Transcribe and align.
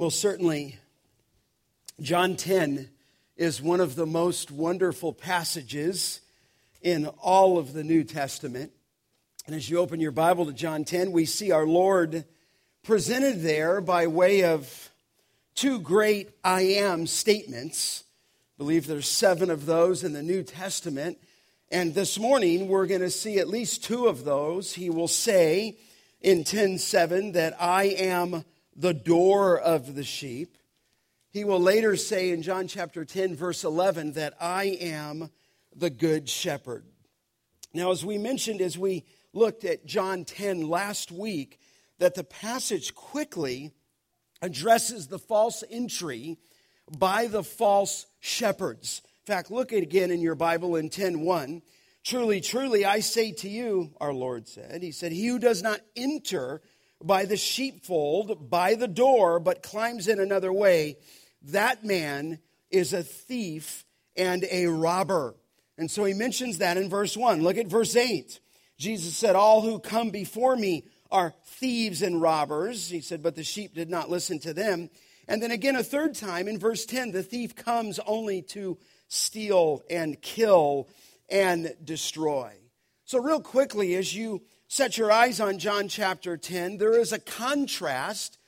Well, 0.00 0.08
certainly, 0.08 0.78
John 2.00 2.34
10 2.34 2.88
is 3.36 3.60
one 3.60 3.80
of 3.80 3.96
the 3.96 4.06
most 4.06 4.50
wonderful 4.50 5.12
passages 5.12 6.22
in 6.80 7.04
all 7.22 7.58
of 7.58 7.74
the 7.74 7.84
New 7.84 8.04
Testament. 8.04 8.72
And 9.46 9.54
as 9.54 9.68
you 9.68 9.76
open 9.76 10.00
your 10.00 10.10
Bible 10.10 10.46
to 10.46 10.54
John 10.54 10.86
10, 10.86 11.12
we 11.12 11.26
see 11.26 11.50
our 11.52 11.66
Lord 11.66 12.24
presented 12.82 13.42
there 13.42 13.82
by 13.82 14.06
way 14.06 14.42
of 14.44 14.90
two 15.54 15.78
great 15.78 16.30
I 16.42 16.62
am 16.62 17.06
statements. 17.06 18.04
I 18.56 18.56
believe 18.56 18.86
there's 18.86 19.06
seven 19.06 19.50
of 19.50 19.66
those 19.66 20.02
in 20.02 20.14
the 20.14 20.22
New 20.22 20.42
Testament. 20.42 21.18
And 21.70 21.94
this 21.94 22.18
morning, 22.18 22.68
we're 22.68 22.86
going 22.86 23.02
to 23.02 23.10
see 23.10 23.38
at 23.38 23.48
least 23.48 23.84
two 23.84 24.06
of 24.06 24.24
those. 24.24 24.72
He 24.72 24.88
will 24.88 25.08
say 25.08 25.76
in 26.22 26.44
10:7 26.44 27.34
that 27.34 27.54
I 27.60 27.84
am 27.84 28.46
the 28.80 28.94
door 28.94 29.58
of 29.58 29.94
the 29.94 30.04
sheep. 30.04 30.56
He 31.30 31.44
will 31.44 31.60
later 31.60 31.96
say 31.96 32.30
in 32.30 32.42
John 32.42 32.66
chapter 32.66 33.04
10, 33.04 33.36
verse 33.36 33.62
11, 33.62 34.12
that 34.12 34.34
I 34.40 34.78
am 34.80 35.30
the 35.76 35.90
good 35.90 36.28
shepherd. 36.28 36.86
Now, 37.74 37.90
as 37.92 38.04
we 38.04 38.16
mentioned 38.16 38.62
as 38.62 38.78
we 38.78 39.04
looked 39.34 39.64
at 39.64 39.84
John 39.84 40.24
10 40.24 40.66
last 40.66 41.12
week, 41.12 41.60
that 41.98 42.14
the 42.14 42.24
passage 42.24 42.94
quickly 42.94 43.72
addresses 44.40 45.08
the 45.08 45.18
false 45.18 45.62
entry 45.70 46.38
by 46.98 47.26
the 47.26 47.44
false 47.44 48.06
shepherds. 48.18 49.02
In 49.04 49.34
fact, 49.34 49.50
look 49.50 49.72
again 49.72 50.10
in 50.10 50.22
your 50.22 50.34
Bible 50.34 50.76
in 50.76 50.88
10:1. 50.88 51.60
Truly, 52.02 52.40
truly, 52.40 52.86
I 52.86 53.00
say 53.00 53.32
to 53.32 53.48
you, 53.48 53.92
our 54.00 54.14
Lord 54.14 54.48
said, 54.48 54.82
He 54.82 54.90
said, 54.90 55.12
He 55.12 55.26
who 55.26 55.38
does 55.38 55.62
not 55.62 55.82
enter 55.94 56.62
by 57.02 57.24
the 57.24 57.36
sheepfold, 57.36 58.50
by 58.50 58.74
the 58.74 58.88
door, 58.88 59.40
but 59.40 59.62
climbs 59.62 60.08
in 60.08 60.20
another 60.20 60.52
way, 60.52 60.96
that 61.42 61.84
man 61.84 62.38
is 62.70 62.92
a 62.92 63.02
thief 63.02 63.84
and 64.16 64.44
a 64.50 64.66
robber. 64.66 65.34
And 65.78 65.90
so 65.90 66.04
he 66.04 66.14
mentions 66.14 66.58
that 66.58 66.76
in 66.76 66.90
verse 66.90 67.16
1. 67.16 67.42
Look 67.42 67.56
at 67.56 67.66
verse 67.66 67.96
8. 67.96 68.38
Jesus 68.76 69.16
said, 69.16 69.34
All 69.34 69.62
who 69.62 69.78
come 69.78 70.10
before 70.10 70.56
me 70.56 70.84
are 71.10 71.34
thieves 71.44 72.02
and 72.02 72.20
robbers. 72.20 72.90
He 72.90 73.00
said, 73.00 73.22
But 73.22 73.34
the 73.34 73.44
sheep 73.44 73.74
did 73.74 73.90
not 73.90 74.10
listen 74.10 74.38
to 74.40 74.52
them. 74.52 74.90
And 75.26 75.42
then 75.42 75.50
again, 75.50 75.76
a 75.76 75.82
third 75.82 76.14
time 76.14 76.48
in 76.48 76.58
verse 76.58 76.84
10, 76.84 77.12
the 77.12 77.22
thief 77.22 77.54
comes 77.54 77.98
only 78.06 78.42
to 78.42 78.78
steal 79.08 79.82
and 79.88 80.20
kill 80.20 80.88
and 81.28 81.74
destroy. 81.84 82.52
So, 83.04 83.20
real 83.20 83.40
quickly, 83.40 83.94
as 83.96 84.14
you 84.14 84.42
set 84.70 84.96
your 84.96 85.10
eyes 85.10 85.40
on 85.40 85.58
John 85.58 85.88
chapter 85.88 86.36
10, 86.36 86.78
there 86.78 86.96
is 86.96 87.12
a 87.12 87.18
contrast 87.18 88.38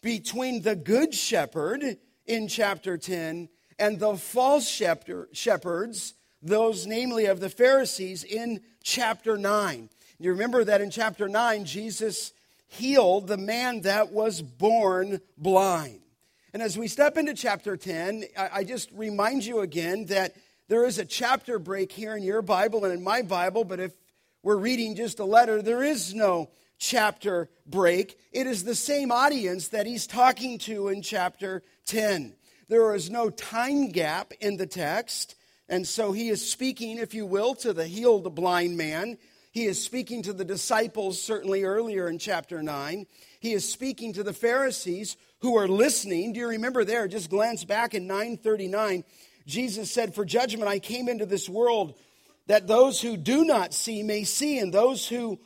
between 0.00 0.62
the 0.62 0.74
good 0.74 1.14
shepherd 1.14 1.98
in 2.24 2.48
chapter 2.48 2.96
10 2.96 3.50
and 3.78 4.00
the 4.00 4.16
false 4.16 4.66
shepherds, 4.66 6.14
those 6.40 6.86
namely 6.86 7.26
of 7.26 7.40
the 7.40 7.50
Pharisees, 7.50 8.24
in 8.24 8.62
chapter 8.82 9.36
9. 9.36 9.90
You 10.18 10.30
remember 10.30 10.64
that 10.64 10.80
in 10.80 10.90
chapter 10.90 11.28
9, 11.28 11.66
Jesus 11.66 12.32
healed 12.68 13.26
the 13.26 13.36
man 13.36 13.82
that 13.82 14.12
was 14.12 14.40
born 14.40 15.20
blind. 15.36 16.00
And 16.54 16.62
as 16.62 16.78
we 16.78 16.88
step 16.88 17.18
into 17.18 17.34
chapter 17.34 17.76
10, 17.76 18.24
I 18.34 18.64
just 18.64 18.90
remind 18.92 19.44
you 19.44 19.60
again 19.60 20.06
that 20.06 20.36
there 20.68 20.86
is 20.86 20.98
a 20.98 21.04
chapter 21.04 21.58
break 21.58 21.92
here 21.92 22.16
in 22.16 22.22
your 22.22 22.40
Bible 22.40 22.86
and 22.86 22.94
in 22.94 23.04
my 23.04 23.20
Bible, 23.20 23.62
but 23.62 23.78
if 23.78 23.92
we're 24.46 24.56
reading 24.56 24.94
just 24.94 25.18
a 25.18 25.24
letter, 25.24 25.60
there 25.60 25.82
is 25.82 26.14
no 26.14 26.48
chapter 26.78 27.50
break. 27.66 28.16
It 28.30 28.46
is 28.46 28.62
the 28.62 28.76
same 28.76 29.10
audience 29.10 29.66
that 29.68 29.86
he's 29.86 30.06
talking 30.06 30.58
to 30.58 30.86
in 30.86 31.02
chapter 31.02 31.64
10. 31.86 32.32
There 32.68 32.94
is 32.94 33.10
no 33.10 33.28
time 33.28 33.88
gap 33.88 34.32
in 34.40 34.56
the 34.56 34.68
text. 34.68 35.34
And 35.68 35.84
so 35.84 36.12
he 36.12 36.28
is 36.28 36.48
speaking, 36.48 36.98
if 36.98 37.12
you 37.12 37.26
will, 37.26 37.56
to 37.56 37.72
the 37.72 37.88
healed 37.88 38.32
blind 38.36 38.76
man. 38.76 39.18
He 39.50 39.64
is 39.64 39.82
speaking 39.82 40.22
to 40.22 40.32
the 40.32 40.44
disciples, 40.44 41.20
certainly 41.20 41.64
earlier 41.64 42.08
in 42.08 42.20
chapter 42.20 42.62
9. 42.62 43.04
He 43.40 43.52
is 43.52 43.68
speaking 43.68 44.12
to 44.12 44.22
the 44.22 44.32
Pharisees 44.32 45.16
who 45.40 45.56
are 45.58 45.66
listening. 45.66 46.32
Do 46.32 46.38
you 46.38 46.46
remember 46.50 46.84
there? 46.84 47.08
Just 47.08 47.30
glance 47.30 47.64
back 47.64 47.94
in 47.94 48.06
939. 48.06 49.02
Jesus 49.44 49.90
said, 49.90 50.14
For 50.14 50.24
judgment 50.24 50.68
I 50.68 50.78
came 50.78 51.08
into 51.08 51.26
this 51.26 51.48
world 51.48 51.94
that 52.46 52.66
those 52.66 53.00
who 53.00 53.16
do 53.16 53.44
not 53.44 53.74
see 53.74 54.02
may 54.02 54.24
see, 54.24 54.58
and 54.58 54.72
those 54.72 55.08
who 55.08 55.40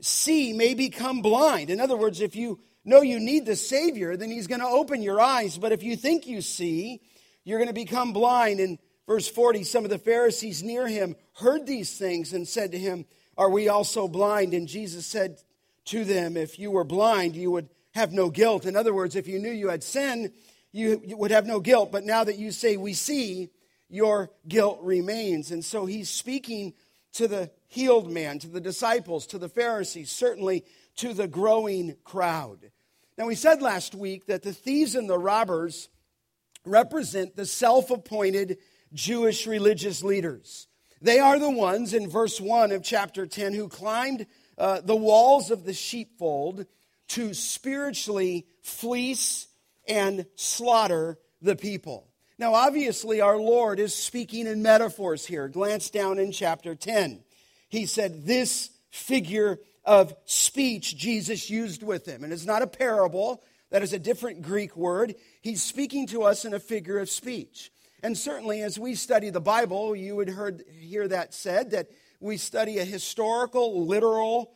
see 0.00 0.52
may 0.52 0.74
become 0.74 1.22
blind. 1.22 1.70
In 1.70 1.80
other 1.80 1.96
words, 1.96 2.20
if 2.20 2.34
you 2.34 2.60
know 2.84 3.02
you 3.02 3.20
need 3.20 3.46
the 3.46 3.56
Savior, 3.56 4.16
then 4.16 4.30
He's 4.30 4.46
going 4.46 4.60
to 4.60 4.66
open 4.66 5.02
your 5.02 5.20
eyes. 5.20 5.58
But 5.58 5.72
if 5.72 5.82
you 5.82 5.96
think 5.96 6.26
you 6.26 6.40
see, 6.40 7.00
you're 7.44 7.58
going 7.58 7.68
to 7.68 7.74
become 7.74 8.12
blind. 8.12 8.60
In 8.60 8.78
verse 9.06 9.28
40, 9.28 9.64
some 9.64 9.84
of 9.84 9.90
the 9.90 9.98
Pharisees 9.98 10.62
near 10.62 10.86
him 10.86 11.16
heard 11.34 11.66
these 11.66 11.96
things 11.96 12.32
and 12.32 12.46
said 12.46 12.72
to 12.72 12.78
him, 12.78 13.06
Are 13.36 13.50
we 13.50 13.68
also 13.68 14.08
blind? 14.08 14.54
And 14.54 14.68
Jesus 14.68 15.06
said 15.06 15.38
to 15.86 16.04
them, 16.04 16.36
If 16.36 16.58
you 16.58 16.70
were 16.70 16.84
blind, 16.84 17.36
you 17.36 17.50
would 17.50 17.68
have 17.92 18.12
no 18.12 18.30
guilt. 18.30 18.66
In 18.66 18.76
other 18.76 18.94
words, 18.94 19.16
if 19.16 19.26
you 19.26 19.38
knew 19.38 19.50
you 19.50 19.68
had 19.68 19.82
sin, 19.82 20.32
you 20.72 21.02
would 21.06 21.32
have 21.32 21.46
no 21.46 21.60
guilt. 21.60 21.90
But 21.90 22.04
now 22.04 22.24
that 22.24 22.38
you 22.38 22.52
say 22.52 22.76
we 22.76 22.92
see, 22.92 23.50
your 23.90 24.30
guilt 24.48 24.78
remains. 24.82 25.50
And 25.50 25.64
so 25.64 25.84
he's 25.84 26.08
speaking 26.08 26.74
to 27.12 27.28
the 27.28 27.50
healed 27.66 28.10
man, 28.10 28.38
to 28.38 28.48
the 28.48 28.60
disciples, 28.60 29.26
to 29.28 29.38
the 29.38 29.48
Pharisees, 29.48 30.10
certainly 30.10 30.64
to 30.96 31.12
the 31.12 31.28
growing 31.28 31.96
crowd. 32.04 32.70
Now, 33.18 33.26
we 33.26 33.34
said 33.34 33.60
last 33.60 33.94
week 33.94 34.26
that 34.26 34.42
the 34.42 34.52
thieves 34.52 34.94
and 34.94 35.10
the 35.10 35.18
robbers 35.18 35.88
represent 36.64 37.36
the 37.36 37.46
self 37.46 37.90
appointed 37.90 38.58
Jewish 38.92 39.46
religious 39.46 40.02
leaders. 40.02 40.68
They 41.02 41.18
are 41.18 41.38
the 41.38 41.50
ones 41.50 41.94
in 41.94 42.08
verse 42.08 42.40
1 42.40 42.72
of 42.72 42.82
chapter 42.82 43.26
10 43.26 43.54
who 43.54 43.68
climbed 43.68 44.26
uh, 44.58 44.80
the 44.82 44.96
walls 44.96 45.50
of 45.50 45.64
the 45.64 45.72
sheepfold 45.72 46.66
to 47.08 47.34
spiritually 47.34 48.46
fleece 48.62 49.48
and 49.88 50.26
slaughter 50.36 51.18
the 51.40 51.56
people. 51.56 52.09
Now, 52.40 52.54
obviously, 52.54 53.20
our 53.20 53.36
Lord 53.36 53.78
is 53.78 53.94
speaking 53.94 54.46
in 54.46 54.62
metaphors 54.62 55.26
here. 55.26 55.46
Glance 55.46 55.90
down 55.90 56.18
in 56.18 56.32
chapter 56.32 56.74
10. 56.74 57.22
He 57.68 57.84
said, 57.84 58.24
This 58.24 58.70
figure 58.88 59.58
of 59.84 60.14
speech 60.24 60.96
Jesus 60.96 61.50
used 61.50 61.82
with 61.82 62.06
him. 62.06 62.24
And 62.24 62.32
it's 62.32 62.46
not 62.46 62.62
a 62.62 62.66
parable, 62.66 63.42
that 63.68 63.82
is 63.82 63.92
a 63.92 63.98
different 63.98 64.40
Greek 64.40 64.74
word. 64.74 65.16
He's 65.42 65.62
speaking 65.62 66.06
to 66.06 66.22
us 66.22 66.46
in 66.46 66.54
a 66.54 66.58
figure 66.58 66.98
of 66.98 67.10
speech. 67.10 67.70
And 68.02 68.16
certainly, 68.16 68.62
as 68.62 68.78
we 68.78 68.94
study 68.94 69.28
the 69.28 69.42
Bible, 69.42 69.94
you 69.94 70.16
would 70.16 70.30
heard, 70.30 70.64
hear 70.80 71.06
that 71.08 71.34
said 71.34 71.72
that 71.72 71.88
we 72.20 72.38
study 72.38 72.78
a 72.78 72.86
historical, 72.86 73.84
literal 73.84 74.54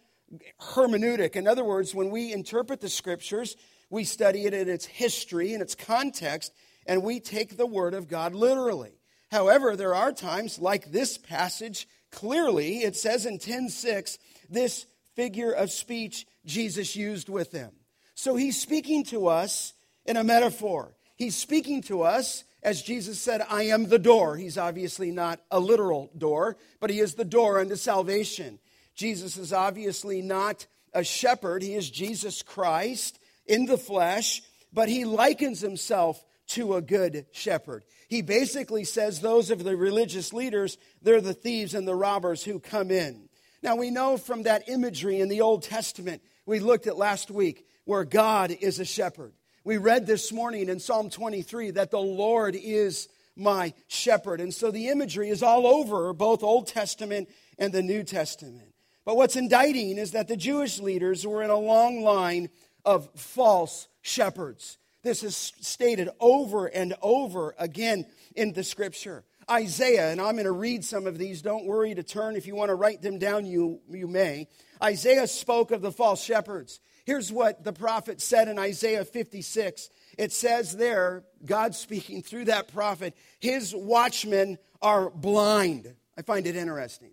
hermeneutic. 0.59 1.37
In 1.37 1.47
other 1.47 1.65
words, 1.65 1.95
when 1.95 2.09
we 2.09 2.33
interpret 2.33 2.81
the 2.81 2.89
scriptures, 2.89 3.57
we 3.91 4.05
study 4.05 4.47
it 4.47 4.55
in 4.55 4.71
its 4.71 4.87
history 4.87 5.53
and 5.53 5.61
its 5.61 5.75
context 5.75 6.51
and 6.87 7.03
we 7.03 7.21
take 7.21 7.57
the 7.57 7.67
Word 7.67 7.95
of 7.95 8.09
God 8.09 8.35
literally. 8.35 9.01
However, 9.31 9.77
there 9.77 9.95
are 9.95 10.13
times, 10.13 10.59
like 10.59 10.93
this 10.93 11.19
passage, 11.19 11.89
clearly 12.11 12.79
it 12.79 12.97
says 12.97 13.27
in 13.27 13.39
10:6, 13.39 14.19
this 14.49 14.87
figure 15.15 15.53
of 15.53 15.71
speech 15.71 16.27
Jesus 16.45 16.95
used 16.97 17.29
with 17.29 17.51
them. 17.51 17.73
So 18.15 18.37
he's 18.37 18.61
speaking 18.61 19.05
to 19.05 19.29
us 19.29 19.73
in 20.05 20.17
a 20.17 20.25
metaphor. 20.25 20.95
He's 21.17 21.37
speaking 21.37 21.83
to 21.83 22.03
us 22.03 22.45
as 22.63 22.83
Jesus 22.83 23.21
said, 23.21 23.45
I 23.49 23.65
am 23.65 23.89
the 23.89 23.99
door. 23.99 24.37
He's 24.37 24.57
obviously 24.57 25.11
not 25.11 25.41
a 25.51 25.61
literal 25.61 26.11
door, 26.17 26.57
but 26.81 26.91
he 26.91 27.01
is 27.01 27.15
the 27.15 27.25
door 27.25 27.61
unto 27.61 27.77
salvation. 27.77 28.59
Jesus 28.95 29.37
is 29.37 29.53
obviously 29.53 30.23
not 30.23 30.67
a 30.95 31.05
shepherd, 31.05 31.63
he 31.63 31.75
is 31.75 31.91
Jesus 31.91 32.41
Christ 32.43 33.19
in 33.47 33.67
the 33.67 33.77
flesh, 33.77 34.43
but 34.73 34.89
he 34.89 35.05
likens 35.05 35.61
himself 35.61 36.25
to 36.49 36.75
a 36.75 36.83
good 36.83 37.27
shepherd. 37.33 37.85
He 38.09 38.23
basically 38.23 38.85
says 38.85 39.21
those 39.21 39.51
of 39.51 39.65
the 39.65 39.77
religious 39.77 40.33
leaders, 40.33 40.79
they're 41.03 41.21
the 41.21 41.35
thieves 41.35 41.75
and 41.75 41.87
the 41.89 41.95
robbers 41.95 42.45
who 42.45 42.61
come 42.61 42.91
in. 42.91 43.29
Now 43.63 43.77
we 43.77 43.91
know 43.91 44.17
from 44.17 44.43
that 44.43 44.69
imagery 44.69 45.21
in 45.21 45.29
the 45.29 45.41
Old 45.41 45.63
Testament 45.63 46.23
we 46.47 46.61
looked 46.61 46.87
at 46.87 46.99
last 46.99 47.31
week 47.31 47.67
where 47.85 48.05
God 48.05 48.51
is 48.51 48.79
a 48.79 48.85
shepherd. 48.85 49.33
We 49.65 49.79
read 49.79 50.07
this 50.07 50.33
morning 50.33 50.69
in 50.69 50.79
Psalm 50.79 51.09
23 51.09 51.73
that 51.73 51.91
the 51.91 51.99
Lord 51.99 52.55
is 52.55 53.09
my 53.37 53.73
shepherd. 53.89 54.41
And 54.41 54.53
so 54.53 54.71
the 54.71 54.89
imagery 54.89 55.31
is 55.31 55.43
all 55.43 55.67
over 55.67 56.13
both 56.13 56.43
Old 56.43 56.67
Testament 56.67 57.29
and 57.59 57.73
the 57.73 57.83
New 57.83 58.03
Testament. 58.03 58.75
But 59.05 59.17
what's 59.17 59.37
indicting 59.37 59.99
is 59.99 60.13
that 60.13 60.29
the 60.29 60.37
Jewish 60.37 60.79
leaders 60.79 61.27
were 61.27 61.43
in 61.43 61.51
a 61.51 61.59
long 61.59 62.03
line 62.03 62.51
of 62.85 63.09
false 63.15 63.89
shepherds. 64.03 64.79
This 65.05 65.23
is 65.23 65.37
stated 65.37 66.09
over 66.19 66.67
and 66.67 66.95
over 67.03 67.55
again 67.59 68.07
in 68.35 68.55
the 68.55 68.65
scripture. 68.65 69.23
Isaiah, 69.49 70.11
and 70.11 70.21
I'm 70.21 70.33
going 70.33 70.45
to 70.45 70.53
read 70.53 70.85
some 70.85 71.07
of 71.07 71.19
these. 71.19 71.43
Don't 71.43 71.67
worry 71.67 71.95
to 71.95 72.03
turn. 72.03 72.35
If 72.35 72.47
you 72.47 72.55
want 72.57 72.71
to 72.71 72.75
write 72.75 73.03
them 73.03 73.19
down, 73.19 73.45
you, 73.45 73.81
you 73.91 74.09
may. 74.09 74.49
Isaiah 74.83 75.27
spoke 75.27 75.71
of 75.71 75.83
the 75.83 75.93
false 75.93 76.25
shepherds. 76.25 76.81
Here's 77.05 77.31
what 77.31 77.63
the 77.63 77.73
prophet 77.75 78.23
said 78.23 78.49
in 78.49 78.59
Isaiah 78.59 79.05
56. 79.05 79.91
It 80.17 80.33
says 80.33 80.75
there, 80.75 81.25
God 81.45 81.75
speaking 81.75 82.23
through 82.23 82.47
that 82.47 82.73
prophet, 82.73 83.15
his 83.39 83.75
watchmen 83.75 84.57
are 84.81 85.11
blind. 85.11 85.95
I 86.17 86.23
find 86.23 86.47
it 86.47 86.57
interesting 86.57 87.11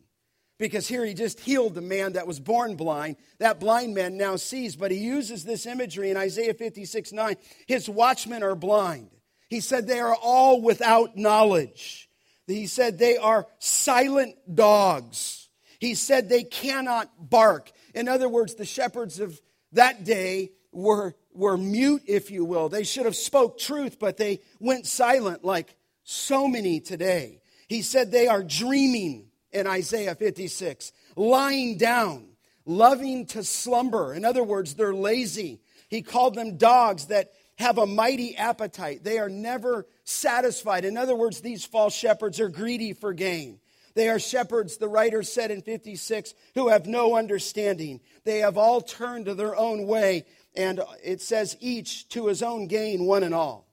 because 0.62 0.88
here 0.88 1.04
he 1.04 1.16
just 1.16 1.40
healed 1.40 1.74
the 1.74 1.81
man 1.81 2.13
that 2.13 2.28
was 2.28 2.40
born 2.40 2.75
blind. 2.75 3.16
That 3.40 3.60
blind 3.60 3.96
man 3.96 4.16
now 4.16 4.36
sees, 4.36 4.75
but 4.75 4.92
he 4.92 5.00
uses 5.00 5.44
this 5.44 5.66
imagery 5.66 6.12
in 6.12 6.18
Isaiah 6.18 6.54
56 6.54 7.12
9. 7.12 7.36
His 7.66 7.90
watchmen 7.90 8.44
are 8.44 8.56
blind. 8.56 9.10
He 9.50 9.60
said 9.60 9.88
they 9.88 10.00
are 10.00 10.16
all 10.16 10.62
without 10.62 11.18
knowledge. 11.18 12.08
He 12.46 12.68
said 12.68 13.00
they 13.00 13.18
are 13.18 13.48
silent 13.58 14.36
dogs. 14.54 15.50
He 15.80 15.96
said 15.96 16.30
they 16.30 16.44
cannot 16.44 17.10
bark. 17.18 17.72
In 17.96 18.07
other 18.07 18.30
words, 18.30 18.54
the 18.54 18.66
shepherds 18.66 19.19
of 19.19 19.42
that 19.72 20.04
day 20.04 20.52
were, 20.72 21.16
were 21.34 21.57
mute, 21.57 22.04
if 22.06 22.30
you 22.30 22.46
will. 22.46 22.69
They 22.69 22.84
should 22.84 23.06
have 23.06 23.16
spoke 23.16 23.57
truth, 23.57 23.98
but 24.00 24.18
they 24.18 24.42
went 24.60 24.86
silent 24.86 25.44
like 25.44 25.75
so 26.04 26.48
many 26.48 26.80
today. 26.81 27.42
He 27.68 27.81
said 27.81 28.12
they 28.12 28.28
are 28.28 28.44
dreaming 28.44 29.31
in 29.51 29.68
Isaiah 29.68 30.15
56, 30.15 30.92
lying 31.15 31.77
down, 31.77 32.27
loving 32.65 33.25
to 33.27 33.44
slumber. 33.44 34.13
In 34.13 34.25
other 34.25 34.44
words, 34.44 34.75
they're 34.75 34.94
lazy. 34.94 35.62
He 35.89 36.01
called 36.01 36.36
them 36.36 36.57
dogs 36.57 37.07
that 37.07 37.31
have 37.57 37.77
a 37.77 37.86
mighty 37.86 38.36
appetite. 38.38 39.03
They 39.03 39.19
are 39.19 39.30
never 39.30 39.86
satisfied. 40.03 40.86
In 40.86 40.98
other 40.98 41.15
words, 41.15 41.42
these 41.42 41.65
false 41.65 41.94
shepherds 41.94 42.39
are 42.39 42.50
greedy 42.50 42.94
for 42.94 43.13
gain. 43.13 43.59
They 43.94 44.09
are 44.09 44.19
shepherds, 44.19 44.77
the 44.77 44.88
writer 44.88 45.21
said 45.21 45.51
in 45.51 45.62
56, 45.62 46.33
who 46.56 46.69
have 46.69 46.88
no 46.88 47.15
understanding. 47.15 48.00
They 48.24 48.39
have 48.39 48.57
all 48.57 48.81
turned 48.81 49.25
to 49.25 49.36
their 49.36 49.56
own 49.56 49.86
way, 49.86 50.25
and 50.56 50.81
it 51.04 51.21
says, 51.21 51.57
each 51.59 52.07
to 52.09 52.27
his 52.27 52.42
own 52.42 52.68
gain, 52.68 53.06
one 53.06 53.24
and 53.24 53.33
all. 53.33 53.68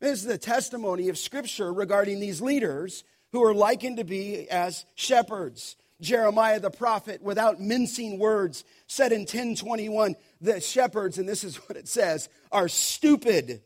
This 0.00 0.20
is 0.20 0.26
the 0.26 0.38
testimony 0.38 1.08
of 1.08 1.18
Scripture 1.18 1.72
regarding 1.72 2.20
these 2.20 2.40
leaders 2.40 3.04
who 3.34 3.42
are 3.42 3.52
likened 3.52 3.96
to 3.96 4.04
be 4.04 4.48
as 4.48 4.86
shepherds. 4.94 5.74
Jeremiah 6.00 6.60
the 6.60 6.70
prophet, 6.70 7.20
without 7.20 7.60
mincing 7.60 8.20
words, 8.20 8.62
said 8.86 9.10
in 9.10 9.22
1021, 9.22 10.14
the 10.40 10.60
shepherds, 10.60 11.18
and 11.18 11.28
this 11.28 11.42
is 11.42 11.56
what 11.68 11.76
it 11.76 11.88
says, 11.88 12.28
are 12.52 12.68
stupid, 12.68 13.60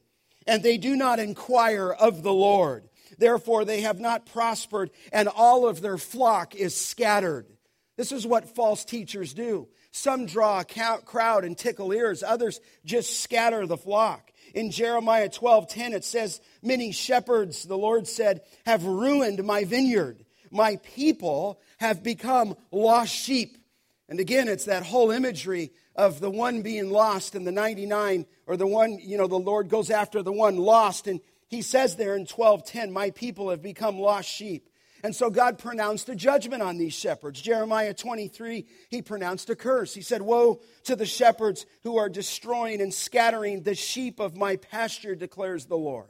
and 0.47 0.63
they 0.63 0.79
do 0.79 0.97
not 0.97 1.19
inquire 1.19 1.91
of 1.91 2.23
the 2.23 2.33
Lord. 2.33 2.89
Therefore, 3.19 3.67
they 3.67 3.83
have 3.83 4.01
not 4.01 4.25
prospered, 4.25 4.91
and 5.13 5.29
all 5.29 5.69
of 5.69 5.83
their 5.83 5.99
flock 5.99 6.55
is 6.55 6.75
scattered. 6.75 7.45
This 7.99 8.11
is 8.11 8.27
what 8.27 8.55
false 8.55 8.87
teachers 8.87 9.35
do. 9.35 9.69
Some 9.91 10.25
draw 10.25 10.61
a 10.61 10.65
crowd 10.65 11.45
and 11.45 11.59
tickle 11.59 11.93
ears, 11.93 12.23
others 12.23 12.61
just 12.87 13.21
scatter 13.21 13.67
the 13.67 13.77
flock. 13.77 14.33
In 14.59 14.73
Jeremiah 14.73 15.29
12 15.29 15.69
10, 15.69 15.93
it 15.93 16.05
says, 16.05 16.41
Many 16.65 16.91
shepherds, 16.91 17.63
the 17.63 17.79
Lord 17.79 18.09
said, 18.09 18.41
have 18.67 18.85
ruined 18.85 19.45
my 19.45 19.63
vineyard. 19.63 20.25
My 20.51 20.81
people 20.83 21.61
have 21.79 22.03
become 22.03 22.57
lost 22.73 23.15
sheep. 23.15 23.57
And 24.09 24.19
again, 24.19 24.49
it's 24.49 24.65
that 24.65 24.83
whole 24.83 25.13
imagery 25.13 25.71
of 25.95 26.19
the 26.19 26.29
one 26.29 26.63
being 26.63 26.91
lost 26.91 27.37
and 27.37 27.47
the 27.47 27.53
99, 27.53 28.27
or 28.49 28.57
the 28.57 28.67
one, 28.67 28.99
you 28.99 29.17
know, 29.17 29.29
the 29.29 29.39
Lord 29.39 29.69
goes 29.69 29.91
after 29.91 30.25
the 30.25 30.33
one 30.33 30.57
lost. 30.57 31.07
And 31.07 31.21
he 31.47 31.63
says 31.63 31.95
there 31.95 32.17
in 32.17 32.27
12:10, 32.27 32.91
My 32.91 33.11
people 33.11 33.51
have 33.51 33.63
become 33.63 34.01
lost 34.01 34.29
sheep. 34.29 34.68
And 35.03 35.15
so 35.15 35.31
God 35.31 35.59
pronounced 35.59 36.09
a 36.09 36.17
judgment 36.17 36.63
on 36.63 36.77
these 36.77 36.95
shepherds. 36.95 37.41
Jeremiah 37.41 37.95
23, 37.95 38.67
he 38.89 39.03
pronounced 39.03 39.49
a 39.51 39.57
curse. 39.57 39.95
He 39.95 40.03
said, 40.03 40.23
Woe 40.23 40.61
to 40.85 40.97
the 40.97 41.07
shepherds 41.07 41.67
who 41.83 41.99
are 41.99 42.09
destroying 42.09 42.81
and 42.81 42.93
scattering 42.93 43.63
the 43.63 43.75
sheep 43.75 44.19
of 44.19 44.37
my 44.37 44.57
pasture, 44.57 45.15
declares 45.15 45.67
the 45.67 45.77
Lord. 45.77 46.09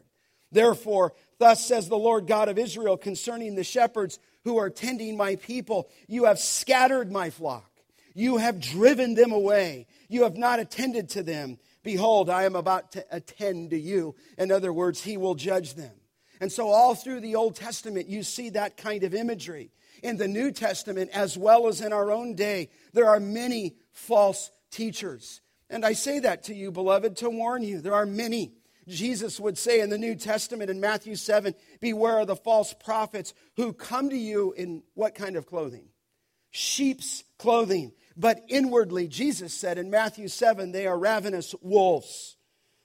Therefore, 0.51 1.13
thus 1.39 1.65
says 1.65 1.89
the 1.89 1.99
Lord 1.99 2.27
God 2.27 2.49
of 2.49 2.59
Israel 2.59 2.97
concerning 2.97 3.55
the 3.55 3.65
shepherds 3.65 4.19
who 4.45 4.57
are 4.57 4.71
tending 4.71 5.17
my 5.17 5.37
people, 5.37 5.91
you 6.07 6.25
have 6.25 6.39
scattered 6.39 7.13
my 7.13 7.29
flock. 7.31 7.71
You 8.15 8.39
have 8.39 8.61
driven 8.61 9.15
them 9.15 9.31
away. 9.31 9.87
You 10.09 10.23
have 10.23 10.37
not 10.37 10.59
attended 10.59 11.11
to 11.11 11.23
them. 11.23 11.59
Behold, 11.83 12.29
I 12.31 12.45
am 12.45 12.57
about 12.57 12.93
to 12.93 13.05
attend 13.11 13.71
to 13.71 13.79
you. 13.79 14.17
In 14.37 14.51
other 14.51 14.73
words, 14.73 15.03
he 15.03 15.17
will 15.17 15.35
judge 15.35 15.75
them. 15.75 15.93
And 16.41 16.51
so, 16.53 16.69
all 16.69 16.95
through 16.95 17.21
the 17.21 17.37
Old 17.37 17.57
Testament, 17.57 18.09
you 18.09 18.23
see 18.23 18.51
that 18.51 18.77
kind 18.77 19.03
of 19.03 19.15
imagery. 19.15 19.71
In 20.03 20.17
the 20.17 20.29
New 20.29 20.53
Testament, 20.53 21.11
as 21.13 21.37
well 21.37 21.67
as 21.67 21.81
in 21.81 21.93
our 21.93 22.13
own 22.13 22.35
day, 22.35 22.71
there 22.93 23.09
are 23.09 23.19
many 23.19 23.75
false 23.93 24.51
teachers. 24.71 25.41
And 25.71 25.85
I 25.85 25.93
say 25.93 26.21
that 26.21 26.45
to 26.45 26.55
you, 26.55 26.71
beloved, 26.71 27.17
to 27.19 27.31
warn 27.31 27.63
you. 27.63 27.81
There 27.81 27.95
are 27.95 28.07
many. 28.07 28.53
Jesus 28.87 29.39
would 29.39 29.59
say 29.59 29.81
in 29.81 29.91
the 29.91 29.99
New 29.99 30.15
Testament 30.15 30.71
in 30.71 30.81
Matthew 30.81 31.15
7 31.15 31.55
Beware 31.81 32.21
of 32.21 32.27
the 32.27 32.37
false 32.37 32.73
prophets 32.73 33.35
who 33.57 33.73
come 33.73 34.11
to 34.11 34.17
you 34.17 34.53
in 34.57 34.83
what 34.95 35.15
kind 35.15 35.37
of 35.37 35.47
clothing? 35.47 35.89
Sheep's 36.51 37.25
clothing. 37.39 37.93
But 38.17 38.43
inwardly, 38.49 39.07
Jesus 39.07 39.53
said 39.53 39.79
in 39.79 39.91
Matthew 39.91 40.29
7, 40.29 40.73
they 40.73 40.87
are 40.87 40.99
ravenous 40.99 41.55
wolves. 41.61 42.37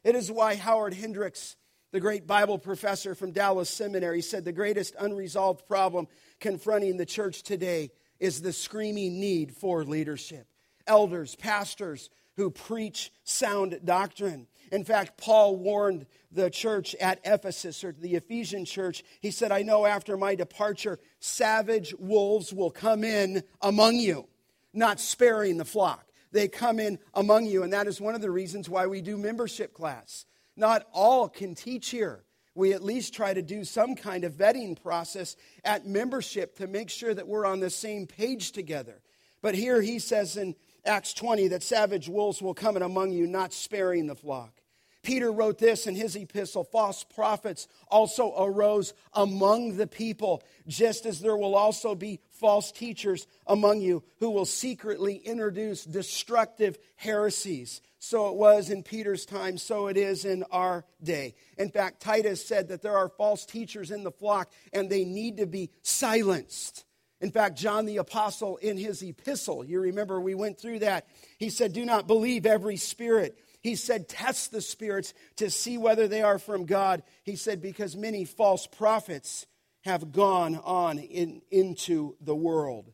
It 0.03 0.15
is 0.15 0.31
why 0.31 0.55
Howard 0.55 0.93
Hendricks 0.93 1.55
the 1.93 1.99
great 1.99 2.25
Bible 2.25 2.57
professor 2.57 3.13
from 3.13 3.31
Dallas 3.31 3.69
Seminary 3.69 4.23
said 4.23 4.43
the 4.43 4.51
greatest 4.51 4.95
unresolved 4.99 5.67
problem 5.67 6.07
confronting 6.39 6.97
the 6.97 7.05
church 7.05 7.43
today 7.43 7.91
is 8.19 8.41
the 8.41 8.51
screaming 8.51 9.19
need 9.19 9.55
for 9.55 9.85
leadership. 9.85 10.47
Elders, 10.87 11.35
pastors 11.35 12.09
who 12.35 12.49
preach 12.49 13.13
sound 13.23 13.79
doctrine. 13.85 14.47
In 14.71 14.83
fact, 14.83 15.19
Paul 15.19 15.55
warned 15.55 16.07
the 16.31 16.49
church 16.49 16.95
at 16.95 17.19
Ephesus 17.23 17.83
or 17.83 17.91
the 17.91 18.15
Ephesian 18.15 18.65
church. 18.65 19.03
He 19.21 19.29
said, 19.29 19.51
I 19.51 19.61
know 19.61 19.85
after 19.85 20.17
my 20.17 20.33
departure, 20.33 20.97
savage 21.19 21.93
wolves 21.99 22.51
will 22.51 22.71
come 22.71 23.03
in 23.03 23.43
among 23.61 23.97
you, 23.97 24.27
not 24.73 24.99
sparing 24.99 25.57
the 25.57 25.65
flock. 25.65 26.07
They 26.31 26.47
come 26.47 26.79
in 26.79 26.97
among 27.13 27.45
you, 27.45 27.61
and 27.61 27.71
that 27.71 27.85
is 27.85 28.01
one 28.01 28.15
of 28.15 28.21
the 28.21 28.31
reasons 28.31 28.67
why 28.67 28.87
we 28.87 29.01
do 29.01 29.15
membership 29.15 29.75
class. 29.75 30.25
Not 30.55 30.87
all 30.91 31.29
can 31.29 31.55
teach 31.55 31.89
here. 31.89 32.23
We 32.55 32.73
at 32.73 32.83
least 32.83 33.13
try 33.13 33.33
to 33.33 33.41
do 33.41 33.63
some 33.63 33.95
kind 33.95 34.23
of 34.23 34.33
vetting 34.33 34.79
process 34.79 35.35
at 35.63 35.87
membership 35.87 36.57
to 36.57 36.67
make 36.67 36.89
sure 36.89 37.13
that 37.13 37.27
we're 37.27 37.45
on 37.45 37.59
the 37.59 37.71
same 37.71 38.05
page 38.05 38.51
together. 38.51 39.01
But 39.41 39.55
here 39.55 39.81
he 39.81 39.99
says 39.99 40.37
in 40.37 40.55
Acts 40.85 41.13
20 41.13 41.47
that 41.49 41.63
savage 41.63 42.07
wolves 42.07 42.41
will 42.41 42.53
come 42.53 42.77
in 42.77 42.83
among 42.83 43.11
you, 43.11 43.25
not 43.25 43.53
sparing 43.53 44.05
the 44.05 44.15
flock. 44.15 44.61
Peter 45.01 45.31
wrote 45.31 45.57
this 45.57 45.85
in 45.85 45.95
his 45.95 46.15
epistle 46.15 46.63
false 46.63 47.03
prophets 47.03 47.67
also 47.89 48.33
arose 48.41 48.93
among 49.13 49.75
the 49.75 49.85
people, 49.85 50.41
just 50.65 51.05
as 51.05 51.19
there 51.19 51.35
will 51.35 51.55
also 51.55 51.93
be 51.93 52.21
false 52.43 52.73
teachers 52.73 53.25
among 53.47 53.79
you 53.79 54.03
who 54.19 54.29
will 54.29 54.43
secretly 54.43 55.15
introduce 55.15 55.85
destructive 55.85 56.77
heresies. 56.97 57.81
So 57.99 58.27
it 58.27 58.35
was 58.35 58.69
in 58.69 58.83
Peter's 58.83 59.25
time, 59.25 59.57
so 59.57 59.87
it 59.87 59.95
is 59.95 60.25
in 60.25 60.43
our 60.51 60.83
day. 61.01 61.35
In 61.57 61.69
fact, 61.69 62.01
Titus 62.01 62.45
said 62.45 62.67
that 62.67 62.81
there 62.81 62.97
are 62.97 63.07
false 63.07 63.45
teachers 63.45 63.91
in 63.91 64.03
the 64.03 64.11
flock 64.11 64.51
and 64.73 64.89
they 64.89 65.05
need 65.05 65.37
to 65.37 65.45
be 65.45 65.69
silenced. 65.83 66.83
In 67.21 67.31
fact, 67.31 67.57
John 67.57 67.85
the 67.85 67.95
Apostle 67.95 68.57
in 68.57 68.75
his 68.75 69.01
epistle, 69.01 69.63
you 69.63 69.79
remember 69.79 70.19
we 70.19 70.35
went 70.35 70.59
through 70.59 70.79
that, 70.79 71.07
he 71.39 71.49
said, 71.49 71.71
Do 71.71 71.85
not 71.85 72.07
believe 72.07 72.45
every 72.45 72.75
spirit 72.75 73.39
he 73.63 73.77
said, 73.77 74.09
Test 74.09 74.51
the 74.51 74.61
spirits 74.61 75.13
to 75.37 75.49
see 75.49 75.77
whether 75.77 76.09
they 76.09 76.21
are 76.21 76.37
from 76.37 76.65
God. 76.65 77.01
He 77.23 77.37
said, 77.37 77.61
Because 77.61 77.95
many 77.95 78.25
false 78.25 78.67
prophets 78.67 79.45
have 79.83 80.11
gone 80.11 80.55
on 80.63 80.99
in, 80.99 81.41
into 81.51 82.15
the 82.21 82.35
world. 82.35 82.91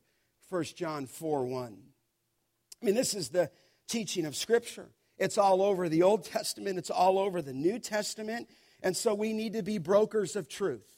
1 0.50 0.64
John 0.76 1.06
4 1.06 1.46
1. 1.46 1.78
I 2.82 2.86
mean, 2.86 2.96
this 2.96 3.14
is 3.14 3.30
the 3.30 3.52
teaching 3.88 4.26
of 4.26 4.36
Scripture. 4.36 4.90
It's 5.18 5.38
all 5.38 5.62
over 5.62 5.90
the 5.90 6.04
Old 6.04 6.24
Testament, 6.24 6.78
it's 6.78 6.90
all 6.90 7.20
over 7.20 7.42
the 7.42 7.54
New 7.54 7.80
Testament. 7.80 8.50
And 8.82 8.96
so 8.96 9.14
we 9.14 9.34
need 9.34 9.54
to 9.54 9.64
be 9.64 9.78
brokers 9.78 10.36
of 10.36 10.48
truth. 10.48 10.96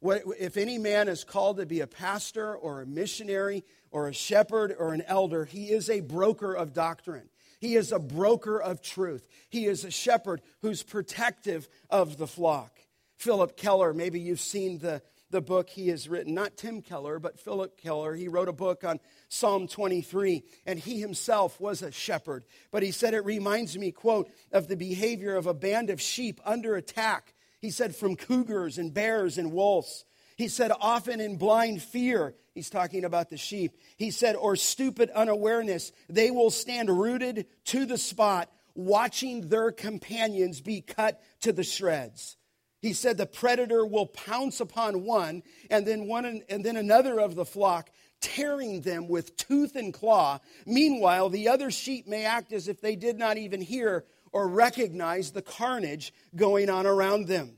If 0.00 0.56
any 0.56 0.78
man 0.78 1.08
is 1.08 1.24
called 1.24 1.56
to 1.56 1.66
be 1.66 1.80
a 1.80 1.86
pastor 1.86 2.54
or 2.54 2.82
a 2.82 2.86
missionary 2.86 3.64
or 3.90 4.08
a 4.08 4.12
shepherd 4.12 4.74
or 4.78 4.92
an 4.92 5.02
elder, 5.02 5.44
he 5.44 5.70
is 5.70 5.88
a 5.90 6.00
broker 6.00 6.54
of 6.54 6.72
doctrine. 6.72 7.28
He 7.58 7.76
is 7.76 7.90
a 7.90 7.98
broker 7.98 8.60
of 8.60 8.82
truth. 8.82 9.26
He 9.48 9.66
is 9.66 9.84
a 9.84 9.90
shepherd 9.90 10.42
who's 10.60 10.82
protective 10.82 11.68
of 11.88 12.18
the 12.18 12.26
flock. 12.26 12.78
Philip 13.16 13.56
Keller, 13.56 13.94
maybe 13.94 14.20
you've 14.20 14.40
seen 14.40 14.78
the, 14.78 15.00
the 15.30 15.40
book 15.40 15.70
he 15.70 15.88
has 15.88 16.08
written, 16.08 16.34
not 16.34 16.56
Tim 16.56 16.82
Keller, 16.82 17.18
but 17.18 17.40
Philip 17.40 17.76
Keller. 17.76 18.14
He 18.14 18.28
wrote 18.28 18.48
a 18.48 18.52
book 18.52 18.84
on 18.84 19.00
Psalm 19.28 19.66
23, 19.66 20.42
and 20.66 20.78
he 20.78 21.00
himself 21.00 21.60
was 21.60 21.82
a 21.82 21.90
shepherd. 21.90 22.44
But 22.70 22.82
he 22.82 22.92
said 22.92 23.14
it 23.14 23.24
reminds 23.24 23.76
me, 23.76 23.90
quote, 23.90 24.30
of 24.52 24.68
the 24.68 24.76
behavior 24.76 25.36
of 25.36 25.46
a 25.46 25.54
band 25.54 25.90
of 25.90 26.00
sheep 26.00 26.40
under 26.44 26.76
attack. 26.76 27.34
He 27.60 27.70
said, 27.70 27.96
from 27.96 28.16
cougars 28.16 28.78
and 28.78 28.92
bears 28.92 29.38
and 29.38 29.52
wolves. 29.52 30.04
He 30.36 30.48
said, 30.48 30.72
often 30.80 31.20
in 31.20 31.36
blind 31.36 31.82
fear, 31.82 32.34
he's 32.54 32.70
talking 32.70 33.04
about 33.04 33.30
the 33.30 33.36
sheep. 33.36 33.72
He 33.96 34.10
said, 34.10 34.36
or 34.36 34.56
stupid 34.56 35.10
unawareness, 35.10 35.92
they 36.08 36.30
will 36.30 36.50
stand 36.50 36.90
rooted 36.90 37.46
to 37.66 37.86
the 37.86 37.98
spot, 37.98 38.50
watching 38.74 39.48
their 39.48 39.70
companions 39.70 40.60
be 40.60 40.80
cut 40.80 41.22
to 41.42 41.52
the 41.52 41.62
shreds. 41.62 42.36
He 42.84 42.92
said 42.92 43.16
the 43.16 43.24
predator 43.24 43.86
will 43.86 44.04
pounce 44.04 44.60
upon 44.60 45.04
one 45.04 45.42
and 45.70 45.86
then 45.86 46.06
one 46.06 46.42
and 46.50 46.62
then 46.62 46.76
another 46.76 47.18
of 47.18 47.34
the 47.34 47.46
flock 47.46 47.88
tearing 48.20 48.82
them 48.82 49.08
with 49.08 49.38
tooth 49.38 49.74
and 49.74 49.90
claw. 49.90 50.38
Meanwhile, 50.66 51.30
the 51.30 51.48
other 51.48 51.70
sheep 51.70 52.06
may 52.06 52.26
act 52.26 52.52
as 52.52 52.68
if 52.68 52.82
they 52.82 52.94
did 52.94 53.18
not 53.18 53.38
even 53.38 53.62
hear 53.62 54.04
or 54.32 54.46
recognize 54.48 55.30
the 55.30 55.40
carnage 55.40 56.12
going 56.36 56.68
on 56.68 56.86
around 56.86 57.26
them. 57.26 57.56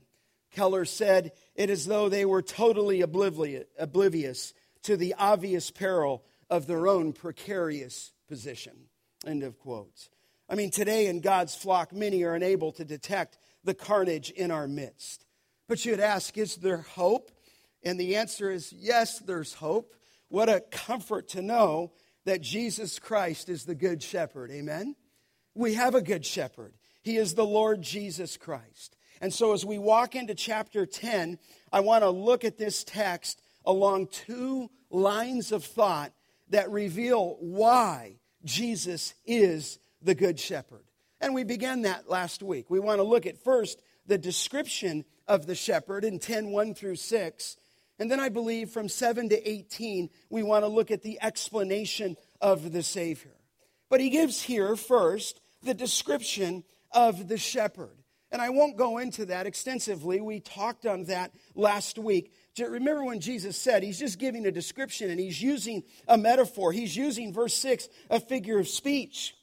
Keller 0.51 0.85
said, 0.85 1.33
It 1.55 1.69
is 1.69 1.87
though 1.87 2.07
they 2.07 2.23
were 2.23 2.41
totally 2.41 3.01
oblivious 3.01 4.53
to 4.83 4.95
the 4.95 5.13
obvious 5.17 5.71
peril 5.71 6.23
of 6.49 6.67
their 6.67 6.87
own 6.87 7.11
precarious 7.11 8.13
position. 8.29 8.85
End 9.25 9.43
of 9.43 9.59
quotes. 9.59 10.07
I 10.47 10.55
mean, 10.55 10.71
today 10.71 11.07
in 11.07 11.19
God's 11.19 11.53
flock, 11.53 11.91
many 11.91 12.23
are 12.23 12.33
unable 12.33 12.71
to 12.71 12.85
detect 12.85 13.37
the 13.63 13.73
carnage 13.73 14.29
in 14.31 14.51
our 14.51 14.67
midst. 14.67 15.25
But 15.67 15.85
you'd 15.85 15.99
ask, 15.99 16.37
is 16.37 16.55
there 16.55 16.77
hope? 16.77 17.31
And 17.83 17.99
the 17.99 18.15
answer 18.15 18.49
is 18.49 18.73
yes, 18.73 19.19
there's 19.19 19.53
hope. 19.53 19.93
What 20.29 20.49
a 20.49 20.61
comfort 20.71 21.29
to 21.29 21.41
know 21.41 21.91
that 22.25 22.41
Jesus 22.41 22.99
Christ 22.99 23.49
is 23.49 23.65
the 23.65 23.75
good 23.75 24.03
shepherd. 24.03 24.51
Amen? 24.51 24.95
We 25.55 25.75
have 25.75 25.95
a 25.95 26.01
good 26.01 26.25
shepherd. 26.25 26.73
He 27.01 27.17
is 27.17 27.35
the 27.35 27.45
Lord 27.45 27.81
Jesus 27.81 28.35
Christ. 28.37 28.97
And 29.21 29.33
so 29.33 29.53
as 29.53 29.65
we 29.65 29.77
walk 29.77 30.15
into 30.15 30.35
chapter 30.35 30.85
10, 30.85 31.39
I 31.71 31.79
want 31.79 32.03
to 32.03 32.09
look 32.09 32.43
at 32.43 32.57
this 32.57 32.83
text 32.83 33.41
along 33.65 34.07
two 34.07 34.69
lines 34.89 35.51
of 35.51 35.63
thought 35.63 36.13
that 36.49 36.69
reveal 36.69 37.37
why 37.39 38.19
Jesus 38.45 39.13
is 39.25 39.79
the 40.01 40.15
Good 40.15 40.39
Shepherd. 40.39 40.83
And 41.19 41.33
we 41.33 41.43
began 41.43 41.81
that 41.83 42.09
last 42.09 42.43
week. 42.43 42.69
We 42.69 42.79
want 42.79 42.99
to 42.99 43.03
look 43.03 43.25
at 43.25 43.43
first 43.43 43.81
the 44.05 44.17
description 44.17 45.05
of 45.27 45.45
the 45.45 45.55
shepherd 45.55 46.03
in 46.03 46.19
10 46.19 46.51
1 46.51 46.73
through 46.75 46.95
6. 46.95 47.57
And 47.99 48.11
then 48.11 48.19
I 48.19 48.29
believe 48.29 48.69
from 48.69 48.89
7 48.89 49.29
to 49.29 49.49
18, 49.49 50.09
we 50.29 50.43
want 50.43 50.63
to 50.63 50.67
look 50.67 50.91
at 50.91 51.01
the 51.01 51.19
explanation 51.21 52.15
of 52.39 52.71
the 52.71 52.83
Savior. 52.83 53.31
But 53.89 54.01
he 54.01 54.09
gives 54.09 54.41
here 54.41 54.75
first 54.75 55.41
the 55.63 55.73
description 55.73 56.63
of 56.91 57.27
the 57.27 57.37
shepherd. 57.37 57.97
And 58.31 58.41
I 58.41 58.49
won't 58.49 58.77
go 58.77 58.97
into 58.97 59.25
that 59.27 59.47
extensively. 59.47 60.19
We 60.19 60.41
talked 60.41 60.85
on 60.85 61.05
that 61.05 61.31
last 61.55 61.97
week. 61.97 62.33
Remember 62.59 63.03
when 63.03 63.21
Jesus 63.21 63.59
said 63.59 63.83
he's 63.83 63.99
just 63.99 64.19
giving 64.19 64.45
a 64.45 64.51
description 64.51 65.09
and 65.09 65.19
he's 65.19 65.41
using 65.41 65.83
a 66.07 66.17
metaphor. 66.17 66.71
He's 66.71 66.95
using, 66.95 67.33
verse 67.33 67.53
6, 67.53 67.87
a 68.09 68.19
figure 68.19 68.59
of 68.59 68.67
speech. 68.67 69.36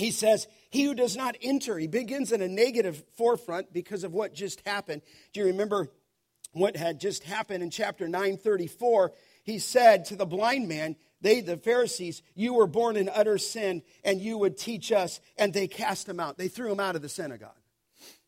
He 0.00 0.10
says, 0.12 0.48
He 0.70 0.84
who 0.84 0.94
does 0.94 1.14
not 1.14 1.36
enter, 1.42 1.78
he 1.78 1.86
begins 1.86 2.32
in 2.32 2.40
a 2.40 2.48
negative 2.48 3.04
forefront 3.18 3.70
because 3.70 4.02
of 4.02 4.14
what 4.14 4.32
just 4.32 4.66
happened. 4.66 5.02
Do 5.34 5.40
you 5.40 5.46
remember 5.46 5.88
what 6.52 6.74
had 6.74 6.98
just 6.98 7.22
happened 7.22 7.62
in 7.62 7.70
chapter 7.70 8.08
934? 8.08 9.12
He 9.44 9.58
said 9.58 10.06
to 10.06 10.16
the 10.16 10.24
blind 10.24 10.68
man, 10.68 10.96
they, 11.20 11.42
the 11.42 11.58
Pharisees, 11.58 12.22
you 12.34 12.54
were 12.54 12.66
born 12.66 12.96
in 12.96 13.10
utter 13.10 13.36
sin 13.36 13.82
and 14.02 14.22
you 14.22 14.38
would 14.38 14.56
teach 14.56 14.90
us. 14.90 15.20
And 15.36 15.52
they 15.52 15.68
cast 15.68 16.08
him 16.08 16.18
out. 16.18 16.38
They 16.38 16.48
threw 16.48 16.72
him 16.72 16.80
out 16.80 16.96
of 16.96 17.02
the 17.02 17.10
synagogue. 17.10 17.52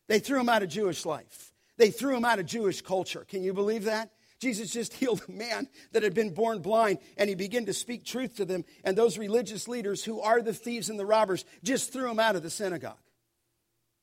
They 0.07 0.19
threw 0.19 0.39
him 0.39 0.49
out 0.49 0.61
of 0.61 0.69
Jewish 0.69 1.07
life. 1.07 1.53
They 1.77 1.89
threw 1.89 2.15
him 2.15 2.23
out 2.23 2.37
of 2.37 2.45
Jewish 2.45 2.81
culture. 2.81 3.25
Can 3.27 3.41
you 3.41 3.51
believe 3.51 3.85
that? 3.85 4.11
Jesus 4.43 4.71
just 4.71 4.93
healed 4.99 5.23
a 5.27 5.31
man 5.31 5.67
that 5.93 6.03
had 6.03 6.13
been 6.13 6.33
born 6.33 6.61
blind, 6.61 6.99
and 7.17 7.29
he 7.29 7.35
began 7.35 7.65
to 7.65 7.73
speak 7.73 8.03
truth 8.05 8.35
to 8.35 8.45
them. 8.45 8.65
And 8.83 8.95
those 8.95 9.17
religious 9.17 9.67
leaders, 9.67 10.03
who 10.03 10.19
are 10.19 10.41
the 10.41 10.53
thieves 10.53 10.89
and 10.89 10.99
the 10.99 11.05
robbers, 11.05 11.45
just 11.63 11.91
threw 11.91 12.11
him 12.11 12.19
out 12.19 12.35
of 12.35 12.43
the 12.43 12.49
synagogue. 12.49 12.97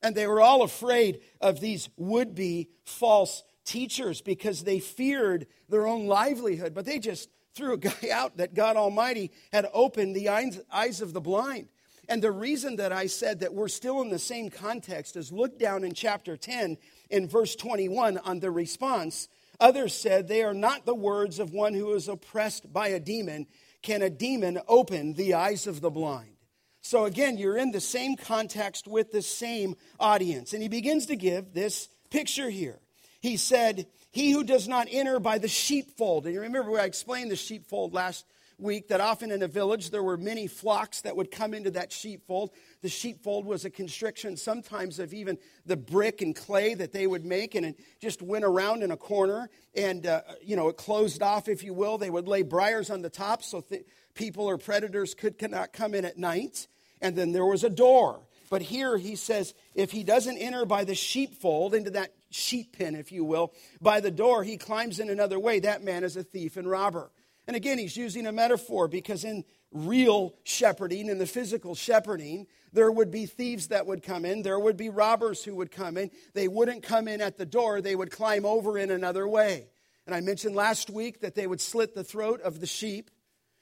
And 0.02 0.14
they 0.14 0.26
were 0.26 0.40
all 0.40 0.62
afraid 0.62 1.20
of 1.42 1.60
these 1.60 1.90
would 1.98 2.34
be 2.34 2.70
false 2.84 3.44
teachers 3.66 4.22
because 4.22 4.64
they 4.64 4.80
feared 4.80 5.46
their 5.68 5.86
own 5.86 6.06
livelihood. 6.06 6.74
But 6.74 6.86
they 6.86 6.98
just 6.98 7.28
threw 7.54 7.74
a 7.74 7.76
guy 7.90 8.10
out 8.10 8.38
that 8.38 8.54
God 8.54 8.76
Almighty 8.76 9.30
had 9.52 9.66
opened 9.74 10.16
the 10.16 10.30
eyes 10.30 11.02
of 11.02 11.12
the 11.12 11.20
blind. 11.20 11.68
And 12.08 12.22
the 12.22 12.32
reason 12.32 12.76
that 12.76 12.92
I 12.92 13.06
said 13.06 13.40
that 13.40 13.54
we're 13.54 13.68
still 13.68 14.00
in 14.00 14.08
the 14.08 14.18
same 14.18 14.48
context 14.48 15.16
is 15.16 15.30
look 15.30 15.58
down 15.58 15.84
in 15.84 15.92
chapter 15.92 16.36
10 16.36 16.78
in 17.10 17.28
verse 17.28 17.54
21 17.54 18.18
on 18.18 18.40
the 18.40 18.50
response 18.50 19.28
Others 19.60 19.94
said, 19.94 20.26
They 20.26 20.42
are 20.42 20.54
not 20.54 20.86
the 20.86 20.94
words 20.94 21.38
of 21.38 21.52
one 21.52 21.74
who 21.74 21.92
is 21.92 22.08
oppressed 22.08 22.72
by 22.72 22.88
a 22.88 23.00
demon. 23.00 23.46
Can 23.82 24.02
a 24.02 24.10
demon 24.10 24.58
open 24.66 25.14
the 25.14 25.34
eyes 25.34 25.66
of 25.66 25.80
the 25.80 25.90
blind? 25.90 26.36
So 26.82 27.04
again, 27.04 27.36
you're 27.36 27.58
in 27.58 27.72
the 27.72 27.80
same 27.80 28.16
context 28.16 28.88
with 28.88 29.12
the 29.12 29.22
same 29.22 29.76
audience. 29.98 30.52
And 30.52 30.62
he 30.62 30.68
begins 30.68 31.06
to 31.06 31.16
give 31.16 31.52
this 31.52 31.88
picture 32.10 32.48
here. 32.48 32.78
He 33.20 33.36
said, 33.36 33.86
He 34.10 34.30
who 34.30 34.44
does 34.44 34.66
not 34.66 34.88
enter 34.90 35.20
by 35.20 35.38
the 35.38 35.48
sheepfold. 35.48 36.24
And 36.24 36.34
you 36.34 36.40
remember 36.40 36.78
I 36.78 36.84
explained 36.84 37.30
the 37.30 37.36
sheepfold 37.36 37.92
last 37.92 38.24
week 38.60 38.88
that 38.88 39.00
often 39.00 39.30
in 39.30 39.42
a 39.42 39.48
village 39.48 39.90
there 39.90 40.02
were 40.02 40.16
many 40.16 40.46
flocks 40.46 41.00
that 41.02 41.16
would 41.16 41.30
come 41.30 41.54
into 41.54 41.70
that 41.72 41.92
sheepfold. 41.92 42.50
The 42.82 42.88
sheepfold 42.88 43.44
was 43.44 43.64
a 43.64 43.70
constriction 43.70 44.36
sometimes 44.36 44.98
of 44.98 45.12
even 45.12 45.38
the 45.66 45.76
brick 45.76 46.22
and 46.22 46.34
clay 46.34 46.74
that 46.74 46.92
they 46.92 47.06
would 47.06 47.24
make, 47.24 47.54
and 47.54 47.66
it 47.66 47.80
just 48.00 48.22
went 48.22 48.44
around 48.44 48.82
in 48.82 48.90
a 48.90 48.96
corner, 48.96 49.48
and 49.74 50.06
uh, 50.06 50.22
you 50.42 50.56
know 50.56 50.68
it 50.68 50.76
closed 50.76 51.22
off, 51.22 51.48
if 51.48 51.62
you 51.62 51.74
will. 51.74 51.98
They 51.98 52.10
would 52.10 52.28
lay 52.28 52.42
briars 52.42 52.90
on 52.90 53.02
the 53.02 53.10
top 53.10 53.42
so 53.42 53.60
th- 53.60 53.84
people 54.14 54.46
or 54.46 54.58
predators 54.58 55.14
could 55.14 55.38
cannot 55.38 55.72
come 55.72 55.94
in 55.94 56.04
at 56.04 56.18
night, 56.18 56.68
and 57.00 57.16
then 57.16 57.32
there 57.32 57.46
was 57.46 57.64
a 57.64 57.70
door. 57.70 58.20
But 58.50 58.62
here 58.62 58.98
he 58.98 59.14
says, 59.14 59.54
if 59.76 59.92
he 59.92 60.02
doesn't 60.02 60.36
enter 60.36 60.66
by 60.66 60.82
the 60.82 60.96
sheepfold 60.96 61.72
into 61.72 61.90
that 61.92 62.12
sheep 62.30 62.76
pen, 62.76 62.96
if 62.96 63.12
you 63.12 63.24
will, 63.24 63.54
by 63.80 64.00
the 64.00 64.10
door, 64.10 64.42
he 64.42 64.56
climbs 64.56 64.98
in 64.98 65.08
another 65.08 65.38
way. 65.38 65.60
That 65.60 65.84
man 65.84 66.02
is 66.02 66.16
a 66.16 66.24
thief 66.24 66.56
and 66.56 66.68
robber. 66.68 67.12
And 67.50 67.56
again, 67.56 67.78
he's 67.78 67.96
using 67.96 68.28
a 68.28 68.32
metaphor 68.32 68.86
because 68.86 69.24
in 69.24 69.44
real 69.72 70.36
shepherding, 70.44 71.08
in 71.08 71.18
the 71.18 71.26
physical 71.26 71.74
shepherding, 71.74 72.46
there 72.72 72.92
would 72.92 73.10
be 73.10 73.26
thieves 73.26 73.66
that 73.70 73.88
would 73.88 74.04
come 74.04 74.24
in, 74.24 74.42
there 74.42 74.60
would 74.60 74.76
be 74.76 74.88
robbers 74.88 75.42
who 75.42 75.56
would 75.56 75.72
come 75.72 75.96
in. 75.96 76.12
They 76.32 76.46
wouldn't 76.46 76.84
come 76.84 77.08
in 77.08 77.20
at 77.20 77.38
the 77.38 77.44
door, 77.44 77.80
they 77.80 77.96
would 77.96 78.12
climb 78.12 78.46
over 78.46 78.78
in 78.78 78.92
another 78.92 79.26
way. 79.26 79.66
And 80.06 80.14
I 80.14 80.20
mentioned 80.20 80.54
last 80.54 80.90
week 80.90 81.22
that 81.22 81.34
they 81.34 81.48
would 81.48 81.60
slit 81.60 81.92
the 81.92 82.04
throat 82.04 82.40
of 82.40 82.60
the 82.60 82.68
sheep, 82.68 83.10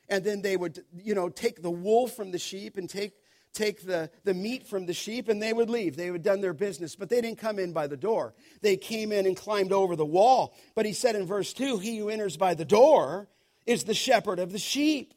and 0.07 0.23
then 0.23 0.43
they 0.43 0.59
would, 0.59 0.85
you 0.95 1.15
know, 1.15 1.31
take 1.31 1.63
the 1.63 1.71
wool 1.71 2.09
from 2.09 2.31
the 2.31 2.39
sheep 2.39 2.77
and 2.77 2.91
take 2.91 3.13
take 3.55 3.87
the, 3.87 4.11
the 4.25 4.35
meat 4.35 4.67
from 4.67 4.85
the 4.85 4.93
sheep 4.93 5.31
and 5.31 5.43
they 5.43 5.55
would 5.55 5.71
leave. 5.71 5.97
They 5.97 6.09
had 6.09 6.23
done 6.23 6.43
their 6.43 6.53
business, 6.53 6.95
but 6.95 7.09
they 7.09 7.23
didn't 7.23 7.39
come 7.39 7.59
in 7.59 7.73
by 7.73 7.87
the 7.87 7.97
door. 7.97 8.35
They 8.61 8.77
came 8.77 9.13
in 9.13 9.25
and 9.25 9.35
climbed 9.35 9.73
over 9.73 9.97
the 9.97 10.05
wall. 10.05 10.55
But 10.75 10.85
he 10.85 10.93
said 10.93 11.17
in 11.17 11.25
verse 11.25 11.55
2 11.55 11.79
He 11.79 11.97
who 11.97 12.11
enters 12.11 12.37
by 12.37 12.53
the 12.53 12.67
door 12.67 13.31
is 13.69 13.85
the 13.85 13.95
shepherd 13.95 14.39
of 14.39 14.51
the 14.51 14.59
sheep. 14.59 15.13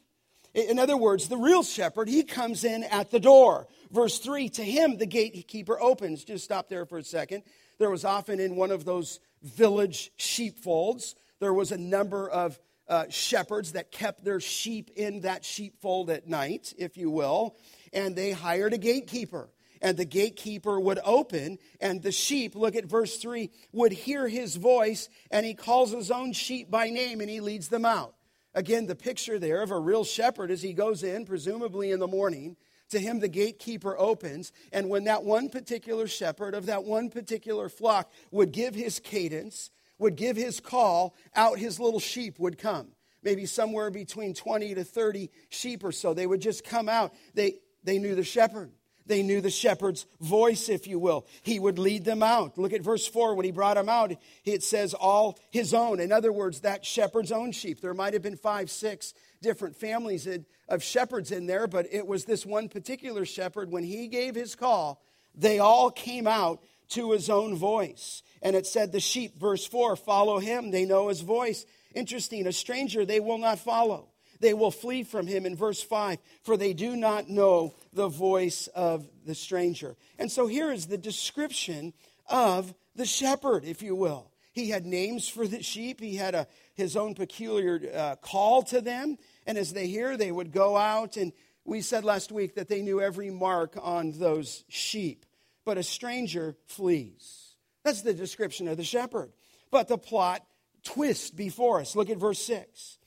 In 0.54 0.78
other 0.78 0.98
words, 0.98 1.30
the 1.30 1.38
real 1.38 1.64
shepherd, 1.64 2.10
he 2.10 2.24
comes 2.24 2.66
in 2.66 2.84
at 2.84 3.10
the 3.10 3.20
door. 3.20 3.68
Verse 3.90 4.20
3 4.20 4.50
To 4.50 4.64
him 4.64 4.98
the 4.98 5.06
gatekeeper 5.06 5.82
opens. 5.82 6.26
Just 6.26 6.44
stop 6.44 6.68
there 6.68 6.86
for 6.86 6.98
a 6.98 7.04
second. 7.04 7.44
There 7.80 7.90
was 7.90 8.04
often 8.04 8.42
in 8.42 8.58
one 8.58 8.72
of 8.72 8.84
those 8.84 9.22
village 9.42 10.12
sheepfolds, 10.18 11.16
there 11.40 11.54
was 11.54 11.72
a 11.72 11.78
number 11.78 12.30
of 12.30 12.60
uh, 12.88 13.06
shepherds 13.10 13.72
that 13.72 13.92
kept 13.92 14.24
their 14.24 14.40
sheep 14.40 14.92
in 14.96 15.22
that 15.22 15.46
sheepfold 15.46 16.10
at 16.10 16.28
night, 16.28 16.74
if 16.78 16.98
you 16.98 17.10
will, 17.10 17.56
and 17.94 18.16
they 18.16 18.32
hired 18.32 18.74
a 18.74 18.78
gatekeeper. 18.78 19.50
And 19.82 19.98
the 19.98 20.06
gatekeeper 20.06 20.80
would 20.80 21.00
open, 21.04 21.58
and 21.80 22.04
the 22.04 22.12
sheep, 22.12 22.54
look 22.54 22.76
at 22.76 22.86
verse 22.86 23.18
3, 23.18 23.50
would 23.72 23.94
hear 23.94 24.28
his 24.28 24.58
voice, 24.58 25.10
and 25.32 25.44
he 25.44 25.56
calls 25.56 25.92
his 25.92 26.12
own 26.12 26.34
sheep 26.34 26.70
by 26.70 26.90
name 26.90 27.22
and 27.22 27.30
he 27.30 27.40
leads 27.40 27.70
them 27.70 27.86
out. 27.86 28.14
Again, 28.54 28.86
the 28.86 28.96
picture 28.96 29.40
there 29.40 29.62
of 29.62 29.72
a 29.72 29.80
real 29.80 30.04
shepherd 30.04 30.52
as 30.52 30.62
he 30.62 30.74
goes 30.74 31.04
in, 31.04 31.26
presumably 31.26 31.92
in 31.92 32.00
the 32.00 32.08
morning, 32.08 32.58
to 32.90 33.00
him 33.00 33.20
the 33.20 33.28
gatekeeper 33.28 33.98
opens. 33.98 34.52
And 34.74 34.90
when 34.90 35.06
that 35.06 35.24
one 35.24 35.50
particular 35.50 36.08
shepherd 36.08 36.54
of 36.54 36.66
that 36.66 36.84
one 36.84 37.10
particular 37.10 37.70
flock 37.70 38.12
would 38.32 38.52
give 38.52 38.76
his 38.76 39.00
cadence, 39.00 39.72
would 39.98 40.16
give 40.16 40.36
his 40.36 40.60
call, 40.60 41.16
out 41.36 41.60
his 41.60 41.80
little 41.80 42.00
sheep 42.00 42.40
would 42.40 42.58
come. 42.58 42.90
Maybe 43.24 43.46
somewhere 43.46 43.92
between 43.92 44.34
20 44.34 44.76
to 44.76 44.84
30 44.84 45.30
sheep 45.50 45.84
or 45.84 45.92
so. 45.92 46.14
They 46.14 46.28
would 46.28 46.42
just 46.42 46.64
come 46.64 46.90
out. 46.90 47.14
They, 47.34 47.60
they 47.84 48.00
knew 48.00 48.16
the 48.16 48.24
shepherd. 48.24 48.72
They 49.12 49.24
knew 49.24 49.42
the 49.42 49.50
shepherd's 49.50 50.06
voice, 50.22 50.70
if 50.70 50.88
you 50.88 50.98
will. 50.98 51.28
He 51.44 51.60
would 51.60 51.78
lead 51.78 52.06
them 52.06 52.24
out. 52.24 52.58
Look 52.58 52.72
at 52.72 52.82
verse 52.82 53.06
4. 53.06 53.36
When 53.36 53.44
he 53.44 53.52
brought 53.52 53.76
them 53.76 53.90
out, 53.90 54.14
it 54.46 54.64
says, 54.64 54.94
all 54.94 55.38
his 55.50 55.74
own. 55.74 56.00
In 56.00 56.14
other 56.14 56.32
words, 56.32 56.62
that 56.62 56.86
shepherd's 56.86 57.34
own 57.34 57.52
sheep. 57.52 57.82
There 57.82 57.94
might 57.94 58.14
have 58.14 58.22
been 58.22 58.38
five, 58.38 58.72
six 58.72 59.14
different 59.42 59.76
families 59.76 60.30
of 60.70 60.82
shepherds 60.82 61.30
in 61.30 61.46
there, 61.46 61.68
but 61.68 61.88
it 61.92 62.08
was 62.08 62.24
this 62.24 62.46
one 62.46 62.70
particular 62.70 63.26
shepherd. 63.26 63.70
When 63.70 63.84
he 63.84 64.08
gave 64.08 64.34
his 64.34 64.56
call, 64.56 65.04
they 65.36 65.60
all 65.60 65.92
came 65.92 66.26
out 66.26 66.64
to 66.92 67.12
his 67.12 67.30
own 67.30 67.58
voice. 67.58 68.24
And 68.42 68.56
it 68.56 68.66
said, 68.66 68.94
the 68.94 69.02
sheep, 69.02 69.38
verse 69.38 69.68
4, 69.68 69.98
follow 69.98 70.40
him. 70.40 70.72
They 70.72 70.86
know 70.86 71.10
his 71.10 71.20
voice. 71.20 71.66
Interesting. 71.94 72.48
A 72.48 72.54
stranger 72.54 73.06
they 73.06 73.20
will 73.20 73.40
not 73.40 73.60
follow. 73.60 74.08
They 74.42 74.56
will 74.56 74.72
flee 74.72 75.04
from 75.04 75.28
him 75.28 75.46
in 75.46 75.56
verse 75.56 75.84
5, 75.84 76.18
for 76.42 76.58
they 76.58 76.74
do 76.74 76.96
not 76.96 77.30
know 77.30 77.76
the 77.94 78.08
voice 78.10 78.68
of 78.68 79.08
the 79.24 79.36
stranger. 79.36 79.96
And 80.18 80.32
so 80.32 80.48
here 80.48 80.72
is 80.72 80.88
the 80.88 80.98
description 80.98 81.94
of 82.28 82.74
the 82.96 83.06
shepherd, 83.06 83.64
if 83.64 83.84
you 83.84 83.96
will. 83.96 84.32
He 84.52 84.72
had 84.72 84.86
names 84.86 85.30
for 85.30 85.48
the 85.48 85.62
sheep, 85.62 86.02
he 86.02 86.16
had 86.16 86.34
a, 86.34 86.48
his 86.74 86.98
own 86.98 87.14
peculiar 87.14 87.80
uh, 87.96 88.16
call 88.16 88.64
to 88.64 88.82
them. 88.82 89.18
And 89.46 89.58
as 89.60 89.74
they 89.74 89.88
hear, 89.88 90.18
they 90.18 90.32
would 90.32 90.52
go 90.52 90.76
out. 90.76 91.18
And 91.18 91.34
we 91.64 91.82
said 91.82 92.04
last 92.04 92.32
week 92.32 92.56
that 92.56 92.68
they 92.68 92.82
knew 92.82 93.00
every 93.00 93.30
mark 93.30 93.78
on 93.80 94.12
those 94.12 94.66
sheep. 94.68 95.26
But 95.64 95.78
a 95.78 95.84
stranger 95.84 96.56
flees. 96.66 97.56
That's 97.84 98.02
the 98.02 98.14
description 98.14 98.68
of 98.68 98.78
the 98.78 98.84
shepherd. 98.84 99.32
But 99.70 99.88
the 99.88 100.00
plot 100.00 100.44
twists 100.84 101.30
before 101.30 101.80
us. 101.80 101.96
Look 101.96 102.10
at 102.10 102.18
verse 102.18 102.44
6 102.44 102.98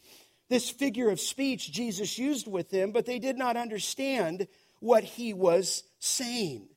this 0.49 0.71
figure 0.71 1.11
of 1.11 1.21
speech 1.21 1.73
Jesus 1.73 2.19
used 2.19 2.47
with 2.47 2.71
them, 2.71 2.93
but 2.93 3.07
they 3.07 3.19
did 3.19 3.37
not 3.37 3.57
understand 3.57 4.47
what 4.81 5.05
he 5.05 5.33
was 5.33 5.85
saying. 5.99 6.69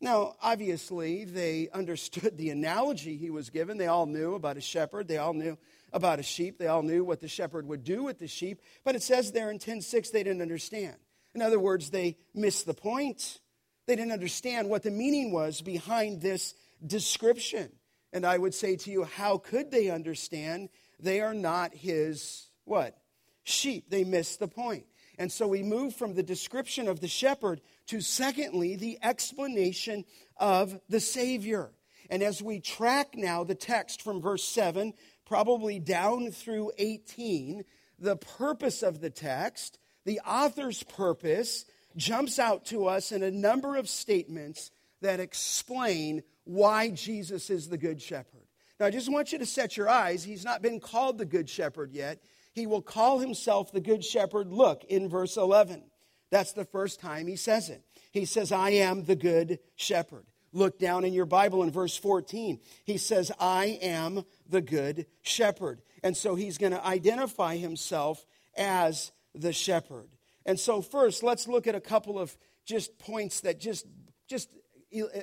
Now, 0.00 0.34
obviously, 0.42 1.24
they 1.24 1.68
understood 1.72 2.36
the 2.36 2.50
analogy 2.50 3.16
he 3.16 3.30
was 3.30 3.50
given. 3.50 3.78
They 3.78 3.86
all 3.86 4.06
knew 4.06 4.34
about 4.34 4.56
a 4.56 4.60
shepherd, 4.60 5.08
they 5.08 5.18
all 5.18 5.32
knew 5.32 5.58
about 5.92 6.18
a 6.18 6.22
sheep, 6.22 6.58
they 6.58 6.66
all 6.66 6.82
knew 6.82 7.04
what 7.04 7.20
the 7.20 7.28
shepherd 7.28 7.66
would 7.66 7.82
do 7.82 8.02
with 8.02 8.18
the 8.18 8.28
sheep, 8.28 8.60
but 8.84 8.94
it 8.94 9.02
says 9.02 9.32
there 9.32 9.50
in 9.50 9.58
10:6 9.58 10.10
they 10.10 10.22
didn't 10.22 10.42
understand. 10.42 10.96
In 11.34 11.42
other 11.42 11.58
words, 11.58 11.90
they 11.90 12.16
missed 12.34 12.66
the 12.66 12.74
point. 12.74 13.40
They 13.86 13.96
didn't 13.96 14.12
understand 14.12 14.68
what 14.68 14.82
the 14.82 14.90
meaning 14.90 15.32
was 15.32 15.62
behind 15.62 16.20
this 16.20 16.54
description. 16.84 17.70
And 18.12 18.24
I 18.24 18.38
would 18.38 18.54
say 18.54 18.76
to 18.76 18.90
you, 18.90 19.04
how 19.04 19.38
could 19.38 19.70
they 19.70 19.90
understand? 19.90 20.70
They 20.98 21.20
are 21.20 21.34
not 21.34 21.74
his 21.74 22.48
what? 22.64 22.96
Sheep. 23.46 23.90
They 23.90 24.04
miss 24.04 24.36
the 24.36 24.48
point. 24.48 24.84
And 25.18 25.32
so 25.32 25.46
we 25.46 25.62
move 25.62 25.94
from 25.94 26.14
the 26.14 26.22
description 26.22 26.88
of 26.88 27.00
the 27.00 27.08
shepherd 27.08 27.62
to, 27.86 28.00
secondly, 28.00 28.76
the 28.76 28.98
explanation 29.02 30.04
of 30.36 30.78
the 30.88 31.00
Savior. 31.00 31.70
And 32.10 32.22
as 32.22 32.42
we 32.42 32.60
track 32.60 33.14
now 33.14 33.42
the 33.42 33.54
text 33.54 34.02
from 34.02 34.20
verse 34.20 34.44
7, 34.44 34.92
probably 35.24 35.78
down 35.78 36.30
through 36.30 36.72
18, 36.76 37.64
the 37.98 38.16
purpose 38.16 38.82
of 38.82 39.00
the 39.00 39.10
text, 39.10 39.78
the 40.04 40.20
author's 40.20 40.82
purpose, 40.82 41.64
jumps 41.96 42.38
out 42.38 42.66
to 42.66 42.86
us 42.86 43.10
in 43.10 43.22
a 43.22 43.30
number 43.30 43.76
of 43.76 43.88
statements 43.88 44.70
that 45.00 45.18
explain 45.18 46.22
why 46.44 46.90
Jesus 46.90 47.48
is 47.48 47.68
the 47.68 47.78
Good 47.78 48.02
Shepherd. 48.02 48.42
Now, 48.78 48.86
I 48.86 48.90
just 48.90 49.10
want 49.10 49.32
you 49.32 49.38
to 49.38 49.46
set 49.46 49.76
your 49.78 49.88
eyes. 49.88 50.22
He's 50.22 50.44
not 50.44 50.60
been 50.60 50.78
called 50.78 51.16
the 51.16 51.24
Good 51.24 51.48
Shepherd 51.48 51.92
yet 51.92 52.20
he 52.56 52.66
will 52.66 52.80
call 52.80 53.18
himself 53.18 53.70
the 53.70 53.82
Good 53.82 54.02
Shepherd. 54.02 54.50
Look 54.50 54.82
in 54.84 55.10
verse 55.10 55.36
11. 55.36 55.84
That's 56.30 56.52
the 56.52 56.64
first 56.64 57.00
time 57.00 57.26
he 57.26 57.36
says 57.36 57.68
it. 57.68 57.82
He 58.12 58.24
says, 58.24 58.50
I 58.50 58.70
am 58.70 59.04
the 59.04 59.14
Good 59.14 59.58
Shepherd. 59.76 60.24
Look 60.54 60.78
down 60.78 61.04
in 61.04 61.12
your 61.12 61.26
Bible 61.26 61.62
in 61.62 61.70
verse 61.70 61.98
14. 61.98 62.58
He 62.84 62.96
says, 62.96 63.30
I 63.38 63.78
am 63.82 64.24
the 64.48 64.62
Good 64.62 65.04
Shepherd. 65.20 65.82
And 66.02 66.16
so 66.16 66.34
he's 66.34 66.56
going 66.56 66.72
to 66.72 66.84
identify 66.84 67.56
himself 67.56 68.24
as 68.56 69.12
the 69.34 69.52
shepherd. 69.52 70.08
And 70.46 70.58
so, 70.58 70.80
first, 70.80 71.22
let's 71.22 71.46
look 71.46 71.66
at 71.66 71.74
a 71.74 71.80
couple 71.80 72.18
of 72.18 72.34
just 72.64 72.98
points 72.98 73.40
that 73.40 73.60
just, 73.60 73.84
just 74.28 74.48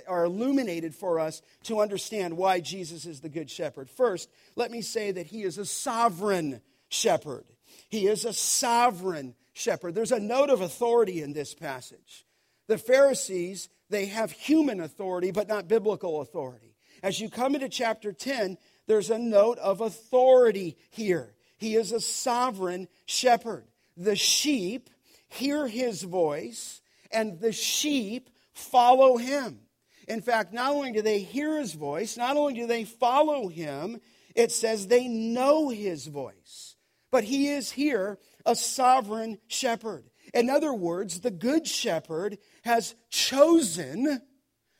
are 0.08 0.25
illuminated 0.25 0.94
for 0.94 1.20
us 1.20 1.42
to 1.63 1.82
understand 1.82 2.38
why 2.38 2.60
Jesus 2.60 3.08
is 3.08 3.22
the 3.22 3.30
Good 3.30 3.50
Shepherd. 3.50 3.90
First, 3.90 4.30
let 4.56 4.70
me 4.70 4.84
say 4.84 5.12
that 5.12 5.25
he 5.25 5.42
is 5.42 5.58
a 5.58 5.66
sovereign 5.66 6.62
shepherd. 6.94 7.46
He 7.90 8.08
is 8.08 8.24
a 8.24 8.34
sovereign 8.34 9.36
shepherd. 9.54 9.96
There's 9.96 10.12
a 10.12 10.20
note 10.20 10.50
of 10.50 10.62
authority 10.62 11.22
in 11.22 11.34
this 11.34 11.54
passage. 11.54 12.26
The 12.68 12.78
Pharisees, 12.78 13.70
they 13.90 14.06
have 14.06 14.32
human 14.32 14.80
authority, 14.80 15.32
but 15.32 15.48
not 15.48 15.68
biblical 15.68 16.22
authority. 16.22 16.76
As 17.02 17.20
you 17.20 17.30
come 17.30 17.56
into 17.56 17.68
chapter 17.68 18.14
10, 18.14 18.58
there's 18.88 19.10
a 19.10 19.20
note 19.20 19.58
of 19.60 19.82
authority 19.82 20.78
here. 20.89 21.34
He 21.58 21.76
is 21.76 21.91
a 21.91 22.00
sovereign 22.00 22.88
shepherd. 23.06 23.67
The 23.98 24.15
sheep 24.15 24.89
hear 25.28 25.67
his 25.67 26.04
voice, 26.04 26.82
and 27.12 27.39
the 27.39 27.52
sheep 27.52 28.30
follow 28.54 29.17
him. 29.17 29.60
In 30.08 30.22
fact, 30.22 30.54
not 30.54 30.72
only 30.72 30.91
do 30.91 31.02
they 31.02 31.20
hear 31.20 31.58
his 31.58 31.74
voice, 31.74 32.17
not 32.17 32.38
only 32.38 32.54
do 32.54 32.67
they 32.67 32.84
follow 32.84 33.48
him, 33.48 34.00
it 34.36 34.52
says 34.52 34.88
they 34.88 35.08
know 35.08 35.70
his 35.70 36.08
voice 36.08 36.73
but 37.13 37.26
he 37.26 37.47
is 37.47 37.69
here 37.69 38.17
a 38.43 38.56
sovereign 38.56 39.38
shepherd. 39.47 40.10
In 40.34 40.49
other 40.49 40.73
words, 40.73 41.19
the 41.19 41.30
good 41.30 41.67
shepherd 41.67 42.39
has 42.63 42.95
chosen 43.12 44.19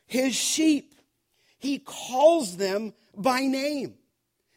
his 0.08 0.34
sheep. 0.34 0.96
He 1.60 1.78
calls 1.78 2.58
them 2.58 2.94
by 3.16 3.42
name. 3.42 4.00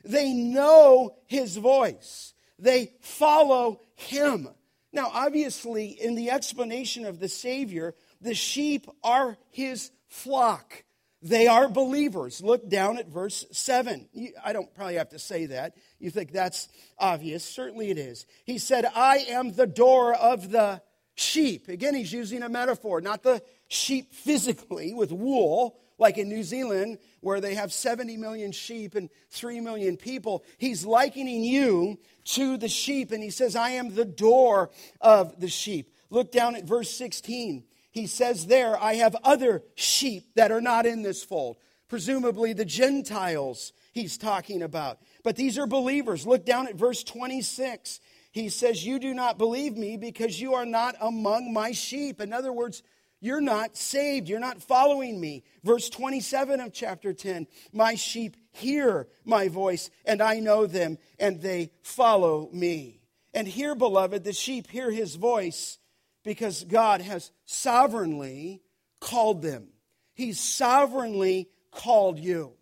They 0.03 0.33
know 0.33 1.19
his 1.27 1.59
voice. 1.59 2.33
They 2.59 2.95
follow 3.03 3.83
him. 3.95 4.49
Now, 4.91 5.11
obviously, 5.13 5.89
in 5.89 6.15
the 6.15 6.31
explanation 6.31 7.05
of 7.05 7.21
the 7.21 7.29
Savior, 7.29 7.95
the 8.23 8.35
sheep 8.35 8.87
are 9.05 9.37
his 9.51 9.91
flock. 10.09 10.83
They 11.23 11.47
are 11.47 11.69
believers. 11.69 12.43
Look 12.43 12.69
down 12.69 12.99
at 12.99 13.09
verse 13.09 13.47
7. 13.51 14.09
I 14.45 14.53
don't 14.53 14.73
probably 14.75 14.97
have 14.97 15.09
to 15.11 15.19
say 15.19 15.47
that. 15.47 15.75
You 15.99 16.11
think 16.11 16.31
that's 16.31 16.69
obvious. 16.99 17.45
Certainly 17.45 17.91
it 17.91 17.99
is. 17.99 18.27
He 18.45 18.59
said, 18.59 18.85
I 18.95 19.27
am 19.29 19.53
the 19.53 19.67
door 19.67 20.15
of 20.15 20.51
the 20.51 20.83
sheep. 21.15 21.69
Again, 21.69 21.95
he's 21.95 22.13
using 22.13 22.43
a 22.43 22.49
metaphor, 22.49 23.01
not 23.01 23.23
the 23.23 23.43
sheep 23.69 24.13
physically 24.13 24.93
with 24.93 25.11
wool, 25.11 25.79
like 25.99 26.19
in 26.19 26.29
New 26.29 26.43
Zealand, 26.43 26.99
where 27.21 27.41
they 27.41 27.55
have 27.55 27.73
70 27.73 28.19
million 28.19 28.53
sheep 28.53 28.95
and 28.95 29.09
3 29.31 29.61
million 29.61 29.97
people. 29.97 30.45
He's 30.59 30.85
likening 30.85 31.43
you 31.43 31.99
to 32.25 32.59
the 32.59 32.69
sheep, 32.69 33.11
and 33.13 33.23
he 33.23 33.31
says, 33.31 33.57
I 33.57 33.71
am 33.71 33.95
the 33.95 34.05
door 34.05 34.71
of 35.01 35.41
the 35.41 35.49
sheep. 35.49 35.91
Look 36.11 36.31
down 36.31 36.55
at 36.55 36.65
verse 36.65 36.91
16 36.91 37.65
he 37.97 38.07
says 38.07 38.47
there, 38.47 38.79
I 38.79 38.97
have 38.97 39.17
other 39.25 39.63
sheep 39.75 40.35
that 40.35 40.53
are 40.53 40.61
not 40.61 40.85
in 40.85 41.01
this 41.01 41.25
fold. 41.25 41.57
Presumably 41.89 42.53
the 42.53 42.67
Gentiles 42.67 43.73
he's 43.95 44.19
talking 44.19 44.61
about. 44.61 44.99
But 45.25 45.37
these 45.37 45.57
are 45.57 45.67
believers. 45.67 46.27
Look 46.27 46.45
down 46.45 46.69
at 46.69 46.75
verse 46.75 47.03
26. 47.03 48.01
He 48.33 48.51
says, 48.51 48.85
You 48.85 48.99
do 48.99 49.15
not 49.15 49.39
believe 49.39 49.79
me 49.79 49.97
because 49.97 50.39
you 50.39 50.53
are 50.53 50.67
not 50.67 50.95
among 51.01 51.55
my 51.55 51.73
sheep. 51.73 52.21
In 52.21 52.35
other 52.35 52.53
words, 52.53 52.83
you're 53.23 53.41
not 53.41 53.79
saved. 53.79 54.29
You're 54.29 54.41
not 54.41 54.61
following 54.61 55.19
me. 55.19 55.45
Verse 55.65 55.89
27 55.89 56.61
of 56.61 56.75
chapter 56.75 57.15
10 57.15 57.47
My 57.73 57.95
sheep 57.95 58.37
hear 58.53 59.09
my 59.25 59.49
voice, 59.49 59.89
and 60.05 60.21
I 60.21 60.41
know 60.41 60.67
them, 60.67 60.99
and 61.19 61.41
they 61.41 61.71
follow 61.83 62.51
me. 62.53 63.01
And 63.33 63.49
here, 63.49 63.75
beloved, 63.75 64.23
the 64.23 64.35
sheep 64.35 64.69
hear 64.69 64.91
his 64.91 65.15
voice 65.15 65.79
because 66.27 66.65
God 66.65 67.03
has 67.03 67.31
sovereignly 67.45 68.61
called 69.01 69.43
them. 69.43 69.69
He's 70.13 70.41
sovereignly 70.41 71.49
called 71.71 72.19
you. 72.19 72.55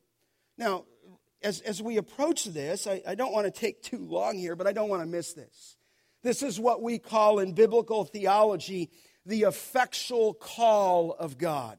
Now, 0.59 0.85
as, 1.43 1.63
as 1.63 1.83
we 1.83 1.97
approach 1.97 2.45
this, 2.45 2.87
I, 2.87 3.01
I 3.09 3.15
don't 3.15 3.33
want 3.33 3.47
to 3.47 3.51
take 3.51 3.83
too 3.83 4.05
long 4.07 4.37
here, 4.37 4.55
but 4.55 4.67
I 4.67 4.73
don't 4.73 4.91
want 4.91 5.01
to 5.01 5.07
miss 5.07 5.33
this. 5.33 5.79
This 6.23 6.43
is 6.43 6.61
what 6.61 6.83
we 6.83 6.99
call 6.99 7.39
in 7.39 7.55
biblical 7.55 8.05
theology 8.05 8.91
the 9.25 9.45
effectual 9.45 10.35
call 10.35 11.13
of 11.13 11.39
God. 11.39 11.79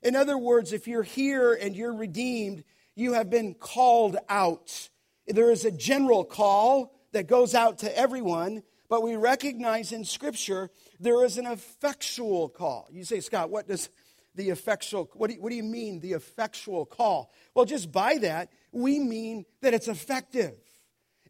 In 0.00 0.14
other 0.14 0.38
words, 0.38 0.72
if 0.72 0.86
you're 0.86 1.02
here 1.02 1.54
and 1.54 1.74
you're 1.74 1.94
redeemed, 1.94 2.62
you 2.94 3.14
have 3.14 3.30
been 3.30 3.54
called 3.54 4.16
out. 4.28 4.90
There 5.26 5.50
is 5.50 5.64
a 5.64 5.72
general 5.72 6.24
call 6.24 6.94
that 7.10 7.26
goes 7.26 7.52
out 7.52 7.80
to 7.80 7.98
everyone, 7.98 8.62
but 8.88 9.02
we 9.02 9.16
recognize 9.16 9.90
in 9.90 10.04
Scripture 10.04 10.70
there 11.00 11.24
is 11.24 11.38
an 11.38 11.46
effectual 11.46 12.48
call. 12.48 12.88
You 12.90 13.04
say, 13.04 13.20
Scott, 13.20 13.50
what 13.50 13.68
does 13.68 13.88
the 14.34 14.50
effectual, 14.50 15.10
what 15.14 15.28
do, 15.28 15.36
you, 15.36 15.42
what 15.42 15.50
do 15.50 15.56
you 15.56 15.62
mean, 15.62 16.00
the 16.00 16.12
effectual 16.12 16.84
call? 16.86 17.32
Well, 17.54 17.64
just 17.64 17.92
by 17.92 18.18
that, 18.18 18.50
we 18.72 18.98
mean 18.98 19.44
that 19.62 19.74
it's 19.74 19.88
effective. 19.88 20.54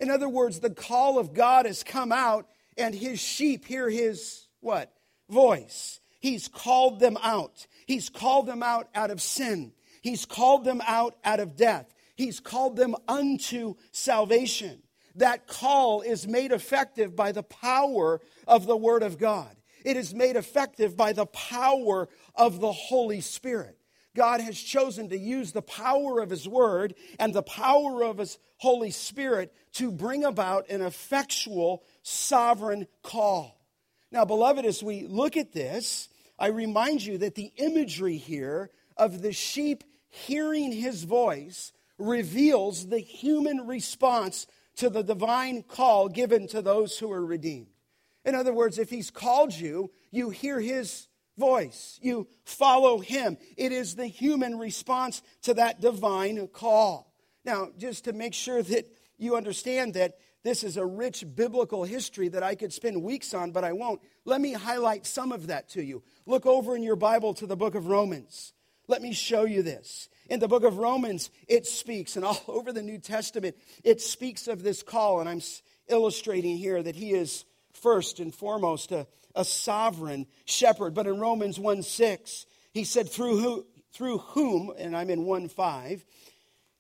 In 0.01 0.11
other 0.11 0.29
words, 0.29 0.61
the 0.61 0.71
call 0.71 1.19
of 1.19 1.35
God 1.35 1.67
has 1.67 1.83
come 1.83 2.13
out, 2.13 2.49
and 2.77 2.95
his 2.95 3.21
sheep 3.21 3.67
hear 3.67 3.89
his 3.89 4.49
what? 4.61 4.93
Voice. 5.29 6.01
He's 6.21 6.49
called 6.49 7.01
them 7.01 7.19
out. 7.23 7.67
He's 7.87 8.09
called 8.09 8.47
them 8.47 8.63
out 8.63 8.89
out 8.95 9.11
of 9.11 9.21
sin. 9.21 9.73
He's 10.01 10.25
called 10.25 10.65
them 10.65 10.83
out 10.87 11.17
out 11.25 11.41
of 11.41 11.57
death. 11.57 11.95
He's 12.17 12.41
called 12.41 12.77
them 12.77 12.95
unto 13.07 13.75
salvation 13.93 14.83
that 15.17 15.47
call 15.47 16.01
is 16.01 16.27
made 16.27 16.53
effective 16.53 17.15
by 17.15 17.33
the 17.33 17.43
power 17.43 18.21
of 18.47 18.67
the 18.67 18.77
Word 18.77 19.03
of 19.03 19.19
God. 19.19 19.55
It 19.85 19.97
is 19.97 20.15
made 20.15 20.37
effective 20.37 20.97
by 20.97 21.13
the 21.13 21.27
power 21.27 22.09
of 22.35 22.61
the 22.61 22.73
Holy 22.73 23.21
Spirit. 23.21 23.79
God 24.17 24.41
has 24.41 24.59
chosen 24.59 25.09
to 25.09 25.19
use 25.19 25.53
the 25.53 25.63
power 25.63 26.21
of 26.21 26.31
His 26.31 26.49
Word 26.49 26.95
and 27.19 27.35
the 27.35 27.43
power 27.43 28.03
of 28.05 28.19
His 28.19 28.39
Holy 28.59 28.91
Spirit 28.91 29.53
to 29.75 29.91
bring 29.91 30.25
about 30.25 30.71
an 30.71 30.83
effectual 30.83 31.83
sovereign 32.03 32.87
call. 33.03 33.61
Now, 34.11 34.25
beloved, 34.25 34.65
as 34.65 34.83
we 34.83 35.07
look 35.07 35.37
at 35.37 35.53
this, 35.53 36.09
I 36.39 36.47
remind 36.49 37.05
you 37.05 37.19
that 37.19 37.35
the 37.35 37.53
imagery 37.57 38.17
here 38.17 38.71
of 38.97 39.23
the 39.23 39.33
sheep 39.33 39.83
hearing 40.09 40.71
His 40.71 41.03
voice 41.03 41.73
reveals 41.99 42.87
the 42.87 43.01
human 43.01 43.67
response 43.67 44.47
to 44.77 44.91
the 44.91 45.03
divine 45.03 45.63
call 45.63 46.09
given 46.09 46.47
to 46.49 46.63
those 46.63 46.99
who 46.99 47.11
are 47.13 47.25
redeemed. 47.25 47.69
In 48.25 48.35
other 48.35 48.53
words, 48.53 48.79
if 48.79 48.91
He's 48.91 49.11
called 49.11 49.55
you, 49.55 49.91
you 50.11 50.31
hear 50.31 50.61
His 50.61 51.09
voice. 51.37 51.99
You 52.03 52.29
follow 52.45 52.99
him. 52.99 53.37
It 53.57 53.73
is 53.73 53.97
the 53.97 54.07
human 54.07 54.59
response 54.59 55.23
to 55.43 55.55
that 55.55 55.81
divine 55.81 56.47
call. 56.49 57.13
Now, 57.45 57.69
just 57.79 58.05
to 58.05 58.13
make 58.13 58.35
sure 58.35 58.63
that 58.63 58.87
you 59.19 59.37
understand 59.37 59.95
that 59.95 60.19
this 60.43 60.63
is 60.63 60.77
a 60.77 60.85
rich 60.85 61.25
biblical 61.35 61.85
history 61.85 62.29
that 62.29 62.43
I 62.43 62.55
could 62.55 62.73
spend 62.73 63.03
weeks 63.03 63.33
on, 63.33 63.51
but 63.51 63.65
I 63.65 63.73
won't. 63.73 64.01
Let 64.25 64.41
me 64.41 64.53
highlight 64.53 65.07
some 65.07 65.33
of 65.33 65.47
that 65.47 65.71
to 65.71 65.83
you. 65.83 66.03
Look 66.27 66.47
over 66.47 66.77
in 66.77 66.83
your 66.83 66.97
Bible 66.97 67.35
to 67.35 67.47
the 67.47 67.57
book 67.57 67.75
of 67.75 67.87
Romans. 67.87 68.53
Let 68.87 69.01
me 69.01 69.13
show 69.15 69.45
you 69.45 69.63
this. 69.63 70.09
In 70.29 70.41
the 70.41 70.49
book 70.49 70.65
of 70.65 70.79
Romans, 70.79 71.31
it 71.49 71.67
speaks, 71.67 72.17
and 72.17 72.25
all 72.25 72.43
over 72.49 72.73
the 72.73 72.83
New 72.83 72.99
Testament, 72.99 73.57
it 73.83 74.01
speaks 74.01 74.49
of 74.49 74.63
this 74.63 74.83
call, 74.83 75.21
and 75.21 75.29
I'm 75.29 75.41
illustrating 75.89 76.57
here 76.57 76.83
that 76.83 76.97
he 76.97 77.13
is 77.13 77.45
first 77.73 78.21
and 78.21 78.35
foremost 78.35 78.93
a 78.93 79.07
a 79.35 79.45
sovereign 79.45 80.27
shepherd. 80.45 80.95
But 80.95 81.07
in 81.07 81.19
Romans 81.19 81.59
1 81.59 81.83
6, 81.83 82.47
he 82.73 82.85
said, 82.85 83.09
through, 83.09 83.39
who, 83.39 83.67
through 83.93 84.19
whom, 84.19 84.73
and 84.79 84.97
I'm 84.97 85.11
in 85.11 85.25
1 85.25 85.49
5, 85.49 86.05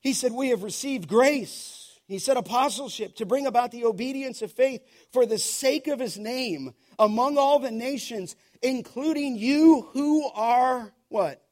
he 0.00 0.12
said, 0.12 0.32
we 0.32 0.50
have 0.50 0.62
received 0.62 1.08
grace. 1.08 1.98
He 2.06 2.18
said, 2.18 2.36
apostleship 2.36 3.16
to 3.16 3.26
bring 3.26 3.46
about 3.46 3.70
the 3.70 3.86
obedience 3.86 4.42
of 4.42 4.52
faith 4.52 4.82
for 5.12 5.24
the 5.24 5.38
sake 5.38 5.86
of 5.86 5.98
his 5.98 6.18
name 6.18 6.74
among 6.98 7.38
all 7.38 7.58
the 7.58 7.70
nations, 7.70 8.36
including 8.62 9.36
you 9.36 9.88
who 9.92 10.28
are 10.34 10.92
what? 11.08 11.42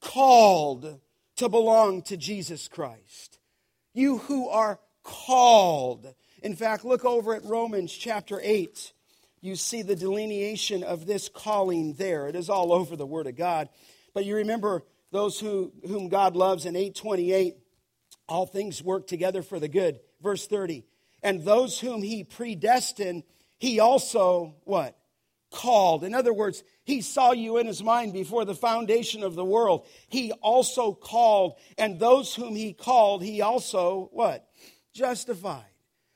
Called 0.00 1.00
to 1.36 1.48
belong 1.48 2.02
to 2.02 2.16
Jesus 2.16 2.68
Christ. 2.68 3.38
You 3.92 4.18
who 4.18 4.48
are 4.48 4.78
called. 5.02 6.14
In 6.42 6.56
fact, 6.56 6.84
look 6.84 7.04
over 7.04 7.34
at 7.34 7.44
Romans 7.44 7.92
chapter 7.92 8.40
8 8.42 8.92
you 9.44 9.56
see 9.56 9.82
the 9.82 9.94
delineation 9.94 10.82
of 10.82 11.04
this 11.04 11.28
calling 11.28 11.92
there. 11.98 12.28
It 12.28 12.34
is 12.34 12.48
all 12.48 12.72
over 12.72 12.96
the 12.96 13.04
Word 13.04 13.26
of 13.26 13.36
God. 13.36 13.68
But 14.14 14.24
you 14.24 14.36
remember 14.36 14.84
those 15.12 15.38
who, 15.38 15.70
whom 15.86 16.08
God 16.08 16.34
loves 16.34 16.64
in 16.64 16.74
828, 16.74 17.54
all 18.26 18.46
things 18.46 18.82
work 18.82 19.06
together 19.06 19.42
for 19.42 19.60
the 19.60 19.68
good. 19.68 20.00
Verse 20.22 20.46
30. 20.46 20.86
And 21.22 21.44
those 21.44 21.78
whom 21.78 22.02
he 22.02 22.24
predestined, 22.24 23.22
he 23.58 23.80
also, 23.80 24.54
what? 24.64 24.96
Called. 25.54 26.02
In 26.02 26.14
other 26.14 26.34
words, 26.34 26.64
he 26.82 27.00
saw 27.00 27.30
you 27.30 27.58
in 27.58 27.68
his 27.68 27.80
mind 27.80 28.12
before 28.12 28.44
the 28.44 28.56
foundation 28.56 29.22
of 29.22 29.36
the 29.36 29.44
world. 29.44 29.86
He 30.08 30.32
also 30.32 30.92
called. 30.92 31.54
And 31.78 32.00
those 32.00 32.34
whom 32.34 32.56
he 32.56 32.72
called, 32.72 33.22
he 33.22 33.40
also, 33.40 34.08
what? 34.12 34.48
Justified. 34.92 35.62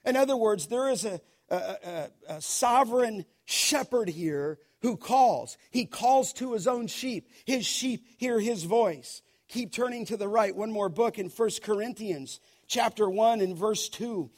In 0.05 0.16
other 0.16 0.37
words, 0.37 0.66
there 0.66 0.88
is 0.88 1.05
a, 1.05 1.20
a, 1.51 1.55
a, 1.55 2.11
a 2.29 2.40
sovereign 2.40 3.24
shepherd 3.44 4.09
here 4.09 4.59
who 4.83 4.96
calls. 4.96 5.57
He 5.70 5.87
calls 5.87 6.33
to 6.35 6.55
his 6.55 6.66
own 6.66 6.88
sheep. 6.88 7.31
His 7.44 7.64
sheep 7.64 8.07
hear 8.16 8.40
his 8.40 8.64
voice. 8.64 9.22
Keep 9.48 9.72
turning 9.72 10.05
to 10.07 10.16
the 10.16 10.29
right. 10.29 10.55
One 10.55 10.72
more 10.72 10.88
book 10.88 11.16
in 11.16 11.31
First 11.31 11.62
Corinthians, 11.62 12.40
chapter 12.66 13.09
1 13.09 13.40
and 13.40 13.57
verse 13.57 13.88
2. 13.88 14.31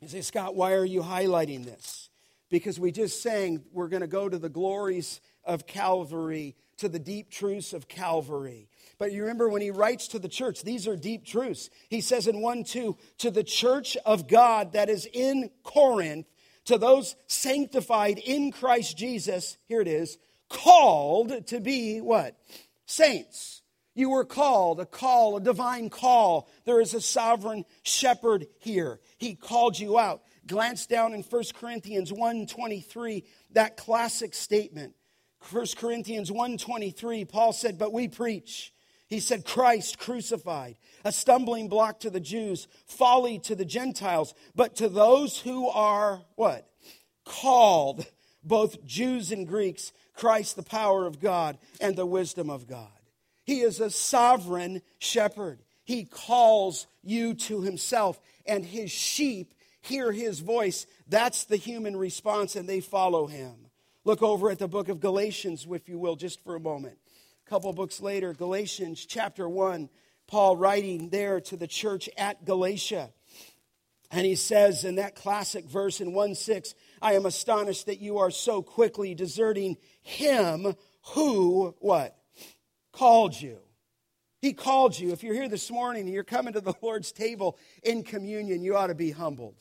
You 0.00 0.08
say, 0.08 0.22
Scott, 0.22 0.54
why 0.56 0.72
are 0.72 0.86
you 0.86 1.02
highlighting 1.02 1.66
this? 1.66 2.05
Because 2.48 2.78
we 2.78 2.92
just 2.92 3.22
sang 3.22 3.64
we're 3.72 3.88
going 3.88 4.02
to 4.02 4.06
go 4.06 4.28
to 4.28 4.38
the 4.38 4.48
glories 4.48 5.20
of 5.44 5.66
Calvary, 5.66 6.56
to 6.78 6.88
the 6.88 6.98
deep 6.98 7.30
truths 7.30 7.72
of 7.72 7.88
Calvary. 7.88 8.68
But 8.98 9.12
you 9.12 9.22
remember 9.22 9.48
when 9.48 9.62
he 9.62 9.70
writes 9.70 10.08
to 10.08 10.18
the 10.18 10.28
church, 10.28 10.62
these 10.62 10.86
are 10.86 10.96
deep 10.96 11.24
truths. 11.24 11.70
He 11.88 12.00
says 12.00 12.26
in 12.26 12.40
1 12.40 12.64
2, 12.64 12.96
to 13.18 13.30
the 13.30 13.44
church 13.44 13.96
of 14.04 14.28
God 14.28 14.72
that 14.72 14.88
is 14.88 15.08
in 15.12 15.50
Corinth, 15.62 16.26
to 16.66 16.78
those 16.78 17.16
sanctified 17.26 18.18
in 18.18 18.52
Christ 18.52 18.96
Jesus, 18.96 19.56
here 19.66 19.80
it 19.80 19.88
is, 19.88 20.18
called 20.48 21.46
to 21.48 21.60
be 21.60 22.00
what? 22.00 22.36
Saints. 22.86 23.62
You 23.94 24.10
were 24.10 24.26
called, 24.26 24.78
a 24.78 24.84
call, 24.84 25.38
a 25.38 25.40
divine 25.40 25.88
call. 25.88 26.50
There 26.66 26.82
is 26.82 26.92
a 26.92 27.00
sovereign 27.00 27.64
shepherd 27.82 28.46
here. 28.58 29.00
He 29.16 29.34
called 29.34 29.78
you 29.78 29.98
out. 29.98 30.22
Glance 30.46 30.86
down 30.86 31.12
in 31.12 31.22
1 31.22 31.54
Corinthians 31.54 32.12
1:23, 32.12 33.24
that 33.50 33.76
classic 33.76 34.34
statement. 34.34 34.94
1 35.40 35.76
Corinthians 35.76 36.30
1:23, 36.30 37.24
Paul 37.24 37.52
said, 37.52 37.78
"But 37.78 37.92
we 37.92 38.08
preach 38.08 38.72
he 39.08 39.20
said, 39.20 39.44
Christ 39.44 39.98
crucified, 39.98 40.76
a 41.04 41.12
stumbling 41.12 41.68
block 41.68 42.00
to 42.00 42.10
the 42.10 42.20
Jews, 42.20 42.66
folly 42.86 43.38
to 43.40 43.54
the 43.54 43.64
Gentiles, 43.64 44.34
but 44.54 44.76
to 44.76 44.88
those 44.88 45.38
who 45.38 45.68
are 45.68 46.22
what? 46.34 46.68
Called, 47.24 48.06
both 48.42 48.84
Jews 48.84 49.30
and 49.30 49.46
Greeks, 49.46 49.92
Christ 50.14 50.56
the 50.56 50.62
power 50.62 51.06
of 51.06 51.20
God 51.20 51.58
and 51.80 51.94
the 51.94 52.06
wisdom 52.06 52.50
of 52.50 52.66
God. 52.66 52.88
He 53.44 53.60
is 53.60 53.78
a 53.78 53.90
sovereign 53.90 54.82
shepherd. 54.98 55.62
He 55.84 56.04
calls 56.04 56.88
you 57.04 57.34
to 57.34 57.62
himself, 57.62 58.20
and 58.44 58.64
his 58.64 58.90
sheep 58.90 59.54
hear 59.86 60.12
his 60.12 60.40
voice. 60.40 60.86
That's 61.08 61.44
the 61.44 61.56
human 61.56 61.96
response, 61.96 62.56
and 62.56 62.68
they 62.68 62.80
follow 62.80 63.26
him. 63.26 63.54
Look 64.04 64.22
over 64.22 64.50
at 64.50 64.58
the 64.58 64.68
book 64.68 64.88
of 64.88 65.00
Galatians, 65.00 65.66
if 65.70 65.88
you 65.88 65.98
will, 65.98 66.16
just 66.16 66.42
for 66.44 66.54
a 66.54 66.60
moment. 66.60 66.98
A 67.46 67.50
couple 67.50 67.72
books 67.72 68.00
later, 68.00 68.32
Galatians 68.32 69.04
chapter 69.04 69.48
1, 69.48 69.88
Paul 70.26 70.56
writing 70.56 71.10
there 71.10 71.40
to 71.42 71.56
the 71.56 71.66
church 71.66 72.08
at 72.16 72.44
Galatia. 72.44 73.10
And 74.10 74.24
he 74.24 74.36
says 74.36 74.84
in 74.84 74.96
that 74.96 75.16
classic 75.16 75.64
verse 75.64 76.00
in 76.00 76.12
1 76.12 76.34
6, 76.34 76.74
I 77.02 77.14
am 77.14 77.26
astonished 77.26 77.86
that 77.86 78.00
you 78.00 78.18
are 78.18 78.30
so 78.30 78.62
quickly 78.62 79.14
deserting 79.14 79.76
him 80.02 80.74
who, 81.14 81.74
what? 81.80 82.16
Called 82.92 83.40
you. 83.40 83.58
He 84.40 84.52
called 84.52 84.98
you. 84.98 85.10
If 85.10 85.22
you're 85.24 85.34
here 85.34 85.48
this 85.48 85.70
morning 85.70 86.02
and 86.04 86.14
you're 86.14 86.24
coming 86.24 86.52
to 86.52 86.60
the 86.60 86.74
Lord's 86.82 87.12
table 87.12 87.58
in 87.82 88.04
communion, 88.04 88.62
you 88.62 88.76
ought 88.76 88.88
to 88.88 88.94
be 88.94 89.10
humbled. 89.10 89.56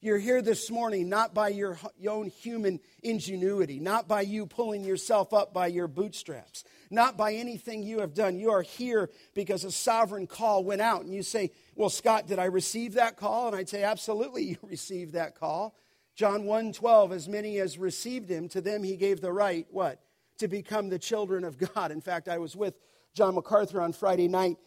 You're 0.00 0.18
here 0.18 0.42
this 0.42 0.70
morning 0.70 1.08
not 1.08 1.34
by 1.34 1.48
your 1.48 1.76
own 2.06 2.28
human 2.28 2.78
ingenuity, 3.02 3.80
not 3.80 4.06
by 4.06 4.20
you 4.20 4.46
pulling 4.46 4.84
yourself 4.84 5.32
up 5.34 5.52
by 5.52 5.66
your 5.66 5.88
bootstraps, 5.88 6.62
not 6.88 7.16
by 7.16 7.34
anything 7.34 7.82
you 7.82 7.98
have 7.98 8.14
done. 8.14 8.38
You 8.38 8.52
are 8.52 8.62
here 8.62 9.10
because 9.34 9.64
a 9.64 9.72
sovereign 9.72 10.28
call 10.28 10.62
went 10.62 10.80
out. 10.80 11.02
And 11.02 11.12
you 11.12 11.24
say, 11.24 11.50
Well, 11.74 11.90
Scott, 11.90 12.28
did 12.28 12.38
I 12.38 12.44
receive 12.44 12.94
that 12.94 13.16
call? 13.16 13.48
And 13.48 13.56
I'd 13.56 13.68
say, 13.68 13.82
Absolutely, 13.82 14.44
you 14.50 14.56
received 14.62 15.14
that 15.14 15.34
call. 15.34 15.74
John 16.14 16.44
1 16.44 16.74
12, 16.74 17.10
as 17.10 17.28
many 17.28 17.58
as 17.58 17.76
received 17.76 18.30
him, 18.30 18.48
to 18.50 18.60
them 18.60 18.84
he 18.84 18.94
gave 18.94 19.20
the 19.20 19.32
right, 19.32 19.66
what? 19.68 20.00
To 20.38 20.46
become 20.46 20.90
the 20.90 21.00
children 21.00 21.42
of 21.42 21.58
God. 21.58 21.90
In 21.90 22.00
fact, 22.00 22.28
I 22.28 22.38
was 22.38 22.54
with 22.54 22.78
John 23.14 23.34
MacArthur 23.34 23.80
on 23.80 23.92
Friday 23.92 24.28
night 24.28 24.58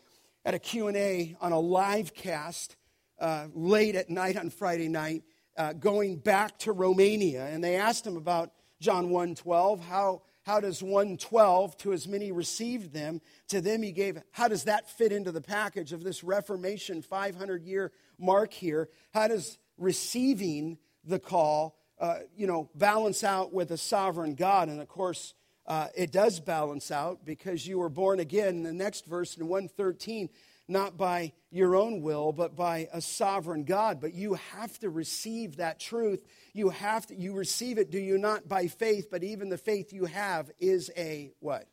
at 0.43 0.55
a 0.55 0.59
Q&A 0.59 1.37
on 1.39 1.53
a 1.53 1.59
live 1.59 2.13
cast 2.13 2.75
uh, 3.21 3.47
late 3.53 3.95
at 3.95 4.09
night 4.09 4.35
on 4.35 4.49
Friday 4.49 4.89
night, 4.89 5.23
uh, 5.55 5.73
going 5.73 6.17
back 6.17 6.57
to 6.59 6.71
Romania, 6.71 7.45
and 7.45 7.63
they 7.63 7.75
asked 7.75 8.05
him 8.05 8.17
about 8.17 8.51
John 8.79 9.09
1:12. 9.09 9.79
How 9.79 10.23
how 10.43 10.59
does 10.59 10.81
112 10.81 11.77
to 11.77 11.93
as 11.93 12.07
many 12.07 12.31
received 12.31 12.93
them? 12.93 13.21
To 13.49 13.61
them 13.61 13.83
he 13.83 13.91
gave 13.91 14.17
how 14.31 14.47
does 14.47 14.63
that 14.63 14.89
fit 14.89 15.11
into 15.11 15.31
the 15.31 15.41
package 15.41 15.93
of 15.93 16.03
this 16.03 16.23
reformation 16.23 17.01
500 17.03 17.63
year 17.63 17.91
mark 18.17 18.51
here? 18.53 18.89
How 19.13 19.27
does 19.27 19.59
receiving 19.77 20.79
the 21.03 21.19
call 21.19 21.77
uh, 21.99 22.19
you 22.35 22.47
know 22.47 22.71
balance 22.73 23.23
out 23.23 23.53
with 23.53 23.69
a 23.69 23.77
sovereign 23.77 24.33
god? 24.33 24.67
And 24.67 24.81
of 24.81 24.87
course 24.87 25.35
uh, 25.67 25.89
it 25.95 26.11
does 26.11 26.39
balance 26.39 26.89
out 26.89 27.23
because 27.23 27.67
you 27.67 27.77
were 27.77 27.89
born 27.89 28.19
again. 28.19 28.55
In 28.55 28.63
the 28.63 28.73
next 28.73 29.05
verse 29.05 29.37
in 29.37 29.47
113 29.47 30.27
not 30.71 30.97
by 30.97 31.33
your 31.51 31.75
own 31.75 32.01
will, 32.01 32.31
but 32.31 32.55
by 32.55 32.87
a 32.91 33.01
sovereign 33.01 33.65
God. 33.65 33.99
But 33.99 34.13
you 34.13 34.35
have 34.53 34.79
to 34.79 34.89
receive 34.89 35.57
that 35.57 35.79
truth. 35.79 36.25
You 36.53 36.69
have 36.69 37.05
to, 37.07 37.15
you 37.15 37.33
receive 37.33 37.77
it, 37.77 37.91
do 37.91 37.99
you 37.99 38.17
not, 38.17 38.47
by 38.47 38.67
faith, 38.67 39.09
but 39.11 39.23
even 39.23 39.49
the 39.49 39.57
faith 39.57 39.93
you 39.93 40.05
have 40.05 40.49
is 40.59 40.89
a 40.97 41.33
what? 41.39 41.67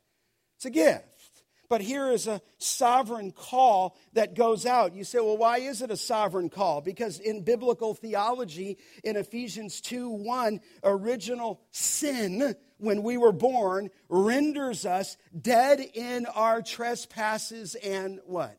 It's 0.57 0.67
a 0.67 0.71
gift. 0.71 1.29
But 1.69 1.83
here 1.83 2.11
is 2.11 2.27
a 2.27 2.41
sovereign 2.57 3.31
call 3.31 3.97
that 4.15 4.35
goes 4.35 4.65
out. 4.65 4.95
You 4.95 5.05
say, 5.05 5.19
well, 5.19 5.37
why 5.37 5.59
is 5.59 5.83
it 5.83 5.91
a 5.91 5.99
sovereign 5.99 6.49
call? 6.49 6.81
Because 6.81 7.21
in 7.21 7.43
biblical 7.43 7.95
theology, 7.95 8.79
in 9.05 9.17
Ephesians 9.17 9.83
2 9.83 10.09
1, 10.09 10.61
original 10.83 11.61
sin 11.71 12.55
when 12.79 13.03
we 13.03 13.19
were 13.19 13.33
born 13.33 13.91
renders 14.09 14.87
us 14.87 15.19
dead 15.39 15.81
in 15.81 16.25
our 16.27 16.63
trespasses 16.63 17.75
and 17.75 18.21
what? 18.25 18.59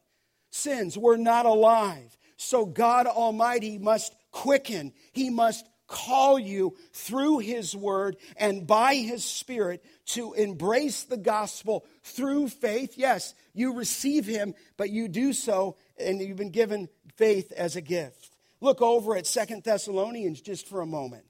Sins. 0.50 0.98
We're 0.98 1.18
not 1.18 1.46
alive. 1.46 2.18
So 2.38 2.66
God 2.66 3.06
Almighty 3.08 3.78
must 3.78 4.16
quicken. 4.32 4.94
He 5.12 5.30
must 5.30 5.68
call 5.88 6.40
you 6.40 6.78
through 6.94 7.40
His 7.40 7.76
Word 7.76 8.16
and 8.38 8.66
by 8.66 8.96
His 8.96 9.26
Spirit 9.26 9.84
to 10.08 10.34
embrace 10.34 11.04
the 11.04 11.18
gospel 11.18 11.86
through 12.04 12.48
faith. 12.50 12.94
Yes, 12.96 13.34
you 13.54 13.74
receive 13.74 14.26
Him, 14.26 14.54
but 14.78 14.90
you 14.92 15.08
do 15.08 15.34
so 15.34 15.76
and 15.98 16.22
you've 16.22 16.38
been 16.38 16.52
given 16.52 16.88
faith 17.16 17.52
as 17.52 17.76
a 17.76 17.82
gift. 17.82 18.32
Look 18.62 18.82
over 18.82 19.16
at 19.18 19.28
Second 19.28 19.64
Thessalonians 19.64 20.42
just 20.42 20.68
for 20.68 20.82
a 20.82 20.86
moment. 20.86 21.26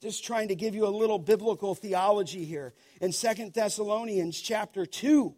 Just 0.00 0.24
trying 0.24 0.48
to 0.48 0.56
give 0.56 0.74
you 0.74 0.86
a 0.86 0.88
little 0.88 1.18
biblical 1.18 1.74
theology 1.74 2.44
here. 2.44 2.74
In 3.00 3.12
Second 3.12 3.54
Thessalonians 3.54 4.40
chapter 4.40 4.84
2, 4.84 5.34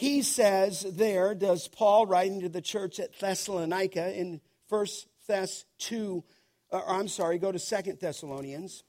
he 0.00 0.22
says 0.22 0.86
there, 0.94 1.34
does 1.34 1.68
Paul 1.68 2.06
writing 2.06 2.40
to 2.40 2.48
the 2.48 2.62
church 2.62 2.98
at 2.98 3.12
Thessalonica 3.20 4.18
in 4.18 4.40
First 4.66 5.06
Thess 5.26 5.66
2, 5.80 6.24
or 6.70 6.88
I'm 6.88 7.06
sorry, 7.06 7.36
go 7.38 7.52
to 7.52 7.58
Second 7.58 8.00
Thessalonians. 8.00 8.82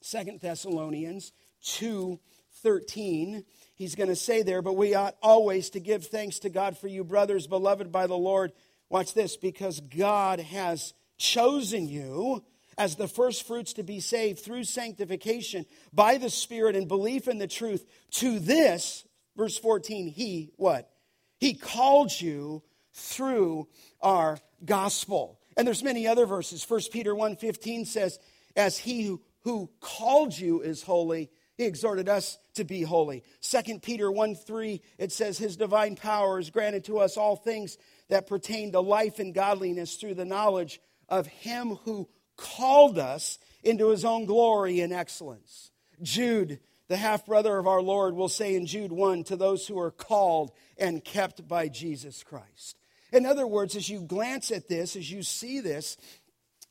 Second 0.00 0.40
Thessalonians 0.40 1.32
2, 1.62 2.18
13 2.62 3.44
he's 3.74 3.94
going 3.94 4.08
to 4.08 4.16
say 4.16 4.42
there, 4.42 4.62
but 4.62 4.78
we 4.78 4.94
ought 4.94 5.14
always 5.22 5.68
to 5.70 5.80
give 5.80 6.06
thanks 6.06 6.38
to 6.38 6.48
God 6.48 6.78
for 6.78 6.88
you, 6.88 7.04
brothers, 7.04 7.46
beloved 7.46 7.92
by 7.92 8.06
the 8.06 8.16
Lord. 8.16 8.52
Watch 8.88 9.12
this, 9.12 9.36
because 9.36 9.80
God 9.80 10.40
has 10.40 10.94
chosen 11.18 11.86
you 11.86 12.42
as 12.78 12.96
the 12.96 13.08
first 13.08 13.46
fruits 13.46 13.74
to 13.74 13.82
be 13.82 14.00
saved 14.00 14.38
through 14.38 14.64
sanctification 14.64 15.66
by 15.92 16.16
the 16.16 16.30
Spirit 16.30 16.76
and 16.76 16.88
belief 16.88 17.28
in 17.28 17.36
the 17.36 17.46
truth. 17.46 17.84
To 18.12 18.38
this, 18.38 19.04
verse 19.40 19.56
14, 19.56 20.08
he 20.08 20.52
what? 20.56 20.90
He 21.38 21.54
called 21.54 22.12
you 22.20 22.62
through 22.92 23.68
our 24.02 24.38
gospel. 24.64 25.40
And 25.56 25.66
there's 25.66 25.82
many 25.82 26.06
other 26.06 26.26
verses. 26.26 26.68
1 26.68 26.80
Peter 26.92 27.14
1:15 27.14 27.86
says, 27.86 28.18
as 28.54 28.76
he 28.76 29.16
who, 29.42 29.70
called 29.80 30.38
you 30.38 30.60
is 30.60 30.82
holy, 30.82 31.30
he 31.56 31.64
exhorted 31.64 32.06
us 32.06 32.38
to 32.54 32.64
be 32.64 32.82
holy. 32.82 33.22
2 33.40 33.78
Peter 33.80 34.12
1 34.12 34.34
3, 34.34 34.82
it 34.98 35.12
says, 35.12 35.38
His 35.38 35.56
divine 35.56 35.96
power 35.96 36.38
is 36.38 36.50
granted 36.50 36.84
to 36.84 36.98
us 36.98 37.16
all 37.16 37.36
things 37.36 37.78
that 38.08 38.26
pertain 38.26 38.72
to 38.72 38.80
life 38.80 39.18
and 39.18 39.32
godliness 39.32 39.96
through 39.96 40.14
the 40.14 40.26
knowledge 40.26 40.80
of 41.08 41.26
Him 41.26 41.76
who 41.84 42.08
called 42.36 42.98
us 42.98 43.38
into 43.62 43.88
His 43.88 44.04
own 44.04 44.26
glory 44.26 44.80
and 44.80 44.92
excellence. 44.92 45.70
Jude, 46.02 46.60
the 46.90 46.96
half 46.96 47.24
brother 47.24 47.56
of 47.56 47.68
our 47.68 47.80
Lord, 47.80 48.16
will 48.16 48.28
say 48.28 48.56
in 48.56 48.66
Jude 48.66 48.90
1 48.90 49.22
to 49.24 49.36
those 49.36 49.64
who 49.64 49.78
are 49.78 49.92
called 49.92 50.50
and 50.76 51.04
kept 51.04 51.46
by 51.46 51.68
Jesus 51.68 52.24
Christ. 52.24 52.76
In 53.12 53.24
other 53.24 53.46
words, 53.46 53.76
as 53.76 53.88
you 53.88 54.00
glance 54.00 54.50
at 54.50 54.66
this, 54.66 54.96
as 54.96 55.08
you 55.08 55.22
see 55.22 55.60
this, 55.60 55.96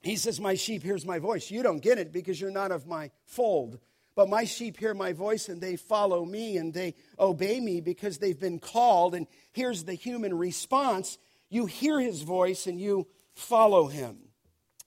he 0.01 0.17
says, 0.17 0.41
My 0.41 0.55
sheep 0.55 0.83
hears 0.83 1.05
my 1.05 1.19
voice. 1.19 1.49
You 1.49 1.63
don't 1.63 1.81
get 1.81 1.97
it 1.97 2.11
because 2.11 2.39
you're 2.39 2.51
not 2.51 2.73
of 2.73 2.85
my 2.85 3.11
fold. 3.27 3.79
But 4.13 4.27
my 4.27 4.43
sheep 4.43 4.77
hear 4.77 4.93
my 4.93 5.13
voice 5.13 5.47
and 5.47 5.61
they 5.61 5.77
follow 5.77 6.25
me 6.25 6.57
and 6.57 6.73
they 6.73 6.95
obey 7.17 7.61
me 7.61 7.79
because 7.79 8.17
they've 8.17 8.37
been 8.37 8.59
called. 8.59 9.15
And 9.15 9.25
here's 9.53 9.85
the 9.85 9.93
human 9.93 10.37
response 10.37 11.17
you 11.49 11.65
hear 11.65 11.97
his 11.97 12.23
voice 12.23 12.67
and 12.67 12.77
you 12.77 13.07
follow 13.35 13.87
him. 13.87 14.17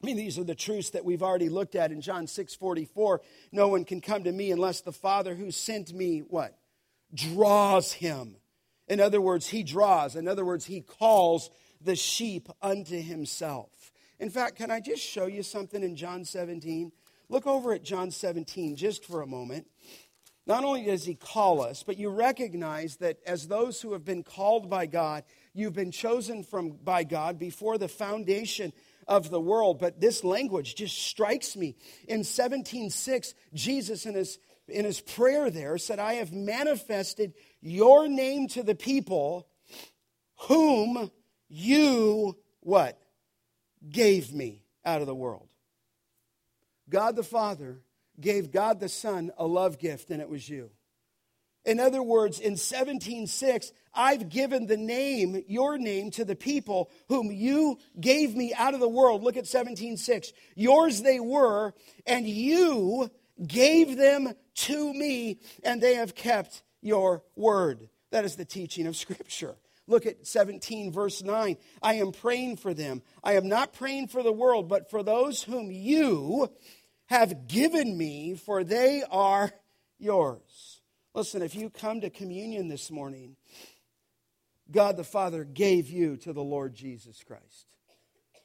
I 0.03 0.07
mean, 0.07 0.17
these 0.17 0.39
are 0.39 0.45
the 0.45 0.55
truths 0.55 0.91
that 0.91 1.05
we've 1.05 1.23
already 1.23 1.49
looked 1.49 1.77
at 1.77 1.93
in 1.93 2.01
John 2.01 2.27
6 2.27 2.55
44. 2.57 3.21
No 3.53 3.69
one 3.69 3.85
can 3.85 4.01
come 4.01 4.25
to 4.25 4.33
me 4.33 4.51
unless 4.51 4.81
the 4.81 4.93
Father 4.93 5.35
who 5.35 5.51
sent 5.53 5.93
me, 5.93 6.21
what? 6.21 6.59
Draws 7.15 7.93
him. 7.93 8.37
In 8.89 8.99
other 8.99 9.21
words, 9.21 9.47
he 9.47 9.63
draws. 9.63 10.17
In 10.17 10.27
other 10.27 10.45
words, 10.45 10.67
he 10.67 10.81
calls 10.81 11.51
the 11.81 11.95
sheep 11.95 12.49
unto 12.61 13.01
himself. 13.01 13.93
In 14.19 14.29
fact, 14.29 14.57
can 14.57 14.71
I 14.71 14.81
just 14.81 15.03
show 15.03 15.27
you 15.27 15.43
something 15.43 15.83
in 15.83 15.95
John 15.95 16.25
17? 16.25 16.91
Look 17.29 17.47
over 17.47 17.73
at 17.73 17.85
John 17.85 18.11
17 18.11 18.77
just 18.77 19.05
for 19.05 19.23
a 19.23 19.27
moment. 19.27 19.67
Not 20.47 20.65
only 20.65 20.85
does 20.85 21.05
he 21.05 21.15
call 21.15 21.63
us, 21.63 21.85
but 21.85 21.97
you 21.97 22.09
recognize 22.09 22.97
that 22.97 23.19
as 23.25 23.47
those 23.47 23.81
who 23.81 23.93
have 23.93 24.05
been 24.05 24.25
called 24.25 24.69
by 24.69 24.87
God, 24.87 25.23
you've 25.55 25.73
been 25.73 25.93
chosen 25.93 26.43
from, 26.43 26.71
by 26.71 27.05
God 27.05 27.39
before 27.39 27.79
the 27.79 27.89
foundation 27.89 28.73
of 29.07 29.31
the 29.31 29.41
world. 29.41 29.79
But 29.79 30.01
this 30.01 30.25
language 30.25 30.75
just 30.75 30.97
strikes 30.97 31.57
me. 31.57 31.77
In 32.09 32.21
17:6, 32.21 33.35
Jesus 33.55 34.07
in 34.07 34.15
his 34.15 34.39
in 34.69 34.85
his 34.85 35.01
prayer 35.01 35.51
there 35.51 35.77
said, 35.79 35.99
I 35.99 36.15
have 36.15 36.33
manifested 36.33 37.35
your 37.61 38.09
name 38.09 38.49
to 38.49 38.63
the 38.63 38.75
people 38.75 39.49
whom 40.49 41.11
you 41.49 42.37
what? 42.61 42.99
Gave 43.89 44.33
me 44.33 44.63
out 44.85 45.01
of 45.01 45.07
the 45.07 45.15
world. 45.15 45.49
God 46.89 47.17
the 47.17 47.23
Father 47.23 47.81
gave 48.21 48.53
God 48.53 48.81
the 48.81 48.89
Son 48.89 49.33
a 49.37 49.47
love 49.47 49.79
gift, 49.79 50.11
and 50.11 50.21
it 50.21 50.29
was 50.29 50.49
you. 50.49 50.71
In 51.65 51.79
other 51.79 52.03
words, 52.03 52.41
in 52.41 52.57
17:6, 52.57 53.73
I've 53.95 54.29
given 54.29 54.67
the 54.67 54.77
name, 54.77 55.45
your 55.47 55.79
name, 55.79 56.11
to 56.13 56.25
the 56.25 56.35
people 56.35 56.91
whom 57.09 57.31
you 57.31 57.79
gave 58.01 58.35
me 58.35 58.53
out 58.55 58.75
of 58.75 58.81
the 58.81 58.89
world. 58.89 59.23
Look 59.23 59.37
at 59.37 59.47
17:6. 59.47 60.33
Yours 60.57 61.03
they 61.03 61.21
were, 61.21 61.75
and 62.07 62.27
you 62.27 63.11
gave 63.47 63.97
them 63.97 64.35
to 64.55 64.93
me, 64.93 65.41
and 65.63 65.81
they 65.81 65.95
have 65.95 66.15
kept 66.15 66.63
your 66.81 67.23
word. 67.37 67.89
That 68.11 68.25
is 68.25 68.37
the 68.37 68.45
teaching 68.45 68.87
of 68.87 68.97
Scripture. 68.97 69.57
Look 69.87 70.07
at 70.07 70.27
17, 70.27 70.93
verse 70.93 71.23
9. 71.23 71.57
I 71.83 71.95
am 71.95 72.13
praying 72.13 72.57
for 72.57 72.75
them. 72.75 73.03
I 73.23 73.35
am 73.35 73.49
not 73.49 73.73
praying 73.73 74.09
for 74.09 74.23
the 74.23 74.33
world, 74.33 74.69
but 74.69 74.91
for 74.91 75.03
those 75.03 75.43
whom 75.43 75.71
you 75.71 76.51
have 77.07 77.47
given 77.49 77.97
me, 77.97 78.35
for 78.35 78.65
they 78.65 79.03
are 79.11 79.53
yours. 79.99 80.82
Listen, 81.15 81.43
if 81.43 81.55
you 81.55 81.69
come 81.69 82.01
to 82.01 82.11
communion 82.11 82.69
this 82.69 82.91
morning, 82.91 83.37
God 84.71 84.97
the 84.97 85.05
Father 85.05 85.45
gave 85.45 85.91
you 85.91 86.17
to 86.19 86.33
the 86.33 86.43
Lord 86.43 86.75
Jesus 86.75 87.23
Christ. 87.23 87.67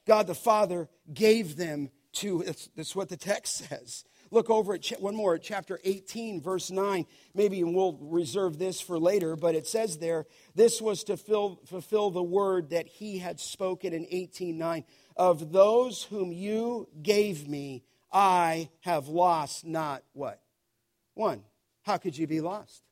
God 0.06 0.27
the 0.27 0.36
Father 0.36 0.89
gave 1.13 1.56
them 1.56 1.89
to, 2.13 2.43
that's, 2.75 2.95
what 2.95 3.10
the 3.10 3.17
text 3.17 3.58
says. 3.69 4.03
Look 4.32 4.49
over 4.49 4.73
at 4.73 4.91
one 4.99 5.15
more 5.15 5.38
chapter 5.38 5.80
18, 5.84 6.41
verse 6.41 6.69
9. 6.69 7.06
Maybe 7.34 7.63
we'll 7.63 7.97
reserve 8.01 8.58
this 8.58 8.82
for 8.82 8.99
later, 8.99 9.38
but 9.38 9.56
it 9.56 9.67
says 9.67 9.97
there, 9.97 10.25
this 10.56 10.82
was 10.82 11.06
to 11.06 11.15
fill, 11.15 11.62
fulfill 11.65 12.12
the 12.12 12.23
word 12.23 12.71
that 12.71 12.88
he 12.88 13.19
had 13.19 13.39
spoken 13.39 13.93
in 13.93 14.06
18:9. 14.06 14.84
Of 15.15 15.51
those 15.51 16.03
whom 16.03 16.34
you 16.34 16.89
gave 17.01 17.47
me, 17.47 17.84
I 18.12 18.69
have 18.82 19.08
lost 19.08 19.65
not 19.65 20.03
what? 20.13 20.41
One. 21.13 21.43
How 21.88 21.95
could 21.95 22.17
you 22.17 22.28
be 22.28 22.41
lost? 22.41 22.84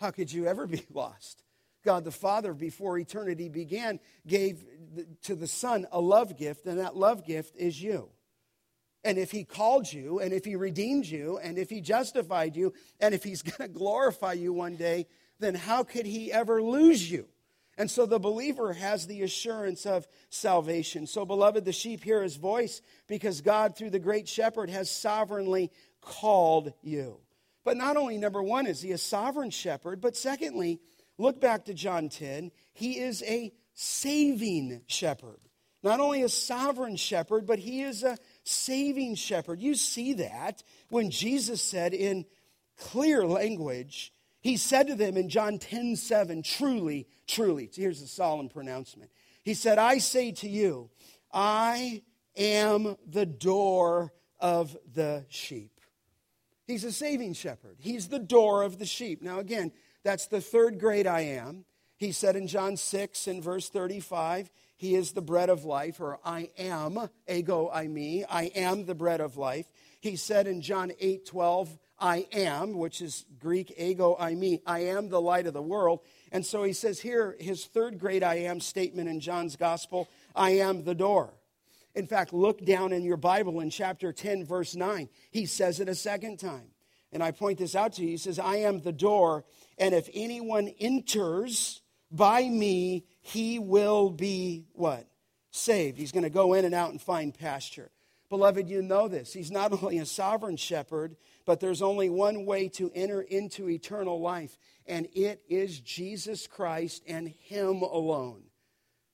How 0.00 0.10
could 0.10 0.32
you 0.32 0.46
ever 0.46 0.66
be 0.66 0.82
lost? 0.90 1.42
God 1.84 2.02
the 2.02 2.10
Father, 2.10 2.54
before 2.54 2.98
eternity 2.98 3.50
began, 3.50 4.00
gave 4.26 4.64
to 5.24 5.34
the 5.34 5.46
Son 5.46 5.86
a 5.92 6.00
love 6.00 6.38
gift, 6.38 6.64
and 6.64 6.80
that 6.80 6.96
love 6.96 7.26
gift 7.26 7.54
is 7.56 7.80
you. 7.80 8.08
And 9.04 9.18
if 9.18 9.30
He 9.30 9.44
called 9.44 9.92
you, 9.92 10.18
and 10.18 10.32
if 10.32 10.46
He 10.46 10.56
redeemed 10.56 11.04
you, 11.04 11.36
and 11.36 11.58
if 11.58 11.68
He 11.68 11.82
justified 11.82 12.56
you, 12.56 12.72
and 13.00 13.14
if 13.14 13.22
He's 13.22 13.42
going 13.58 13.70
to 13.70 13.78
glorify 13.78 14.32
you 14.32 14.54
one 14.54 14.76
day, 14.76 15.08
then 15.38 15.54
how 15.54 15.84
could 15.84 16.06
He 16.06 16.32
ever 16.32 16.62
lose 16.62 17.08
you? 17.08 17.28
And 17.76 17.90
so 17.90 18.06
the 18.06 18.18
believer 18.18 18.72
has 18.72 19.06
the 19.06 19.20
assurance 19.20 19.84
of 19.84 20.08
salvation. 20.30 21.06
So, 21.06 21.26
beloved, 21.26 21.66
the 21.66 21.72
sheep 21.72 22.02
hear 22.02 22.22
his 22.22 22.36
voice 22.36 22.80
because 23.08 23.42
God, 23.42 23.76
through 23.76 23.90
the 23.90 23.98
great 23.98 24.26
shepherd, 24.26 24.70
has 24.70 24.90
sovereignly 24.90 25.70
called 26.00 26.72
you. 26.80 27.20
But 27.66 27.76
not 27.76 27.96
only, 27.96 28.16
number 28.16 28.44
one, 28.44 28.68
is 28.68 28.80
he 28.80 28.92
a 28.92 28.98
sovereign 28.98 29.50
shepherd, 29.50 30.00
but 30.00 30.16
secondly, 30.16 30.78
look 31.18 31.40
back 31.40 31.64
to 31.64 31.74
John 31.74 32.08
10, 32.08 32.52
he 32.72 33.00
is 33.00 33.24
a 33.24 33.52
saving 33.74 34.82
shepherd. 34.86 35.40
Not 35.82 35.98
only 35.98 36.22
a 36.22 36.28
sovereign 36.28 36.94
shepherd, 36.94 37.44
but 37.44 37.58
he 37.58 37.82
is 37.82 38.04
a 38.04 38.18
saving 38.44 39.16
shepherd. 39.16 39.60
You 39.60 39.74
see 39.74 40.12
that 40.12 40.62
when 40.90 41.10
Jesus 41.10 41.60
said 41.60 41.92
in 41.92 42.24
clear 42.78 43.26
language, 43.26 44.12
he 44.40 44.56
said 44.56 44.86
to 44.86 44.94
them 44.94 45.16
in 45.16 45.28
John 45.28 45.58
10 45.58 45.96
7, 45.96 46.44
truly, 46.44 47.08
truly, 47.26 47.68
here's 47.74 48.00
the 48.00 48.06
solemn 48.06 48.48
pronouncement. 48.48 49.10
He 49.42 49.54
said, 49.54 49.78
I 49.78 49.98
say 49.98 50.30
to 50.30 50.48
you, 50.48 50.88
I 51.32 52.02
am 52.36 52.94
the 53.04 53.26
door 53.26 54.12
of 54.38 54.76
the 54.94 55.26
sheep. 55.28 55.75
He's 56.66 56.84
a 56.84 56.92
saving 56.92 57.34
shepherd. 57.34 57.76
He's 57.78 58.08
the 58.08 58.18
door 58.18 58.62
of 58.62 58.78
the 58.78 58.86
sheep. 58.86 59.22
Now, 59.22 59.38
again, 59.38 59.72
that's 60.02 60.26
the 60.26 60.40
third 60.40 60.80
great 60.80 61.06
I 61.06 61.20
am. 61.20 61.64
He 61.96 62.12
said 62.12 62.36
in 62.36 62.46
John 62.46 62.76
6 62.76 63.26
and 63.26 63.42
verse 63.42 63.68
35, 63.68 64.50
He 64.76 64.94
is 64.94 65.12
the 65.12 65.22
bread 65.22 65.48
of 65.48 65.64
life, 65.64 66.00
or 66.00 66.18
I 66.24 66.50
am, 66.58 67.08
ego, 67.28 67.70
eimi, 67.74 68.24
I 68.28 68.44
am 68.54 68.84
the 68.84 68.94
bread 68.94 69.20
of 69.20 69.36
life. 69.36 69.66
He 70.00 70.16
said 70.16 70.46
in 70.46 70.60
John 70.60 70.92
8 71.00 71.24
12, 71.24 71.78
I 71.98 72.26
am, 72.32 72.76
which 72.76 73.00
is 73.00 73.24
Greek 73.38 73.72
ego 73.78 74.16
eimi, 74.20 74.60
I 74.66 74.80
am 74.80 75.08
the 75.08 75.20
light 75.20 75.46
of 75.46 75.54
the 75.54 75.62
world. 75.62 76.00
And 76.30 76.44
so 76.44 76.64
he 76.64 76.74
says 76.74 77.00
here, 77.00 77.34
his 77.40 77.64
third 77.64 77.98
great 77.98 78.22
I 78.22 78.40
am 78.40 78.60
statement 78.60 79.08
in 79.08 79.20
John's 79.20 79.56
gospel 79.56 80.08
I 80.34 80.50
am 80.50 80.84
the 80.84 80.94
door. 80.94 81.32
In 81.96 82.06
fact, 82.06 82.34
look 82.34 82.62
down 82.62 82.92
in 82.92 83.04
your 83.04 83.16
Bible 83.16 83.60
in 83.60 83.70
chapter 83.70 84.12
10, 84.12 84.44
verse 84.44 84.76
9. 84.76 85.08
He 85.30 85.46
says 85.46 85.80
it 85.80 85.88
a 85.88 85.94
second 85.94 86.36
time. 86.38 86.68
And 87.10 87.22
I 87.22 87.30
point 87.30 87.58
this 87.58 87.74
out 87.74 87.94
to 87.94 88.02
you. 88.02 88.08
He 88.08 88.16
says, 88.18 88.38
I 88.38 88.56
am 88.56 88.82
the 88.82 88.92
door, 88.92 89.44
and 89.78 89.94
if 89.94 90.10
anyone 90.12 90.68
enters 90.78 91.80
by 92.10 92.46
me, 92.46 93.06
he 93.22 93.58
will 93.58 94.10
be 94.10 94.66
what? 94.74 95.08
Saved. 95.50 95.96
He's 95.96 96.12
going 96.12 96.24
to 96.24 96.30
go 96.30 96.52
in 96.52 96.66
and 96.66 96.74
out 96.74 96.90
and 96.90 97.00
find 97.00 97.32
pasture. 97.32 97.90
Beloved, 98.28 98.68
you 98.68 98.82
know 98.82 99.08
this. 99.08 99.32
He's 99.32 99.50
not 99.50 99.72
only 99.82 99.96
a 99.96 100.04
sovereign 100.04 100.58
shepherd, 100.58 101.16
but 101.46 101.60
there's 101.60 101.80
only 101.80 102.10
one 102.10 102.44
way 102.44 102.68
to 102.70 102.92
enter 102.94 103.22
into 103.22 103.70
eternal 103.70 104.20
life, 104.20 104.58
and 104.84 105.08
it 105.14 105.42
is 105.48 105.80
Jesus 105.80 106.46
Christ 106.46 107.02
and 107.08 107.28
Him 107.28 107.80
alone. 107.80 108.42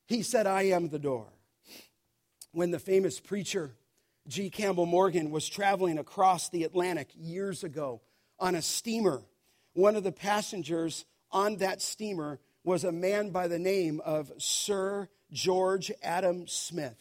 He 0.06 0.22
said, 0.22 0.48
I 0.48 0.62
am 0.62 0.88
the 0.88 0.98
door. 0.98 1.31
When 2.52 2.70
the 2.70 2.78
famous 2.78 3.18
preacher 3.18 3.74
G. 4.28 4.50
Campbell 4.50 4.86
Morgan 4.86 5.30
was 5.30 5.48
traveling 5.48 5.98
across 5.98 6.48
the 6.48 6.64
Atlantic 6.64 7.08
years 7.16 7.64
ago 7.64 8.02
on 8.38 8.54
a 8.54 8.62
steamer, 8.62 9.22
one 9.72 9.96
of 9.96 10.04
the 10.04 10.12
passengers 10.12 11.06
on 11.30 11.56
that 11.56 11.80
steamer 11.80 12.38
was 12.62 12.84
a 12.84 12.92
man 12.92 13.30
by 13.30 13.48
the 13.48 13.58
name 13.58 14.00
of 14.04 14.30
Sir 14.38 15.08
George 15.32 15.90
Adam 16.02 16.46
Smith. 16.46 16.98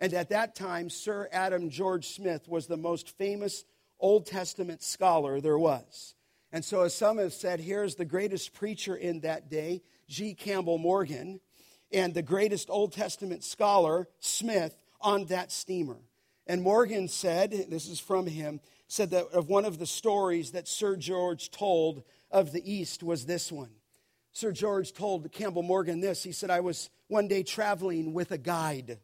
And 0.00 0.12
at 0.14 0.30
that 0.30 0.56
time, 0.56 0.90
Sir 0.90 1.28
Adam 1.30 1.70
George 1.70 2.08
Smith 2.08 2.48
was 2.48 2.66
the 2.66 2.76
most 2.76 3.16
famous 3.16 3.64
Old 4.00 4.26
Testament 4.26 4.82
scholar 4.82 5.40
there 5.40 5.58
was. 5.58 6.14
And 6.50 6.64
so, 6.64 6.82
as 6.82 6.92
some 6.92 7.18
have 7.18 7.32
said, 7.32 7.60
here's 7.60 7.94
the 7.94 8.04
greatest 8.04 8.52
preacher 8.52 8.96
in 8.96 9.20
that 9.20 9.48
day, 9.48 9.82
G. 10.08 10.34
Campbell 10.34 10.76
Morgan, 10.76 11.40
and 11.92 12.14
the 12.14 12.22
greatest 12.22 12.70
Old 12.70 12.92
Testament 12.92 13.44
scholar, 13.44 14.08
Smith, 14.20 14.76
on 15.00 15.26
that 15.26 15.52
steamer. 15.52 15.98
And 16.46 16.62
Morgan 16.62 17.08
said, 17.08 17.66
this 17.68 17.88
is 17.88 18.00
from 18.00 18.26
him, 18.26 18.60
said 18.88 19.10
that 19.10 19.26
of 19.32 19.48
one 19.48 19.64
of 19.64 19.78
the 19.78 19.86
stories 19.86 20.52
that 20.52 20.68
Sir 20.68 20.96
George 20.96 21.50
told 21.50 22.02
of 22.30 22.52
the 22.52 22.72
East 22.72 23.02
was 23.02 23.26
this 23.26 23.52
one. 23.52 23.70
Sir 24.32 24.52
George 24.52 24.92
told 24.92 25.30
Campbell 25.32 25.62
Morgan 25.62 26.00
this. 26.00 26.22
He 26.22 26.32
said, 26.32 26.50
I 26.50 26.60
was 26.60 26.90
one 27.08 27.28
day 27.28 27.42
traveling 27.42 28.12
with 28.12 28.32
a 28.32 28.38
guide 28.38 28.98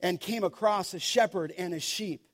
and 0.00 0.20
came 0.20 0.44
across 0.44 0.94
a 0.94 0.98
shepherd 0.98 1.52
and 1.56 1.72
a 1.74 1.80
sheep 1.80 2.28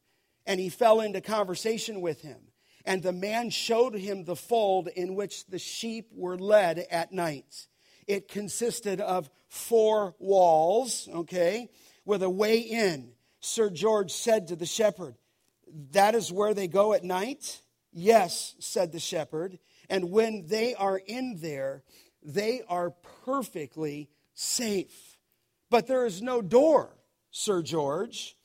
and 0.46 0.60
he 0.60 0.68
fell 0.68 1.00
into 1.00 1.20
conversation 1.20 2.00
with 2.00 2.20
him. 2.22 2.38
And 2.84 3.02
the 3.02 3.12
man 3.12 3.50
showed 3.50 3.94
him 3.94 4.24
the 4.24 4.36
fold 4.36 4.88
in 4.88 5.14
which 5.14 5.46
the 5.46 5.58
sheep 5.58 6.08
were 6.12 6.38
led 6.38 6.78
at 6.90 7.12
night. 7.12 7.66
It 8.06 8.28
consisted 8.28 9.00
of 9.00 9.30
four 9.48 10.14
walls, 10.18 11.08
okay, 11.12 11.70
with 12.04 12.22
a 12.22 12.30
way 12.30 12.58
in. 12.58 13.12
Sir 13.40 13.70
George 13.70 14.12
said 14.12 14.48
to 14.48 14.56
the 14.56 14.66
shepherd, 14.66 15.16
That 15.92 16.14
is 16.14 16.32
where 16.32 16.54
they 16.54 16.68
go 16.68 16.92
at 16.92 17.04
night? 17.04 17.60
Yes, 17.92 18.54
said 18.58 18.92
the 18.92 19.00
shepherd. 19.00 19.58
And 19.88 20.10
when 20.10 20.46
they 20.46 20.74
are 20.74 20.98
in 20.98 21.38
there, 21.40 21.82
they 22.22 22.62
are 22.68 22.94
perfectly 23.24 24.08
safe. 24.34 25.18
But 25.70 25.86
there 25.86 26.06
is 26.06 26.22
no 26.22 26.42
door, 26.42 26.96
Sir 27.30 27.62
George. 27.62 28.36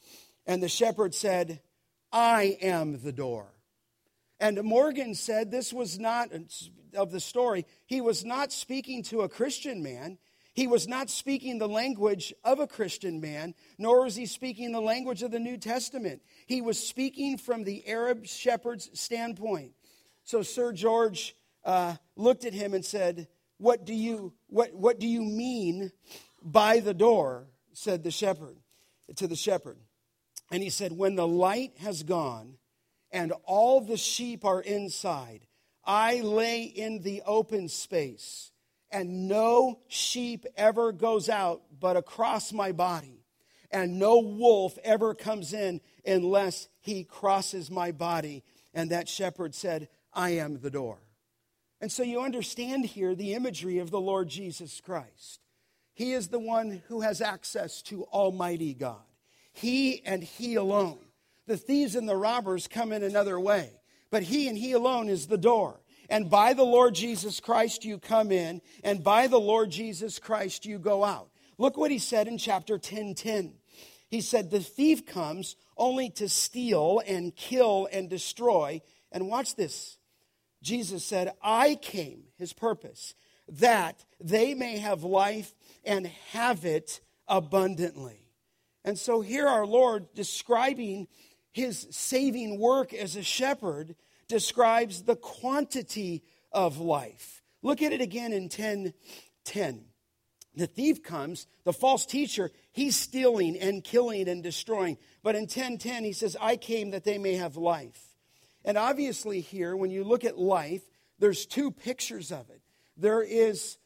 And 0.45 0.61
the 0.61 0.69
shepherd 0.69 1.15
said, 1.15 1.61
I 2.11 2.57
am 2.61 3.01
the 3.01 3.11
door. 3.11 3.53
And 4.39 4.61
Morgan 4.63 5.15
said 5.15 5.51
this 5.51 5.73
was 5.73 5.99
not 5.99 6.29
of 6.93 7.11
the 7.11 7.19
story. 7.19 7.65
He 7.85 8.01
was 8.01 8.23
not 8.23 8.51
speaking 8.51 9.03
to 9.03 9.21
a 9.21 9.29
Christian 9.29 9.83
man. 9.83 10.17
He 10.53 10.67
was 10.67 10.87
not 10.87 11.09
speaking 11.09 11.57
the 11.57 11.67
language 11.67 12.33
of 12.43 12.59
a 12.59 12.67
Christian 12.67 13.21
man, 13.21 13.53
nor 13.77 14.03
was 14.03 14.15
he 14.15 14.25
speaking 14.25 14.71
the 14.71 14.81
language 14.81 15.23
of 15.23 15.31
the 15.31 15.39
New 15.39 15.57
Testament. 15.57 16.21
He 16.47 16.61
was 16.61 16.79
speaking 16.79 17.37
from 17.37 17.63
the 17.63 17.87
Arab 17.87 18.25
shepherd's 18.25 18.89
standpoint. 18.99 19.73
So 20.23 20.41
Sir 20.41 20.73
George 20.73 21.35
uh, 21.63 21.95
looked 22.15 22.45
at 22.45 22.53
him 22.53 22.73
and 22.73 22.83
said, 22.83 23.27
what 23.57 23.85
do, 23.85 23.93
you, 23.93 24.33
what, 24.47 24.73
what 24.73 24.99
do 24.99 25.07
you 25.07 25.21
mean 25.21 25.91
by 26.41 26.79
the 26.79 26.93
door? 26.93 27.47
said 27.73 28.03
the 28.03 28.11
shepherd 28.11 28.57
to 29.15 29.27
the 29.27 29.35
shepherd. 29.35 29.77
And 30.51 30.61
he 30.61 30.69
said, 30.69 30.91
When 30.91 31.15
the 31.15 31.27
light 31.27 31.73
has 31.79 32.03
gone 32.03 32.55
and 33.11 33.33
all 33.43 33.81
the 33.81 33.97
sheep 33.97 34.45
are 34.45 34.61
inside, 34.61 35.47
I 35.83 36.21
lay 36.21 36.63
in 36.63 37.01
the 37.01 37.23
open 37.25 37.67
space, 37.67 38.51
and 38.91 39.27
no 39.27 39.79
sheep 39.87 40.45
ever 40.55 40.91
goes 40.91 41.29
out 41.29 41.61
but 41.79 41.97
across 41.97 42.53
my 42.53 42.71
body, 42.71 43.25
and 43.71 43.99
no 43.99 44.19
wolf 44.19 44.77
ever 44.83 45.13
comes 45.13 45.53
in 45.53 45.81
unless 46.05 46.67
he 46.79 47.03
crosses 47.03 47.69
my 47.69 47.91
body. 47.91 48.43
And 48.73 48.91
that 48.91 49.09
shepherd 49.09 49.55
said, 49.55 49.89
I 50.13 50.31
am 50.31 50.59
the 50.59 50.69
door. 50.69 50.99
And 51.81 51.91
so 51.91 52.03
you 52.03 52.21
understand 52.21 52.85
here 52.85 53.15
the 53.15 53.33
imagery 53.33 53.79
of 53.79 53.89
the 53.89 54.01
Lord 54.01 54.27
Jesus 54.27 54.81
Christ. 54.81 55.39
He 55.93 56.13
is 56.13 56.27
the 56.27 56.39
one 56.39 56.81
who 56.87 57.01
has 57.01 57.21
access 57.21 57.81
to 57.83 58.05
Almighty 58.05 58.73
God. 58.73 59.01
He 59.51 60.05
and 60.05 60.23
He 60.23 60.55
alone. 60.55 60.99
The 61.49 61.57
thieves 61.57 61.95
and 61.95 62.07
the 62.07 62.15
robbers 62.15 62.67
come 62.67 62.91
in 62.91 63.01
another 63.01 63.39
way, 63.39 63.71
but 64.11 64.21
He 64.21 64.47
and 64.47 64.55
He 64.55 64.73
alone 64.73 65.09
is 65.09 65.25
the 65.25 65.35
door. 65.35 65.81
And 66.07 66.29
by 66.29 66.53
the 66.53 66.63
Lord 66.63 66.93
Jesus 66.93 67.39
Christ 67.39 67.83
you 67.83 67.97
come 67.97 68.31
in, 68.31 68.61
and 68.83 69.03
by 69.03 69.25
the 69.25 69.39
Lord 69.39 69.71
Jesus 69.71 70.19
Christ 70.19 70.67
you 70.67 70.77
go 70.77 71.03
out. 71.03 71.31
Look 71.57 71.75
what 71.75 71.89
He 71.89 71.97
said 71.97 72.27
in 72.27 72.37
chapter 72.37 72.77
10 72.77 73.15
10. 73.15 73.55
He 74.11 74.21
said, 74.21 74.51
The 74.51 74.59
thief 74.59 75.07
comes 75.07 75.55
only 75.75 76.11
to 76.11 76.29
steal 76.29 77.01
and 77.07 77.35
kill 77.35 77.89
and 77.91 78.11
destroy. 78.11 78.83
And 79.11 79.27
watch 79.27 79.55
this. 79.55 79.97
Jesus 80.61 81.03
said, 81.03 81.33
I 81.41 81.79
came, 81.81 82.25
his 82.37 82.53
purpose, 82.53 83.15
that 83.47 84.05
they 84.19 84.53
may 84.53 84.77
have 84.77 85.03
life 85.03 85.55
and 85.83 86.05
have 86.31 86.63
it 86.63 87.01
abundantly. 87.27 88.29
And 88.85 88.97
so 88.97 89.21
here 89.21 89.47
our 89.47 89.65
Lord 89.65 90.13
describing 90.13 91.07
his 91.59 91.87
saving 91.91 92.57
work 92.57 92.93
as 92.93 93.15
a 93.15 93.23
shepherd 93.23 93.95
describes 94.27 95.03
the 95.03 95.15
quantity 95.15 96.23
of 96.51 96.77
life. 96.77 97.41
Look 97.61 97.81
at 97.81 97.91
it 97.91 98.01
again 98.01 98.31
in 98.31 98.47
10 98.47 98.93
10. 99.43 99.85
The 100.55 100.67
thief 100.67 101.03
comes, 101.03 101.47
the 101.63 101.73
false 101.73 102.05
teacher, 102.05 102.51
he's 102.71 102.95
stealing 102.95 103.57
and 103.57 103.83
killing 103.83 104.27
and 104.27 104.41
destroying. 104.41 104.97
But 105.23 105.35
in 105.35 105.43
1010, 105.43 106.03
he 106.03 106.13
says, 106.13 106.37
I 106.39 106.55
came 106.55 106.91
that 106.91 107.03
they 107.03 107.17
may 107.17 107.35
have 107.35 107.55
life. 107.55 107.99
And 108.65 108.77
obviously, 108.77 109.41
here, 109.41 109.75
when 109.75 109.91
you 109.91 110.03
look 110.03 110.25
at 110.25 110.37
life, 110.37 110.81
there's 111.17 111.45
two 111.45 111.71
pictures 111.71 112.31
of 112.31 112.49
it. 112.49 112.61
There 112.97 113.21
is 113.21 113.77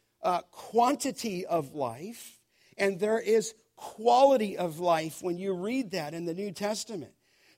quantity 0.52 1.46
of 1.46 1.74
life, 1.74 2.40
and 2.78 3.00
there 3.00 3.20
is 3.20 3.54
quality 3.76 4.58
of 4.58 4.80
life 4.80 5.22
when 5.22 5.38
you 5.38 5.54
read 5.54 5.92
that 5.92 6.14
in 6.14 6.26
the 6.26 6.34
New 6.34 6.52
Testament. 6.52 7.14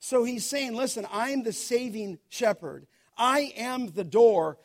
So 0.05 0.23
he's 0.23 0.45
saying, 0.45 0.75
listen, 0.75 1.07
I'm 1.11 1.41
the 1.41 1.51
saving 1.51 2.19
shepherd. 2.29 2.85
I 3.17 3.51
am 3.57 3.87
the 3.87 4.03
door 4.03 4.59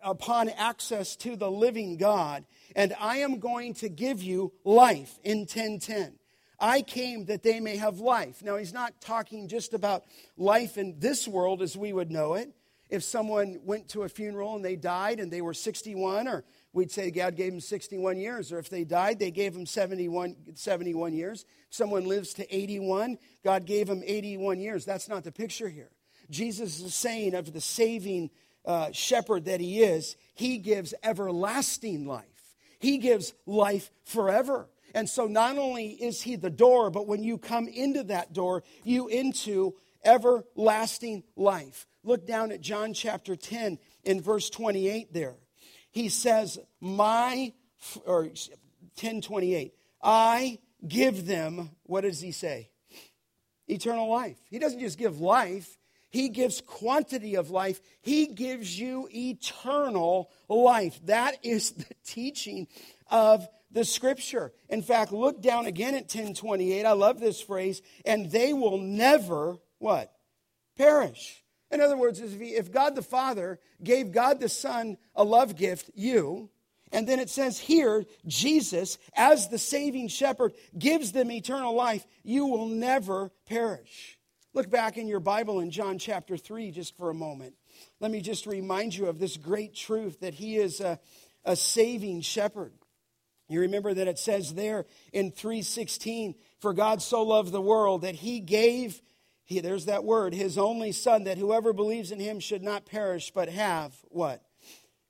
upon 0.00 0.48
access 0.48 1.16
to 1.16 1.34
the 1.34 1.50
living 1.50 1.96
God, 1.96 2.44
and 2.76 2.94
I 3.00 3.16
am 3.16 3.40
going 3.40 3.74
to 3.74 3.88
give 3.88 4.22
you 4.22 4.52
life 4.62 5.18
in 5.24 5.38
1010. 5.38 6.20
I 6.60 6.82
came 6.82 7.24
that 7.24 7.42
they 7.42 7.58
may 7.58 7.78
have 7.78 7.98
life. 7.98 8.44
Now, 8.44 8.58
he's 8.58 8.72
not 8.72 9.00
talking 9.00 9.48
just 9.48 9.74
about 9.74 10.04
life 10.36 10.78
in 10.78 11.00
this 11.00 11.26
world 11.26 11.62
as 11.62 11.76
we 11.76 11.92
would 11.92 12.12
know 12.12 12.34
it. 12.34 12.52
If 12.88 13.02
someone 13.02 13.58
went 13.64 13.88
to 13.88 14.04
a 14.04 14.08
funeral 14.08 14.54
and 14.54 14.64
they 14.64 14.76
died 14.76 15.18
and 15.18 15.32
they 15.32 15.42
were 15.42 15.52
61 15.52 16.28
or 16.28 16.44
we'd 16.76 16.92
say 16.92 17.10
God 17.10 17.36
gave 17.36 17.52
them 17.52 17.60
61 17.60 18.18
years. 18.18 18.52
Or 18.52 18.58
if 18.58 18.68
they 18.68 18.84
died, 18.84 19.18
they 19.18 19.30
gave 19.30 19.54
them 19.54 19.64
71, 19.64 20.36
71 20.54 21.14
years. 21.14 21.46
Someone 21.70 22.04
lives 22.04 22.34
to 22.34 22.54
81, 22.54 23.18
God 23.42 23.64
gave 23.64 23.86
them 23.86 24.02
81 24.04 24.60
years. 24.60 24.84
That's 24.84 25.08
not 25.08 25.24
the 25.24 25.32
picture 25.32 25.70
here. 25.70 25.90
Jesus 26.28 26.78
is 26.80 26.94
saying 26.94 27.34
of 27.34 27.52
the 27.52 27.62
saving 27.62 28.30
uh, 28.66 28.92
shepherd 28.92 29.46
that 29.46 29.60
he 29.60 29.80
is, 29.80 30.16
he 30.34 30.58
gives 30.58 30.92
everlasting 31.02 32.06
life. 32.06 32.24
He 32.78 32.98
gives 32.98 33.32
life 33.46 33.90
forever. 34.04 34.68
And 34.94 35.08
so 35.08 35.26
not 35.26 35.56
only 35.56 35.88
is 35.88 36.20
he 36.20 36.36
the 36.36 36.50
door, 36.50 36.90
but 36.90 37.06
when 37.06 37.22
you 37.22 37.38
come 37.38 37.68
into 37.68 38.04
that 38.04 38.34
door, 38.34 38.64
you 38.84 39.08
into 39.08 39.74
everlasting 40.04 41.24
life. 41.36 41.86
Look 42.04 42.26
down 42.26 42.52
at 42.52 42.60
John 42.60 42.92
chapter 42.92 43.34
10 43.34 43.78
in 44.04 44.20
verse 44.20 44.50
28 44.50 45.14
there 45.14 45.36
he 45.96 46.10
says, 46.10 46.58
My, 46.78 47.54
or 48.04 48.24
1028, 48.24 49.72
I 50.02 50.58
give 50.86 51.24
them, 51.24 51.70
what 51.84 52.02
does 52.02 52.20
he 52.20 52.32
say? 52.32 52.68
Eternal 53.66 54.10
life. 54.10 54.36
He 54.50 54.58
doesn't 54.58 54.80
just 54.80 54.98
give 54.98 55.22
life, 55.22 55.78
He 56.10 56.28
gives 56.28 56.60
quantity 56.60 57.36
of 57.36 57.48
life. 57.48 57.80
He 58.02 58.26
gives 58.26 58.78
you 58.78 59.08
eternal 59.10 60.30
life. 60.50 61.00
That 61.06 61.38
is 61.42 61.70
the 61.72 61.94
teaching 62.04 62.68
of 63.10 63.48
the 63.70 63.86
scripture. 63.86 64.52
In 64.68 64.82
fact, 64.82 65.12
look 65.12 65.40
down 65.40 65.64
again 65.64 65.94
at 65.94 66.02
1028. 66.02 66.84
I 66.84 66.92
love 66.92 67.20
this 67.20 67.40
phrase. 67.40 67.80
And 68.04 68.30
they 68.30 68.52
will 68.52 68.76
never, 68.76 69.56
what? 69.78 70.12
Perish. 70.76 71.42
In 71.70 71.80
other 71.80 71.96
words, 71.96 72.20
if 72.20 72.70
God 72.70 72.94
the 72.94 73.02
Father 73.02 73.58
gave 73.82 74.12
God 74.12 74.40
the 74.40 74.48
Son 74.48 74.96
a 75.14 75.24
love 75.24 75.56
gift, 75.56 75.90
you, 75.94 76.50
and 76.92 77.08
then 77.08 77.18
it 77.18 77.28
says 77.30 77.58
here, 77.58 78.04
Jesus, 78.26 78.98
as 79.16 79.48
the 79.48 79.58
saving 79.58 80.08
shepherd, 80.08 80.54
gives 80.78 81.12
them 81.12 81.30
eternal 81.30 81.74
life, 81.74 82.06
you 82.22 82.46
will 82.46 82.66
never 82.68 83.32
perish. 83.46 84.18
Look 84.54 84.70
back 84.70 84.96
in 84.96 85.08
your 85.08 85.20
Bible 85.20 85.60
in 85.60 85.70
John 85.70 85.98
chapter 85.98 86.36
3 86.36 86.70
just 86.70 86.96
for 86.96 87.10
a 87.10 87.14
moment. 87.14 87.54
Let 88.00 88.10
me 88.10 88.20
just 88.20 88.46
remind 88.46 88.94
you 88.94 89.06
of 89.06 89.18
this 89.18 89.36
great 89.36 89.74
truth 89.74 90.20
that 90.20 90.34
he 90.34 90.56
is 90.56 90.80
a, 90.80 90.98
a 91.44 91.56
saving 91.56 92.22
shepherd. 92.22 92.72
You 93.48 93.60
remember 93.60 93.92
that 93.94 94.08
it 94.08 94.18
says 94.18 94.54
there 94.54 94.86
in 95.12 95.30
316, 95.30 96.34
for 96.60 96.72
God 96.72 97.02
so 97.02 97.22
loved 97.22 97.52
the 97.52 97.60
world 97.60 98.02
that 98.02 98.14
he 98.14 98.40
gave, 98.40 99.00
he, 99.46 99.60
there's 99.60 99.84
that 99.84 100.04
word, 100.04 100.34
his 100.34 100.58
only 100.58 100.90
son, 100.90 101.24
that 101.24 101.38
whoever 101.38 101.72
believes 101.72 102.10
in 102.10 102.18
him 102.18 102.40
should 102.40 102.62
not 102.62 102.84
perish, 102.84 103.30
but 103.30 103.48
have 103.48 103.94
what? 104.08 104.42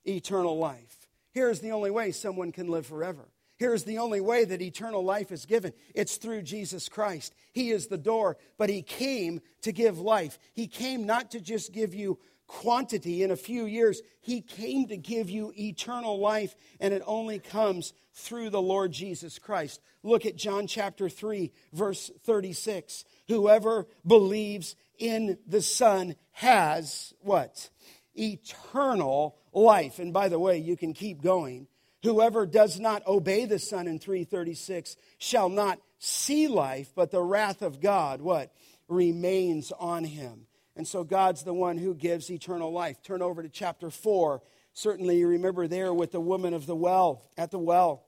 Eternal 0.05 0.59
life. 0.59 1.09
Here's 1.32 1.61
the 1.61 1.72
only 1.72 1.91
way 1.91 2.12
someone 2.12 2.53
can 2.53 2.68
live 2.68 2.87
forever. 2.87 3.28
Here's 3.57 3.84
the 3.84 3.97
only 3.99 4.20
way 4.20 4.45
that 4.45 4.61
eternal 4.61 5.03
life 5.03 5.32
is 5.32 5.47
given 5.47 5.72
it's 5.95 6.18
through 6.18 6.43
Jesus 6.43 6.89
Christ. 6.91 7.34
He 7.55 7.70
is 7.70 7.87
the 7.87 7.97
door, 7.97 8.37
but 8.59 8.68
He 8.68 8.82
came 8.82 9.41
to 9.62 9.72
give 9.72 9.99
life. 9.99 10.39
He 10.53 10.66
came 10.66 11.07
not 11.07 11.30
to 11.30 11.41
just 11.41 11.72
give 11.72 11.95
you 11.95 12.18
quantity 12.47 13.22
in 13.22 13.30
a 13.30 13.37
few 13.37 13.64
years. 13.64 14.03
He 14.20 14.43
came 14.43 14.87
to 14.89 14.99
give 14.99 15.30
you 15.30 15.55
eternal 15.59 16.18
life, 16.18 16.55
and 16.78 16.93
it 16.93 17.03
only 17.07 17.39
comes 17.39 17.95
through 18.17 18.51
the 18.51 18.62
Lord 18.62 18.93
Jesus 18.93 19.39
Christ. 19.39 19.81
Look 20.03 20.27
at 20.27 20.37
John 20.37 20.67
chapter 20.67 21.09
3, 21.09 21.53
verse 21.73 22.11
36. 22.25 23.05
Whoever 23.29 23.87
believes 24.07 24.75
in 24.99 25.39
the 25.47 25.62
Son 25.62 26.17
has 26.33 27.12
what? 27.21 27.69
Eternal 28.14 29.37
life. 29.53 29.99
And 29.99 30.12
by 30.12 30.29
the 30.29 30.39
way, 30.39 30.59
you 30.59 30.77
can 30.77 30.95
keep 30.95 31.23
going. 31.23 31.69
Whoever 32.03 32.47
does 32.47 32.81
not 32.81 33.07
obey 33.07 33.45
the 33.45 33.59
Son 33.59 33.87
in 33.87 33.99
336 33.99 34.97
shall 35.19 35.49
not 35.49 35.79
see 35.99 36.49
life, 36.49 36.93
but 36.95 37.11
the 37.11 37.23
wrath 37.23 37.62
of 37.62 37.81
God, 37.81 38.21
what? 38.23 38.53
Remains 38.89 39.73
on 39.73 40.05
him. 40.05 40.47
And 40.75 40.87
so 40.87 41.05
God's 41.05 41.43
the 41.43 41.55
one 41.55 41.79
who 41.79 41.95
gives 41.95 42.31
eternal 42.31 42.73
life. 42.73 43.03
Turn 43.03 43.23
over 43.23 43.43
to 43.43 43.49
chapter 43.49 43.91
4. 43.91 44.43
Certainly 44.73 45.19
you 45.19 45.29
remember 45.29 45.67
there 45.67 45.93
with 45.93 46.12
the 46.12 46.21
woman 46.21 46.53
of 46.55 46.67
the 46.67 46.77
well, 46.77 47.23
at 47.37 47.51
the 47.51 47.59
well. 47.59 48.06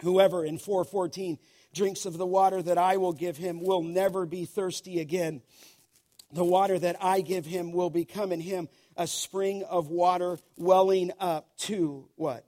Whoever 0.00 0.44
in 0.44 0.58
414 0.58 1.38
drinks 1.74 2.06
of 2.06 2.18
the 2.18 2.26
water 2.26 2.62
that 2.62 2.78
I 2.78 2.96
will 2.96 3.12
give 3.12 3.36
him 3.36 3.60
will 3.60 3.82
never 3.82 4.26
be 4.26 4.44
thirsty 4.44 5.00
again. 5.00 5.42
The 6.32 6.44
water 6.44 6.78
that 6.78 6.96
I 7.00 7.20
give 7.20 7.46
him 7.46 7.72
will 7.72 7.90
become 7.90 8.32
in 8.32 8.40
him 8.40 8.68
a 8.96 9.06
spring 9.06 9.62
of 9.64 9.88
water 9.88 10.38
welling 10.56 11.12
up 11.20 11.56
to 11.58 12.08
what? 12.16 12.44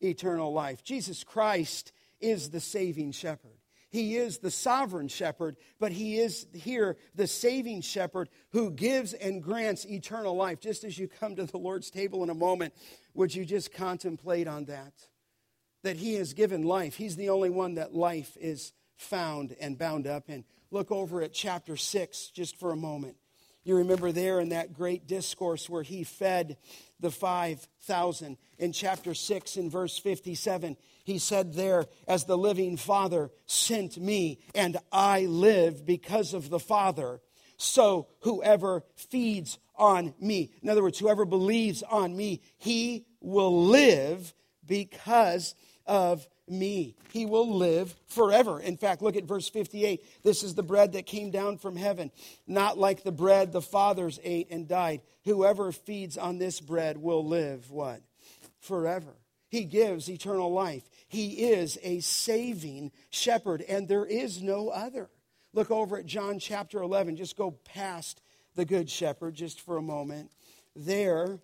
Eternal 0.00 0.52
life. 0.52 0.84
Jesus 0.84 1.24
Christ 1.24 1.92
is 2.20 2.50
the 2.50 2.60
saving 2.60 3.12
shepherd. 3.12 3.52
He 3.88 4.16
is 4.16 4.38
the 4.38 4.50
sovereign 4.50 5.08
shepherd, 5.08 5.56
but 5.78 5.92
he 5.92 6.18
is 6.18 6.46
here 6.52 6.96
the 7.14 7.26
saving 7.26 7.80
shepherd 7.82 8.28
who 8.50 8.70
gives 8.70 9.12
and 9.12 9.42
grants 9.42 9.86
eternal 9.86 10.36
life. 10.36 10.60
Just 10.60 10.84
as 10.84 10.98
you 10.98 11.08
come 11.08 11.36
to 11.36 11.44
the 11.44 11.56
Lord's 11.56 11.90
table 11.90 12.22
in 12.22 12.30
a 12.30 12.34
moment, 12.34 12.74
would 13.14 13.34
you 13.34 13.44
just 13.44 13.72
contemplate 13.72 14.48
on 14.48 14.66
that? 14.66 14.92
That 15.86 15.98
he 15.98 16.14
has 16.14 16.34
given 16.34 16.64
life. 16.64 16.96
He's 16.96 17.14
the 17.14 17.28
only 17.28 17.48
one 17.48 17.76
that 17.76 17.94
life 17.94 18.36
is 18.40 18.72
found 18.96 19.54
and 19.60 19.78
bound 19.78 20.08
up 20.08 20.28
in. 20.28 20.44
Look 20.72 20.90
over 20.90 21.22
at 21.22 21.32
chapter 21.32 21.76
6 21.76 22.32
just 22.34 22.58
for 22.58 22.72
a 22.72 22.76
moment. 22.76 23.16
You 23.62 23.76
remember 23.76 24.10
there 24.10 24.40
in 24.40 24.48
that 24.48 24.72
great 24.72 25.06
discourse 25.06 25.70
where 25.70 25.84
he 25.84 26.02
fed 26.02 26.56
the 26.98 27.12
5,000. 27.12 28.36
In 28.58 28.72
chapter 28.72 29.14
6, 29.14 29.56
in 29.56 29.70
verse 29.70 29.96
57, 29.96 30.76
he 31.04 31.20
said 31.20 31.54
there, 31.54 31.86
As 32.08 32.24
the 32.24 32.36
living 32.36 32.76
Father 32.76 33.30
sent 33.46 33.96
me, 33.96 34.40
and 34.56 34.76
I 34.90 35.26
live 35.26 35.86
because 35.86 36.34
of 36.34 36.50
the 36.50 36.58
Father, 36.58 37.20
so 37.58 38.08
whoever 38.22 38.82
feeds 38.96 39.60
on 39.76 40.14
me, 40.18 40.50
in 40.62 40.68
other 40.68 40.82
words, 40.82 40.98
whoever 40.98 41.24
believes 41.24 41.84
on 41.84 42.16
me, 42.16 42.40
he 42.58 43.06
will 43.20 43.66
live 43.66 44.34
because 44.66 45.54
of 45.86 46.26
me. 46.48 46.94
He 47.12 47.26
will 47.26 47.56
live 47.56 47.94
forever. 48.08 48.60
In 48.60 48.76
fact, 48.76 49.02
look 49.02 49.16
at 49.16 49.24
verse 49.24 49.48
58. 49.48 50.22
This 50.22 50.42
is 50.42 50.54
the 50.54 50.62
bread 50.62 50.92
that 50.92 51.06
came 51.06 51.30
down 51.30 51.58
from 51.58 51.76
heaven, 51.76 52.10
not 52.46 52.78
like 52.78 53.02
the 53.02 53.12
bread 53.12 53.52
the 53.52 53.62
fathers 53.62 54.20
ate 54.22 54.50
and 54.50 54.68
died. 54.68 55.00
Whoever 55.24 55.72
feeds 55.72 56.16
on 56.16 56.38
this 56.38 56.60
bread 56.60 56.98
will 56.98 57.26
live 57.26 57.70
what? 57.70 58.00
Forever. 58.60 59.16
He 59.48 59.64
gives 59.64 60.10
eternal 60.10 60.52
life. 60.52 60.88
He 61.08 61.50
is 61.50 61.78
a 61.82 62.00
saving 62.00 62.92
shepherd, 63.10 63.62
and 63.62 63.88
there 63.88 64.04
is 64.04 64.42
no 64.42 64.68
other. 64.68 65.08
Look 65.52 65.70
over 65.70 65.98
at 65.98 66.06
John 66.06 66.38
chapter 66.38 66.82
11. 66.82 67.16
Just 67.16 67.36
go 67.36 67.52
past 67.52 68.20
the 68.56 68.64
good 68.64 68.90
shepherd 68.90 69.34
just 69.34 69.60
for 69.60 69.76
a 69.76 69.82
moment. 69.82 70.30
There, 70.74 71.38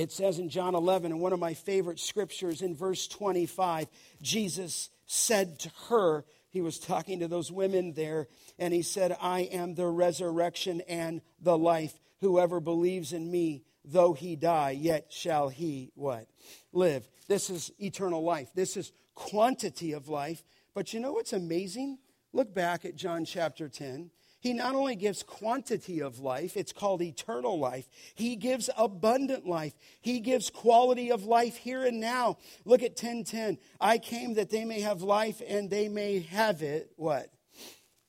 it 0.00 0.12
says 0.12 0.38
in 0.38 0.48
John 0.48 0.74
11, 0.74 1.12
and 1.12 1.20
one 1.20 1.32
of 1.32 1.40
my 1.40 1.54
favorite 1.54 1.98
scriptures 1.98 2.62
in 2.62 2.74
verse 2.74 3.06
25, 3.08 3.86
Jesus 4.22 4.90
said 5.06 5.58
to 5.60 5.70
her, 5.88 6.24
he 6.50 6.60
was 6.60 6.78
talking 6.78 7.20
to 7.20 7.28
those 7.28 7.52
women 7.52 7.92
there, 7.92 8.26
and 8.58 8.74
he 8.74 8.82
said, 8.82 9.16
I 9.20 9.40
am 9.40 9.74
the 9.74 9.86
resurrection 9.86 10.80
and 10.88 11.20
the 11.40 11.56
life. 11.56 11.98
Whoever 12.20 12.60
believes 12.60 13.12
in 13.12 13.30
me, 13.30 13.62
though 13.84 14.12
he 14.12 14.36
die, 14.36 14.72
yet 14.72 15.12
shall 15.12 15.48
he 15.48 15.90
what? 15.94 16.26
Live. 16.72 17.08
This 17.28 17.50
is 17.50 17.70
eternal 17.78 18.22
life. 18.22 18.48
This 18.54 18.76
is 18.76 18.92
quantity 19.14 19.92
of 19.92 20.08
life. 20.08 20.42
But 20.74 20.92
you 20.92 21.00
know 21.00 21.12
what's 21.12 21.32
amazing? 21.32 21.98
Look 22.32 22.52
back 22.52 22.84
at 22.84 22.96
John 22.96 23.24
chapter 23.24 23.68
10. 23.68 24.10
He 24.40 24.54
not 24.54 24.74
only 24.74 24.96
gives 24.96 25.22
quantity 25.22 26.00
of 26.00 26.18
life, 26.18 26.56
it's 26.56 26.72
called 26.72 27.02
eternal 27.02 27.58
life, 27.58 27.86
he 28.14 28.36
gives 28.36 28.70
abundant 28.76 29.46
life. 29.46 29.74
He 30.00 30.18
gives 30.20 30.48
quality 30.48 31.12
of 31.12 31.24
life 31.24 31.56
here 31.56 31.84
and 31.84 32.00
now. 32.00 32.38
Look 32.64 32.82
at 32.82 32.92
1010. 32.92 33.58
I 33.80 33.98
came 33.98 34.34
that 34.34 34.48
they 34.48 34.64
may 34.64 34.80
have 34.80 35.02
life 35.02 35.42
and 35.46 35.68
they 35.68 35.88
may 35.88 36.20
have 36.20 36.62
it, 36.62 36.90
what? 36.96 37.30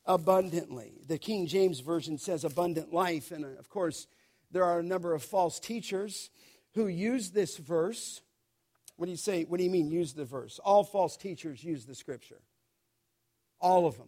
Abundantly. 0.05 1.01
The 1.05 1.17
King 1.17 1.47
James 1.47 1.82
Version 1.82 2.17
says 2.17 2.45
abundant 2.45 2.93
life. 2.93 3.32
And 3.32 3.43
uh, 3.43 3.59
of 3.59 3.69
course, 3.69 4.07
there 4.51 4.63
are 4.63 4.79
a 4.79 4.84
number 4.84 5.13
of 5.13 5.23
false 5.23 5.59
teachers 5.59 6.29
who 6.75 6.88
use 6.88 7.32
this 7.32 7.57
verse. 7.57 8.21
What 8.95 9.07
do 9.07 9.11
you 9.11 9.17
say? 9.17 9.43
What 9.43 9.57
do 9.57 9.65
you 9.65 9.69
mean, 9.69 9.91
use 9.91 10.13
the 10.13 10.25
verse? 10.25 10.59
All 10.63 10.86
false 10.86 11.17
teachers 11.17 11.61
use 11.61 11.86
the 11.86 11.95
scripture. 11.95 12.39
All 13.59 13.86
of 13.86 13.97
them 13.97 14.07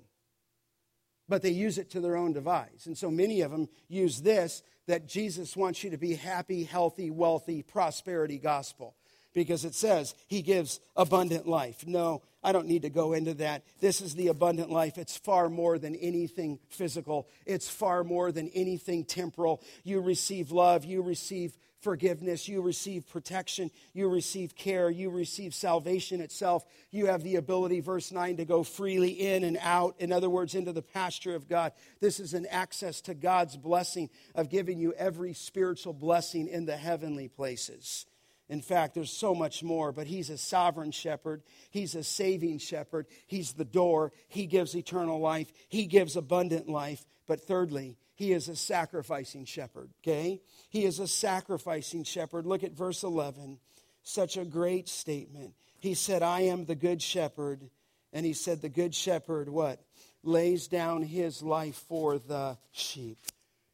but 1.28 1.42
they 1.42 1.50
use 1.50 1.78
it 1.78 1.90
to 1.92 2.02
their 2.02 2.16
own 2.16 2.34
device. 2.34 2.86
And 2.86 2.98
so 2.98 3.10
many 3.10 3.42
of 3.42 3.52
them 3.52 3.70
use 3.88 4.22
this 4.22 4.64
that 4.88 5.08
Jesus 5.08 5.56
wants 5.56 5.84
you 5.84 5.90
to 5.92 5.98
be 5.98 6.16
happy, 6.16 6.64
healthy, 6.64 7.10
wealthy, 7.10 7.64
prosperity 7.64 8.38
gospel 8.38 8.96
because 9.34 9.66
it 9.66 9.74
says 9.74 10.16
he 10.28 10.42
gives 10.42 10.80
abundant 10.96 11.48
life. 11.48 11.86
No, 11.88 12.22
I 12.44 12.52
don't 12.52 12.68
need 12.68 12.84
to 12.84 12.90
go 12.90 13.14
into 13.14 13.34
that. 13.36 13.64
This 13.80 14.02
is 14.02 14.16
the 14.16 14.28
abundant 14.28 14.70
life. 14.70 14.98
It's 14.98 15.18
far 15.18 15.50
more 15.50 15.80
than 15.80 15.96
anything 15.96 16.60
physical, 16.70 17.28
it's 17.46 17.70
far 17.70 18.04
more 18.04 18.32
than 18.32 18.50
anything 18.50 19.06
temporal. 19.06 19.62
You 19.84 20.02
receive 20.02 20.52
love, 20.52 20.86
you 20.86 21.02
receive 21.02 21.58
forgiveness, 21.84 22.48
you 22.48 22.62
receive 22.62 23.08
protection, 23.10 23.70
you 23.94 24.08
receive 24.08 24.56
care, 24.56 24.90
you 24.90 25.10
receive 25.10 25.54
salvation 25.54 26.22
itself. 26.22 26.66
You 26.92 27.08
have 27.08 27.24
the 27.24 27.36
ability, 27.36 27.82
verse 27.82 28.12
9, 28.12 28.38
to 28.38 28.46
go 28.46 28.64
freely 28.64 29.10
in 29.10 29.44
and 29.44 29.58
out, 29.62 29.96
in 30.00 30.12
other 30.12 30.30
words, 30.30 30.56
into 30.56 30.72
the 30.72 30.82
pasture 30.82 31.36
of 31.36 31.48
God. 31.48 31.74
This 32.00 32.20
is 32.20 32.34
an 32.34 32.48
access 32.48 33.02
to 33.02 33.14
God's 33.14 33.58
blessing 33.58 34.10
of 34.34 34.50
giving 34.50 34.80
you 34.80 34.94
every 34.94 35.34
spiritual 35.34 35.94
blessing 35.94 36.48
in 36.48 36.66
the 36.66 36.78
heavenly 36.78 37.28
places. 37.28 38.06
In 38.50 38.62
fact, 38.62 38.94
there's 38.94 39.12
so 39.12 39.34
much 39.34 39.64
more, 39.64 39.92
but 39.92 40.08
he's 40.08 40.30
a 40.30 40.38
sovereign 40.38 40.92
shepherd. 40.92 41.42
He's 41.72 41.96
a 41.96 42.04
saving 42.04 42.60
shepherd. 42.60 43.08
He's 43.26 43.54
the 43.54 43.66
door. 43.66 44.12
He 44.28 44.46
gives 44.46 44.76
eternal 44.76 45.20
life. 45.20 45.52
He 45.70 45.86
gives 45.86 46.16
abundant 46.16 46.70
life. 46.70 47.06
But 47.26 47.42
thirdly, 47.42 47.98
he 48.24 48.32
is 48.32 48.48
a 48.48 48.56
sacrificing 48.56 49.44
shepherd, 49.44 49.90
okay? 50.02 50.42
He 50.70 50.86
is 50.86 51.00
a 51.00 51.10
sacrificing 51.10 52.06
shepherd. 52.06 52.46
Look 52.46 52.64
at 52.64 52.72
verse 52.72 53.04
11. 53.04 53.60
Such 54.02 54.38
a 54.38 54.46
great 54.46 54.88
statement. 54.88 55.56
He 55.80 55.94
said, 55.94 56.24
I 56.24 56.44
am 56.44 56.64
the 56.64 56.76
good 56.76 57.02
shepherd. 57.02 57.70
And 58.14 58.26
he 58.26 58.32
said, 58.32 58.62
The 58.62 58.70
good 58.70 58.96
shepherd, 58.96 59.50
what? 59.50 59.84
Lays 60.24 60.70
down 60.70 61.04
his 61.04 61.44
life 61.44 61.84
for 61.90 62.18
the 62.18 62.58
sheep. 62.72 63.18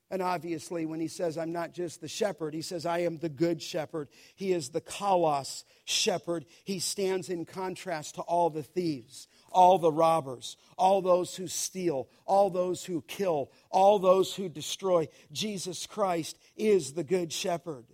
And 0.09 0.23
obviously, 0.23 0.87
when 0.87 0.99
he 0.99 1.07
says, 1.07 1.37
I'm 1.37 1.51
not 1.51 1.71
just 1.71 2.01
the 2.01 2.07
shepherd, 2.07 2.55
he 2.55 2.63
says, 2.63 2.87
I 2.87 2.99
am 2.99 3.19
the 3.19 3.29
good 3.29 3.61
shepherd. 3.61 4.09
He 4.33 4.51
is 4.51 4.69
the 4.69 4.81
kalos 4.81 5.63
shepherd. 5.85 6.47
He 6.63 6.79
stands 6.79 7.29
in 7.29 7.45
contrast 7.45 8.15
to 8.15 8.21
all 8.21 8.49
the 8.49 8.63
thieves, 8.63 9.27
all 9.51 9.77
the 9.77 9.91
robbers, 9.91 10.57
all 10.77 11.01
those 11.01 11.35
who 11.35 11.47
steal, 11.47 12.07
all 12.25 12.49
those 12.49 12.85
who 12.85 13.01
kill, 13.07 13.51
all 13.69 13.99
those 13.99 14.35
who 14.35 14.49
destroy. 14.49 15.07
Jesus 15.31 15.85
Christ 15.85 16.37
is 16.55 16.93
the 16.93 17.03
good 17.03 17.31
shepherd. 17.31 17.85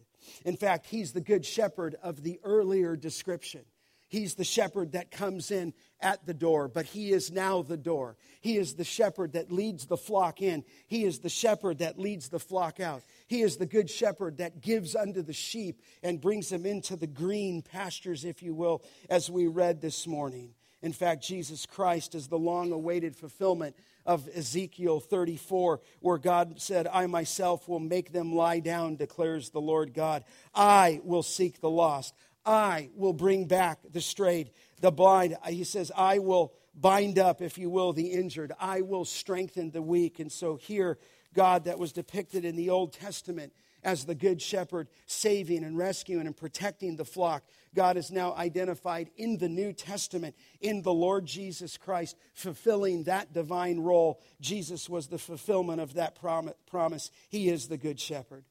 In 0.43 0.57
fact, 0.57 0.87
he's 0.87 1.13
the 1.13 1.21
good 1.21 1.45
shepherd 1.45 1.95
of 2.01 2.23
the 2.23 2.39
earlier 2.43 2.95
description. 2.95 3.61
He's 4.07 4.35
the 4.35 4.43
shepherd 4.43 4.91
that 4.91 5.11
comes 5.11 5.51
in 5.51 5.73
at 5.99 6.25
the 6.25 6.33
door, 6.33 6.67
but 6.67 6.85
he 6.85 7.11
is 7.11 7.31
now 7.31 7.63
the 7.63 7.77
door. 7.77 8.17
He 8.39 8.57
is 8.57 8.75
the 8.75 8.83
shepherd 8.83 9.33
that 9.33 9.51
leads 9.51 9.87
the 9.87 9.97
flock 9.97 10.41
in. 10.41 10.63
He 10.87 11.03
is 11.03 11.19
the 11.19 11.29
shepherd 11.29 11.79
that 11.79 11.99
leads 11.99 12.29
the 12.29 12.39
flock 12.39 12.79
out. 12.79 13.01
He 13.27 13.41
is 13.41 13.57
the 13.57 13.65
good 13.65 13.89
shepherd 13.89 14.37
that 14.37 14.61
gives 14.61 14.95
unto 14.95 15.21
the 15.21 15.33
sheep 15.33 15.81
and 16.03 16.21
brings 16.21 16.49
them 16.49 16.65
into 16.65 16.95
the 16.95 17.07
green 17.07 17.61
pastures, 17.61 18.25
if 18.25 18.43
you 18.43 18.53
will, 18.53 18.83
as 19.09 19.29
we 19.29 19.47
read 19.47 19.81
this 19.81 20.05
morning. 20.05 20.53
In 20.85 20.93
fact, 20.93 21.23
Jesus 21.23 21.65
Christ 21.65 22.13
is 22.13 22.27
the 22.27 22.37
long 22.37 22.71
awaited 22.71 23.15
fulfillment 23.15 23.75
of 24.05 24.29
Ezekiel 24.35 24.99
34, 24.99 25.81
where 25.99 26.19
God 26.19 26.61
said, 26.61 26.85
I 26.85 27.07
myself 27.07 27.67
will 27.67 27.79
make 27.79 28.11
them 28.11 28.35
lie 28.35 28.59
down, 28.59 28.95
declares 28.95 29.49
the 29.49 29.59
Lord 29.59 29.95
God. 29.95 30.23
I 30.53 31.01
will 31.03 31.23
seek 31.23 31.59
the 31.59 31.71
lost. 31.71 32.13
I 32.45 32.89
will 32.93 33.13
bring 33.13 33.45
back 33.45 33.79
the 33.91 33.99
strayed, 33.99 34.51
the 34.79 34.91
blind. 34.91 35.35
Uh, 35.43 35.49
he 35.49 35.63
says, 35.63 35.91
I 35.97 36.19
will 36.19 36.53
bind 36.75 37.17
up, 37.17 37.41
if 37.41 37.57
you 37.57 37.71
will, 37.71 37.91
the 37.91 38.11
injured. 38.11 38.51
I 38.59 38.81
will 38.81 39.05
strengthen 39.05 39.71
the 39.71 39.81
weak. 39.81 40.19
And 40.19 40.31
so 40.31 40.55
here, 40.55 40.99
God 41.33 41.63
that 41.63 41.79
was 41.79 41.93
depicted 41.93 42.45
in 42.45 42.55
the 42.55 42.69
Old 42.69 42.93
Testament 42.93 43.53
as 43.85 44.05
the 44.05 44.15
good 44.15 44.41
shepherd, 44.41 44.87
saving 45.05 45.63
and 45.63 45.77
rescuing 45.77 46.27
and 46.27 46.35
protecting 46.35 46.95
the 46.95 47.05
flock, 47.05 47.43
God 47.75 47.97
is 47.97 48.09
now 48.09 48.33
identified 48.35 49.11
in 49.17 49.37
the 49.37 49.49
New 49.49 49.73
Testament 49.73 50.35
in 50.61 50.81
the 50.81 50.93
Lord 50.93 51.25
Jesus 51.25 51.77
Christ, 51.77 52.17
fulfilling 52.33 53.03
that 53.03 53.33
divine 53.33 53.81
role. 53.81 54.21
Jesus 54.41 54.89
was 54.89 55.07
the 55.07 55.17
fulfillment 55.17 55.81
of 55.81 55.93
that 55.95 56.17
promise. 56.65 57.11
He 57.29 57.49
is 57.49 57.67
the 57.67 57.77
good 57.77 57.99
shepherd. 57.99 58.45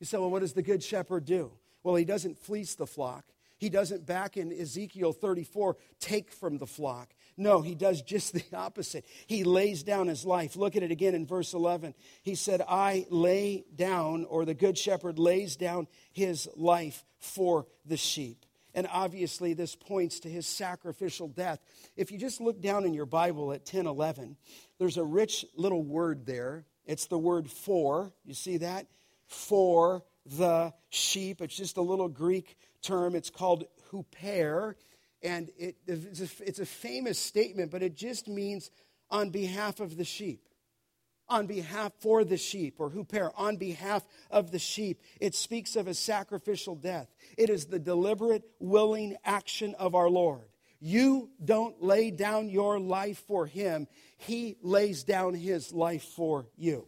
You 0.00 0.06
say, 0.06 0.18
well, 0.18 0.30
what 0.30 0.40
does 0.40 0.52
the 0.52 0.62
good 0.62 0.82
shepherd 0.82 1.24
do? 1.24 1.52
Well, 1.82 1.96
he 1.96 2.04
doesn't 2.04 2.38
fleece 2.38 2.74
the 2.76 2.86
flock. 2.86 3.24
He 3.58 3.68
doesn't, 3.68 4.06
back 4.06 4.36
in 4.36 4.52
Ezekiel 4.52 5.12
34, 5.12 5.76
take 5.98 6.30
from 6.30 6.58
the 6.58 6.66
flock. 6.66 7.12
No, 7.36 7.60
he 7.60 7.74
does 7.74 8.02
just 8.02 8.32
the 8.50 8.56
opposite. 8.56 9.04
He 9.26 9.44
lays 9.44 9.82
down 9.82 10.06
his 10.06 10.24
life. 10.24 10.56
Look 10.56 10.76
at 10.76 10.82
it 10.82 10.90
again 10.90 11.14
in 11.14 11.26
verse 11.26 11.54
11. 11.54 11.94
He 12.22 12.36
said, 12.36 12.62
I 12.68 13.06
lay 13.10 13.64
down, 13.74 14.24
or 14.24 14.44
the 14.44 14.54
good 14.54 14.78
shepherd 14.78 15.18
lays 15.18 15.56
down 15.56 15.88
his 16.12 16.48
life 16.56 17.04
for 17.18 17.66
the 17.84 17.96
sheep. 17.96 18.44
And 18.74 18.86
obviously, 18.90 19.54
this 19.54 19.74
points 19.74 20.20
to 20.20 20.28
his 20.28 20.46
sacrificial 20.46 21.28
death. 21.28 21.60
If 21.96 22.12
you 22.12 22.18
just 22.18 22.40
look 22.40 22.60
down 22.60 22.84
in 22.84 22.94
your 22.94 23.06
Bible 23.06 23.52
at 23.52 23.64
10 23.64 23.86
11, 23.86 24.36
there's 24.78 24.96
a 24.96 25.04
rich 25.04 25.44
little 25.56 25.82
word 25.82 26.26
there. 26.26 26.64
It's 26.84 27.06
the 27.06 27.18
word 27.18 27.50
for. 27.50 28.12
You 28.24 28.34
see 28.34 28.58
that? 28.58 28.86
For 29.26 30.04
the 30.24 30.72
sheep. 30.90 31.40
It's 31.40 31.56
just 31.56 31.76
a 31.76 31.82
little 31.82 32.08
Greek 32.08 32.56
term. 32.82 33.14
It's 33.14 33.30
called 33.30 33.64
huper. 33.90 34.74
And 35.22 35.50
it, 35.58 35.76
it's, 35.86 36.20
a, 36.20 36.44
it's 36.46 36.60
a 36.60 36.66
famous 36.66 37.18
statement, 37.18 37.70
but 37.70 37.82
it 37.82 37.96
just 37.96 38.28
means 38.28 38.70
on 39.10 39.30
behalf 39.30 39.80
of 39.80 39.96
the 39.96 40.04
sheep 40.04 40.47
on 41.28 41.46
behalf 41.46 41.92
for 42.00 42.24
the 42.24 42.36
sheep 42.36 42.76
or 42.78 42.90
who 42.90 43.04
huper 43.04 43.30
on 43.36 43.56
behalf 43.56 44.04
of 44.30 44.50
the 44.50 44.58
sheep. 44.58 45.00
It 45.20 45.34
speaks 45.34 45.76
of 45.76 45.86
a 45.86 45.94
sacrificial 45.94 46.74
death. 46.74 47.08
It 47.36 47.50
is 47.50 47.66
the 47.66 47.78
deliberate 47.78 48.44
willing 48.58 49.16
action 49.24 49.74
of 49.78 49.94
our 49.94 50.08
lord. 50.08 50.48
You 50.80 51.30
don't 51.44 51.82
lay 51.82 52.10
down 52.10 52.48
your 52.48 52.78
life 52.78 53.24
for 53.26 53.46
him. 53.46 53.88
He 54.16 54.56
lays 54.62 55.04
down 55.04 55.34
his 55.34 55.72
life 55.72 56.04
for 56.04 56.46
you. 56.56 56.86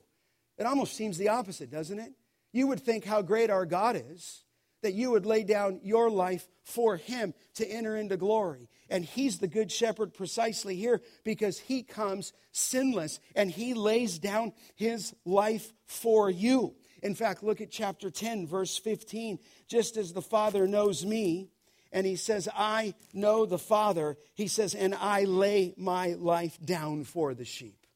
It 0.59 0.66
almost 0.66 0.95
seems 0.95 1.18
the 1.18 1.28
opposite 1.28 1.70
doesn't 1.70 1.99
it? 1.99 2.12
You 2.53 2.66
would 2.68 2.80
think 2.80 3.05
how 3.05 3.22
great 3.22 3.51
our 3.51 3.66
god 3.66 4.01
is 4.11 4.45
that 4.82 4.95
you 4.95 5.11
would 5.11 5.26
lay 5.26 5.45
down 5.45 5.80
your 5.82 6.11
life 6.11 6.47
for 6.64 6.97
him 6.97 7.34
to 7.55 7.66
enter 7.66 7.97
into 7.97 8.16
glory. 8.16 8.68
And 8.91 9.05
he's 9.05 9.38
the 9.38 9.49
good 9.49 9.70
shepherd 9.70 10.12
precisely 10.12 10.76
here 10.76 11.01
because 11.24 11.59
he 11.59 11.82
comes 11.82 12.32
sinless 12.53 13.20
and 13.36 13.51
he 13.51 13.72
lays 13.72 14.18
down 14.18 14.53
his 14.74 15.14
life 15.24 15.72
for 15.86 16.28
you. 16.28 16.74
In 17.03 17.14
fact, 17.14 17.43
look 17.43 17.61
at 17.61 17.70
chapter 17.70 18.11
10, 18.11 18.47
verse 18.47 18.76
15. 18.76 19.38
Just 19.68 19.97
as 19.97 20.12
the 20.12 20.20
Father 20.20 20.66
knows 20.66 21.07
me, 21.07 21.51
and 21.93 22.07
he 22.07 22.16
says, 22.16 22.49
I 22.55 22.95
know 23.12 23.47
the 23.47 23.59
Father, 23.59 24.16
he 24.34 24.47
says, 24.49 24.74
and 24.74 24.95
I 24.95 25.24
lay 25.24 25.74
my 25.76 26.14
life 26.14 26.59
down 26.64 27.05
for 27.05 27.34
the 27.34 27.45
sheep. 27.45 27.86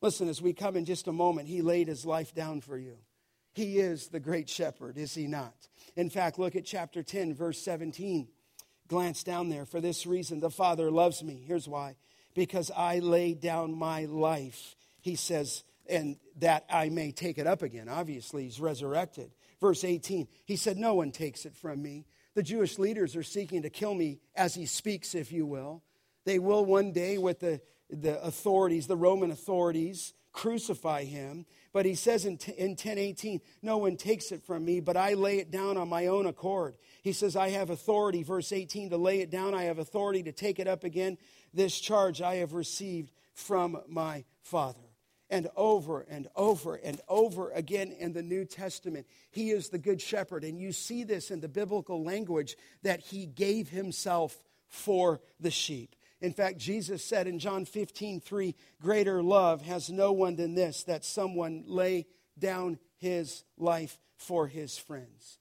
Listen, 0.00 0.28
as 0.28 0.42
we 0.42 0.52
come 0.52 0.76
in 0.76 0.84
just 0.84 1.08
a 1.08 1.12
moment, 1.12 1.48
he 1.48 1.62
laid 1.62 1.88
his 1.88 2.04
life 2.04 2.34
down 2.34 2.60
for 2.60 2.76
you. 2.76 2.98
He 3.54 3.78
is 3.78 4.08
the 4.08 4.20
great 4.20 4.48
shepherd, 4.48 4.98
is 4.98 5.14
he 5.14 5.26
not? 5.26 5.54
In 5.96 6.10
fact, 6.10 6.38
look 6.38 6.54
at 6.56 6.66
chapter 6.66 7.02
10, 7.02 7.34
verse 7.34 7.58
17. 7.62 8.28
Glance 8.88 9.24
down 9.24 9.48
there. 9.48 9.66
For 9.66 9.80
this 9.80 10.06
reason, 10.06 10.40
the 10.40 10.50
Father 10.50 10.90
loves 10.90 11.22
me. 11.22 11.44
Here's 11.46 11.68
why 11.68 11.96
because 12.36 12.70
I 12.76 12.98
lay 12.98 13.32
down 13.32 13.74
my 13.74 14.04
life, 14.04 14.76
he 15.00 15.16
says, 15.16 15.64
and 15.88 16.18
that 16.38 16.66
I 16.70 16.90
may 16.90 17.10
take 17.10 17.38
it 17.38 17.46
up 17.46 17.62
again. 17.62 17.88
Obviously, 17.88 18.44
he's 18.44 18.60
resurrected. 18.60 19.30
Verse 19.58 19.82
18, 19.82 20.28
he 20.44 20.56
said, 20.56 20.76
No 20.76 20.94
one 20.94 21.10
takes 21.10 21.46
it 21.46 21.56
from 21.56 21.82
me. 21.82 22.04
The 22.34 22.42
Jewish 22.42 22.78
leaders 22.78 23.16
are 23.16 23.22
seeking 23.22 23.62
to 23.62 23.70
kill 23.70 23.94
me 23.94 24.20
as 24.36 24.54
he 24.54 24.66
speaks, 24.66 25.14
if 25.14 25.32
you 25.32 25.46
will. 25.46 25.82
They 26.26 26.38
will 26.38 26.64
one 26.64 26.92
day, 26.92 27.16
with 27.16 27.40
the, 27.40 27.62
the 27.88 28.22
authorities, 28.22 28.86
the 28.86 28.96
Roman 28.96 29.30
authorities, 29.30 30.12
crucify 30.32 31.04
him. 31.04 31.46
But 31.76 31.84
he 31.84 31.94
says 31.94 32.24
in, 32.24 32.38
t- 32.38 32.54
in 32.56 32.70
1018, 32.70 33.42
No 33.60 33.76
one 33.76 33.98
takes 33.98 34.32
it 34.32 34.42
from 34.42 34.64
me, 34.64 34.80
but 34.80 34.96
I 34.96 35.12
lay 35.12 35.40
it 35.40 35.50
down 35.50 35.76
on 35.76 35.90
my 35.90 36.06
own 36.06 36.24
accord. 36.24 36.74
He 37.02 37.12
says, 37.12 37.36
I 37.36 37.50
have 37.50 37.68
authority, 37.68 38.22
verse 38.22 38.50
18, 38.50 38.88
to 38.88 38.96
lay 38.96 39.20
it 39.20 39.28
down. 39.28 39.52
I 39.52 39.64
have 39.64 39.78
authority 39.78 40.22
to 40.22 40.32
take 40.32 40.58
it 40.58 40.66
up 40.66 40.84
again. 40.84 41.18
This 41.52 41.78
charge 41.78 42.22
I 42.22 42.36
have 42.36 42.54
received 42.54 43.12
from 43.34 43.76
my 43.88 44.24
Father. 44.40 44.80
And 45.28 45.50
over 45.54 46.00
and 46.08 46.28
over 46.34 46.76
and 46.76 46.98
over 47.10 47.50
again 47.50 47.92
in 47.92 48.14
the 48.14 48.22
New 48.22 48.46
Testament, 48.46 49.06
he 49.30 49.50
is 49.50 49.68
the 49.68 49.76
good 49.76 50.00
shepherd. 50.00 50.44
And 50.44 50.58
you 50.58 50.72
see 50.72 51.04
this 51.04 51.30
in 51.30 51.40
the 51.40 51.46
biblical 51.46 52.02
language 52.02 52.56
that 52.84 53.00
he 53.00 53.26
gave 53.26 53.68
himself 53.68 54.42
for 54.66 55.20
the 55.40 55.50
sheep. 55.50 55.94
In 56.20 56.32
fact, 56.32 56.58
Jesus 56.58 57.04
said 57.04 57.26
in 57.26 57.38
John 57.38 57.64
15, 57.64 58.20
3, 58.20 58.54
greater 58.80 59.22
love 59.22 59.62
has 59.62 59.90
no 59.90 60.12
one 60.12 60.36
than 60.36 60.54
this, 60.54 60.84
that 60.84 61.04
someone 61.04 61.64
lay 61.66 62.06
down 62.38 62.78
his 62.96 63.44
life 63.58 63.98
for 64.16 64.46
his 64.46 64.78
friends. 64.78 65.38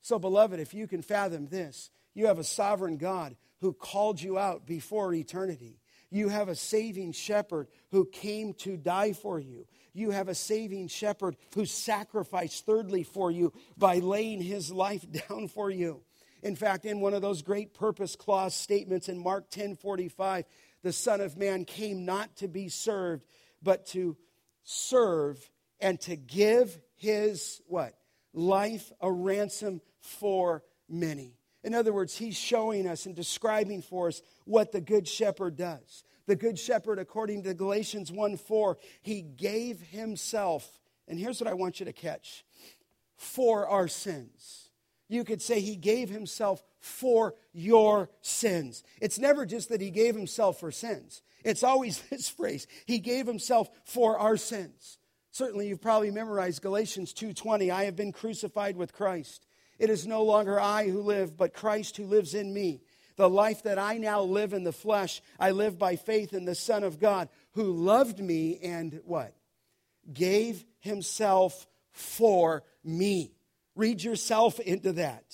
So, 0.00 0.18
beloved, 0.18 0.60
if 0.60 0.74
you 0.74 0.86
can 0.86 1.02
fathom 1.02 1.46
this, 1.46 1.90
you 2.14 2.26
have 2.26 2.38
a 2.38 2.44
sovereign 2.44 2.98
God 2.98 3.36
who 3.60 3.72
called 3.72 4.20
you 4.20 4.38
out 4.38 4.66
before 4.66 5.14
eternity. 5.14 5.80
You 6.10 6.28
have 6.28 6.48
a 6.48 6.54
saving 6.54 7.12
shepherd 7.12 7.68
who 7.90 8.04
came 8.04 8.52
to 8.54 8.76
die 8.76 9.12
for 9.12 9.40
you. 9.40 9.66
You 9.94 10.10
have 10.10 10.28
a 10.28 10.34
saving 10.34 10.88
shepherd 10.88 11.36
who 11.54 11.64
sacrificed 11.64 12.66
thirdly 12.66 13.02
for 13.02 13.30
you 13.30 13.52
by 13.78 13.98
laying 13.98 14.40
his 14.40 14.70
life 14.70 15.06
down 15.28 15.48
for 15.48 15.70
you. 15.70 16.02
In 16.42 16.56
fact, 16.56 16.84
in 16.84 17.00
one 17.00 17.14
of 17.14 17.22
those 17.22 17.42
great 17.42 17.72
purpose 17.72 18.16
clause 18.16 18.54
statements 18.54 19.08
in 19.08 19.18
Mark 19.18 19.50
10 19.50 19.76
45, 19.76 20.44
the 20.82 20.92
Son 20.92 21.20
of 21.20 21.36
Man 21.36 21.64
came 21.64 22.04
not 22.04 22.36
to 22.36 22.48
be 22.48 22.68
served, 22.68 23.24
but 23.62 23.86
to 23.86 24.16
serve 24.64 25.38
and 25.80 26.00
to 26.02 26.16
give 26.16 26.80
his 26.96 27.60
what? 27.66 27.94
Life 28.34 28.90
a 29.00 29.10
ransom 29.10 29.80
for 30.00 30.64
many. 30.88 31.36
In 31.64 31.74
other 31.74 31.92
words, 31.92 32.16
he's 32.16 32.36
showing 32.36 32.88
us 32.88 33.06
and 33.06 33.14
describing 33.14 33.82
for 33.82 34.08
us 34.08 34.20
what 34.44 34.72
the 34.72 34.80
Good 34.80 35.06
Shepherd 35.06 35.56
does. 35.56 36.02
The 36.26 36.34
Good 36.34 36.58
Shepherd, 36.58 36.98
according 36.98 37.44
to 37.44 37.54
Galatians 37.54 38.10
1 38.10 38.36
4, 38.36 38.78
he 39.02 39.22
gave 39.22 39.80
himself, 39.80 40.80
and 41.06 41.18
here's 41.18 41.40
what 41.40 41.50
I 41.50 41.54
want 41.54 41.78
you 41.78 41.86
to 41.86 41.92
catch 41.92 42.44
for 43.16 43.68
our 43.68 43.86
sins 43.86 44.61
you 45.12 45.24
could 45.24 45.42
say 45.42 45.60
he 45.60 45.76
gave 45.76 46.08
himself 46.08 46.62
for 46.80 47.34
your 47.52 48.10
sins. 48.20 48.82
It's 49.00 49.18
never 49.18 49.46
just 49.46 49.68
that 49.68 49.80
he 49.80 49.90
gave 49.90 50.14
himself 50.14 50.60
for 50.60 50.70
sins. 50.72 51.22
It's 51.44 51.62
always 51.62 52.00
this 52.10 52.28
phrase, 52.28 52.66
he 52.86 52.98
gave 52.98 53.26
himself 53.26 53.68
for 53.84 54.18
our 54.18 54.36
sins. 54.36 54.98
Certainly 55.30 55.68
you've 55.68 55.80
probably 55.80 56.10
memorized 56.10 56.62
Galatians 56.62 57.14
2:20, 57.14 57.70
I 57.70 57.84
have 57.84 57.96
been 57.96 58.12
crucified 58.12 58.76
with 58.76 58.92
Christ. 58.92 59.46
It 59.78 59.90
is 59.90 60.06
no 60.06 60.22
longer 60.22 60.60
I 60.60 60.88
who 60.88 61.00
live, 61.00 61.36
but 61.36 61.54
Christ 61.54 61.96
who 61.96 62.04
lives 62.04 62.34
in 62.34 62.52
me. 62.52 62.82
The 63.16 63.28
life 63.28 63.62
that 63.64 63.78
I 63.78 63.98
now 63.98 64.22
live 64.22 64.52
in 64.52 64.64
the 64.64 64.72
flesh, 64.72 65.22
I 65.38 65.50
live 65.50 65.78
by 65.78 65.96
faith 65.96 66.32
in 66.32 66.44
the 66.44 66.54
Son 66.54 66.84
of 66.84 66.98
God 66.98 67.28
who 67.52 67.64
loved 67.64 68.18
me 68.20 68.58
and 68.62 69.00
what? 69.04 69.34
gave 70.12 70.64
himself 70.80 71.66
for 71.92 72.62
me. 72.82 73.32
Read 73.74 74.02
yourself 74.02 74.60
into 74.60 74.92
that. 74.94 75.24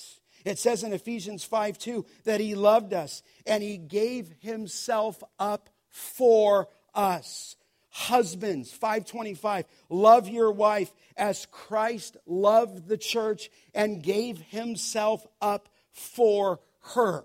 It 0.44 0.58
says 0.58 0.82
in 0.82 0.92
Ephesians 0.92 1.44
5 1.44 1.78
2 1.78 2.06
that 2.24 2.40
he 2.40 2.54
loved 2.54 2.92
us 2.92 3.22
and 3.46 3.62
he 3.62 3.76
gave 3.76 4.32
himself 4.40 5.22
up 5.38 5.68
for 5.90 6.68
us. 6.94 7.56
Husbands, 7.90 8.70
525, 8.70 9.64
love 9.88 10.28
your 10.28 10.52
wife 10.52 10.92
as 11.16 11.46
Christ 11.50 12.16
loved 12.26 12.86
the 12.86 12.98
church 12.98 13.50
and 13.74 14.02
gave 14.02 14.38
himself 14.38 15.26
up 15.40 15.68
for 15.90 16.60
her. 16.94 17.24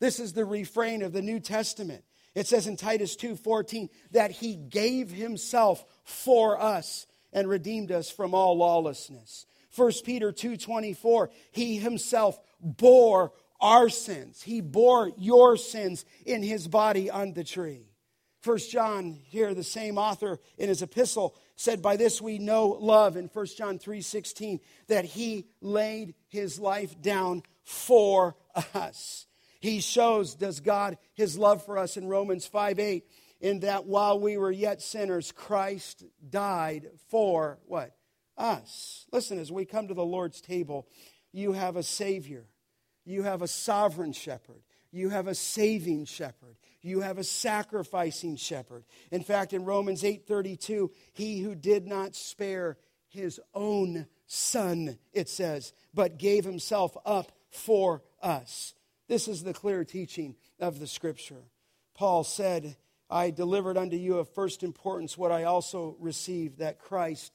This 0.00 0.20
is 0.20 0.32
the 0.32 0.44
refrain 0.44 1.02
of 1.02 1.12
the 1.12 1.22
New 1.22 1.40
Testament. 1.40 2.04
It 2.34 2.46
says 2.46 2.66
in 2.66 2.76
Titus 2.76 3.16
2:14 3.16 3.88
that 4.10 4.30
he 4.30 4.56
gave 4.56 5.10
himself 5.10 5.84
for 6.04 6.60
us 6.60 7.06
and 7.32 7.48
redeemed 7.48 7.92
us 7.92 8.10
from 8.10 8.34
all 8.34 8.56
lawlessness. 8.56 9.46
1 9.74 9.92
Peter 10.04 10.32
2:24 10.32 11.30
he 11.50 11.76
himself 11.76 12.38
bore 12.60 13.32
our 13.60 13.88
sins. 13.88 14.42
He 14.42 14.60
bore 14.60 15.12
your 15.16 15.56
sins 15.56 16.04
in 16.26 16.42
his 16.42 16.68
body 16.68 17.10
on 17.10 17.32
the 17.32 17.44
tree. 17.44 17.88
1 18.44 18.58
John 18.70 19.12
here 19.12 19.54
the 19.54 19.62
same 19.62 19.98
author 19.98 20.40
in 20.58 20.68
his 20.68 20.82
epistle 20.82 21.36
said 21.54 21.80
by 21.80 21.96
this 21.96 22.20
we 22.20 22.38
know 22.38 22.68
love 22.68 23.16
in 23.16 23.28
1 23.28 23.46
John 23.56 23.78
3:16 23.78 24.60
that 24.88 25.04
he 25.04 25.46
laid 25.60 26.14
his 26.28 26.58
life 26.58 27.00
down 27.00 27.44
for 27.62 28.36
us. 28.74 29.26
He 29.60 29.80
shows 29.80 30.34
does 30.34 30.58
God 30.58 30.98
his 31.14 31.38
love 31.38 31.64
for 31.64 31.78
us 31.78 31.96
in 31.96 32.08
Romans 32.08 32.46
5 32.46 32.80
8 32.80 33.06
in 33.40 33.60
that 33.60 33.86
while 33.86 34.18
we 34.18 34.36
were 34.36 34.50
yet 34.50 34.82
sinners, 34.82 35.30
Christ 35.30 36.04
died 36.28 36.90
for 37.08 37.58
what? 37.66 37.96
Us. 38.36 39.06
Listen, 39.12 39.38
as 39.38 39.52
we 39.52 39.64
come 39.64 39.88
to 39.88 39.94
the 39.94 40.04
Lord's 40.04 40.40
table, 40.40 40.86
you 41.32 41.52
have 41.52 41.76
a 41.76 41.82
Savior, 41.82 42.46
you 43.04 43.22
have 43.22 43.42
a 43.42 43.48
sovereign 43.48 44.12
shepherd, 44.12 44.62
you 44.90 45.08
have 45.08 45.26
a 45.26 45.34
saving 45.34 46.04
shepherd. 46.04 46.56
You 46.82 47.00
have 47.00 47.16
a 47.16 47.24
sacrificing 47.24 48.36
shepherd. 48.36 48.84
In 49.10 49.22
fact, 49.22 49.52
in 49.52 49.64
Romans 49.64 50.02
8:32, 50.02 50.90
he 51.12 51.40
who 51.40 51.54
did 51.54 51.86
not 51.86 52.16
spare 52.16 52.76
his 53.08 53.40
own 53.54 54.06
son, 54.26 54.98
it 55.12 55.28
says, 55.28 55.72
but 55.94 56.18
gave 56.18 56.44
himself 56.44 56.96
up 57.04 57.32
for 57.50 58.02
us. 58.20 58.74
This 59.06 59.28
is 59.28 59.42
the 59.42 59.54
clear 59.54 59.84
teaching 59.84 60.36
of 60.58 60.80
the 60.80 60.86
scripture. 60.86 61.44
Paul 61.94 62.24
said 62.24 62.76
I 63.08 63.30
delivered 63.30 63.76
unto 63.76 63.96
you 63.96 64.16
of 64.18 64.30
first 64.30 64.62
importance 64.62 65.18
what 65.18 65.30
I 65.30 65.44
also 65.44 65.96
received 66.00 66.58
that 66.58 66.78
Christ 66.78 67.32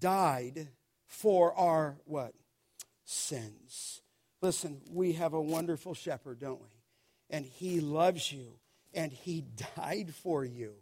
died 0.00 0.68
for 1.06 1.52
our 1.54 1.98
what? 2.04 2.34
Sins. 3.04 4.02
Listen, 4.40 4.80
we 4.90 5.14
have 5.14 5.32
a 5.32 5.40
wonderful 5.40 5.94
shepherd, 5.94 6.38
don't 6.38 6.60
we? 6.60 6.68
And 7.30 7.44
he 7.44 7.80
loves 7.80 8.32
you 8.32 8.58
and 8.94 9.12
he 9.12 9.44
died 9.76 10.14
for 10.14 10.44
you. 10.44 10.74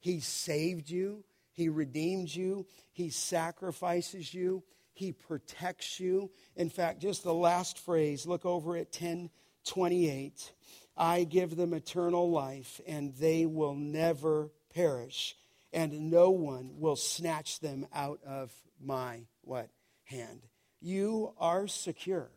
He 0.00 0.20
saved 0.20 0.90
you, 0.90 1.24
he 1.52 1.68
redeemed 1.68 2.32
you, 2.34 2.66
he 2.92 3.10
sacrifices 3.10 4.32
you, 4.32 4.62
he 4.92 5.12
protects 5.12 5.98
you. 5.98 6.30
In 6.56 6.70
fact, 6.70 7.00
just 7.00 7.24
the 7.24 7.34
last 7.34 7.78
phrase, 7.78 8.26
look 8.26 8.44
over 8.44 8.76
at 8.76 8.86
1028. 8.86 10.52
I 10.96 11.24
give 11.24 11.56
them 11.56 11.74
eternal 11.74 12.30
life, 12.30 12.80
and 12.86 13.14
they 13.14 13.46
will 13.46 13.74
never 13.74 14.50
perish, 14.74 15.36
and 15.72 16.10
no 16.10 16.30
one 16.30 16.78
will 16.78 16.96
snatch 16.96 17.60
them 17.60 17.86
out 17.92 18.20
of 18.24 18.52
my 18.80 19.26
what 19.42 19.70
hand. 20.04 20.46
You 20.80 21.34
are 21.38 21.66
secure. 21.66 22.30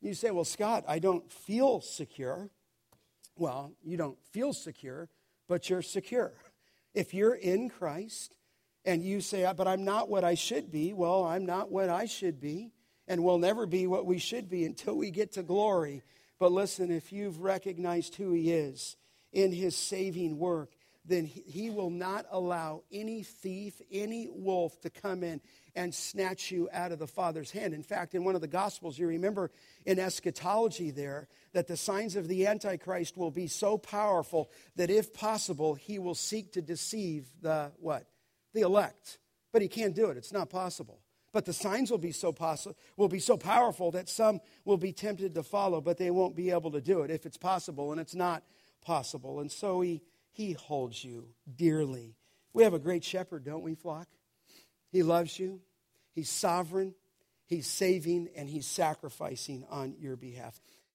You 0.00 0.14
say, 0.14 0.30
"Well, 0.30 0.44
Scott, 0.44 0.84
I 0.86 0.98
don't 0.98 1.30
feel 1.30 1.80
secure." 1.80 2.50
Well, 3.36 3.72
you 3.82 3.96
don't 3.96 4.22
feel 4.26 4.52
secure, 4.52 5.08
but 5.48 5.68
you're 5.70 5.82
secure. 5.82 6.34
If 6.94 7.14
you're 7.14 7.34
in 7.34 7.70
Christ 7.70 8.36
and 8.84 9.02
you 9.02 9.20
say, 9.20 9.50
"But 9.56 9.68
I'm 9.68 9.84
not 9.84 10.08
what 10.08 10.24
I 10.24 10.34
should 10.34 10.70
be," 10.70 10.92
well, 10.92 11.24
I'm 11.24 11.46
not 11.46 11.70
what 11.70 11.88
I 11.88 12.06
should 12.06 12.40
be, 12.40 12.72
and 13.06 13.24
we'll 13.24 13.38
never 13.38 13.66
be 13.66 13.86
what 13.86 14.06
we 14.06 14.18
should 14.18 14.48
be 14.48 14.64
until 14.64 14.94
we 14.94 15.10
get 15.10 15.32
to 15.32 15.42
glory. 15.42 16.02
But 16.38 16.52
listen, 16.52 16.90
if 16.90 17.12
you've 17.12 17.40
recognized 17.40 18.14
who 18.14 18.32
He 18.32 18.52
is 18.52 18.96
in 19.32 19.52
His 19.52 19.76
saving 19.76 20.38
work, 20.38 20.76
then 21.10 21.26
He 21.26 21.70
will 21.70 21.90
not 21.90 22.26
allow 22.30 22.82
any 22.90 23.22
thief, 23.22 23.80
any 23.90 24.28
wolf 24.30 24.80
to 24.82 24.90
come 24.90 25.22
in 25.22 25.40
and 25.74 25.94
snatch 25.94 26.50
you 26.50 26.68
out 26.72 26.92
of 26.92 26.98
the 26.98 27.06
Father's 27.06 27.50
hand. 27.50 27.74
In 27.74 27.82
fact, 27.82 28.14
in 28.14 28.24
one 28.24 28.34
of 28.34 28.40
the 28.40 28.48
Gospels, 28.48 28.98
you 28.98 29.06
remember 29.06 29.50
in 29.84 29.98
eschatology 29.98 30.90
there 30.90 31.28
that 31.52 31.66
the 31.66 31.76
signs 31.76 32.16
of 32.16 32.28
the 32.28 32.46
Antichrist 32.46 33.16
will 33.16 33.30
be 33.30 33.46
so 33.46 33.76
powerful 33.76 34.50
that 34.76 34.90
if 34.90 35.12
possible, 35.12 35.74
he 35.74 35.98
will 35.98 36.14
seek 36.14 36.52
to 36.52 36.62
deceive 36.62 37.28
the 37.42 37.72
what? 37.80 38.06
The 38.54 38.62
elect. 38.62 39.18
But 39.52 39.62
he 39.62 39.68
can't 39.68 39.94
do 39.94 40.06
it. 40.06 40.16
It's 40.16 40.32
not 40.32 40.48
possible. 40.48 41.00
But 41.32 41.44
the 41.44 41.52
signs 41.52 41.90
will 41.90 41.98
be 41.98 42.12
so 42.12 42.32
possible, 42.32 42.76
will 42.96 43.08
be 43.08 43.20
so 43.20 43.36
powerful 43.36 43.92
that 43.92 44.08
some 44.08 44.40
will 44.64 44.76
be 44.76 44.92
tempted 44.92 45.34
to 45.34 45.42
follow, 45.44 45.80
but 45.80 45.96
they 45.96 46.10
won't 46.10 46.34
be 46.34 46.50
able 46.50 46.72
to 46.72 46.80
do 46.80 47.02
it 47.02 47.10
if 47.10 47.24
it's 47.24 47.36
possible, 47.36 47.92
and 47.92 48.00
it's 48.00 48.16
not 48.16 48.42
possible. 48.80 49.40
And 49.40 49.50
so 49.50 49.80
he 49.80 50.02
he 50.30 50.52
holds 50.52 51.04
you 51.04 51.28
dearly. 51.56 52.16
We 52.52 52.64
have 52.64 52.74
a 52.74 52.78
great 52.78 53.04
shepherd, 53.04 53.44
don't 53.44 53.62
we, 53.62 53.74
flock? 53.74 54.08
He 54.90 55.02
loves 55.02 55.38
you. 55.38 55.60
He's 56.12 56.30
sovereign. 56.30 56.94
He's 57.46 57.66
saving 57.66 58.28
and 58.36 58.48
he's 58.48 58.66
sacrificing 58.66 59.64
on 59.70 59.96
your 59.98 60.16
behalf. 60.16 60.60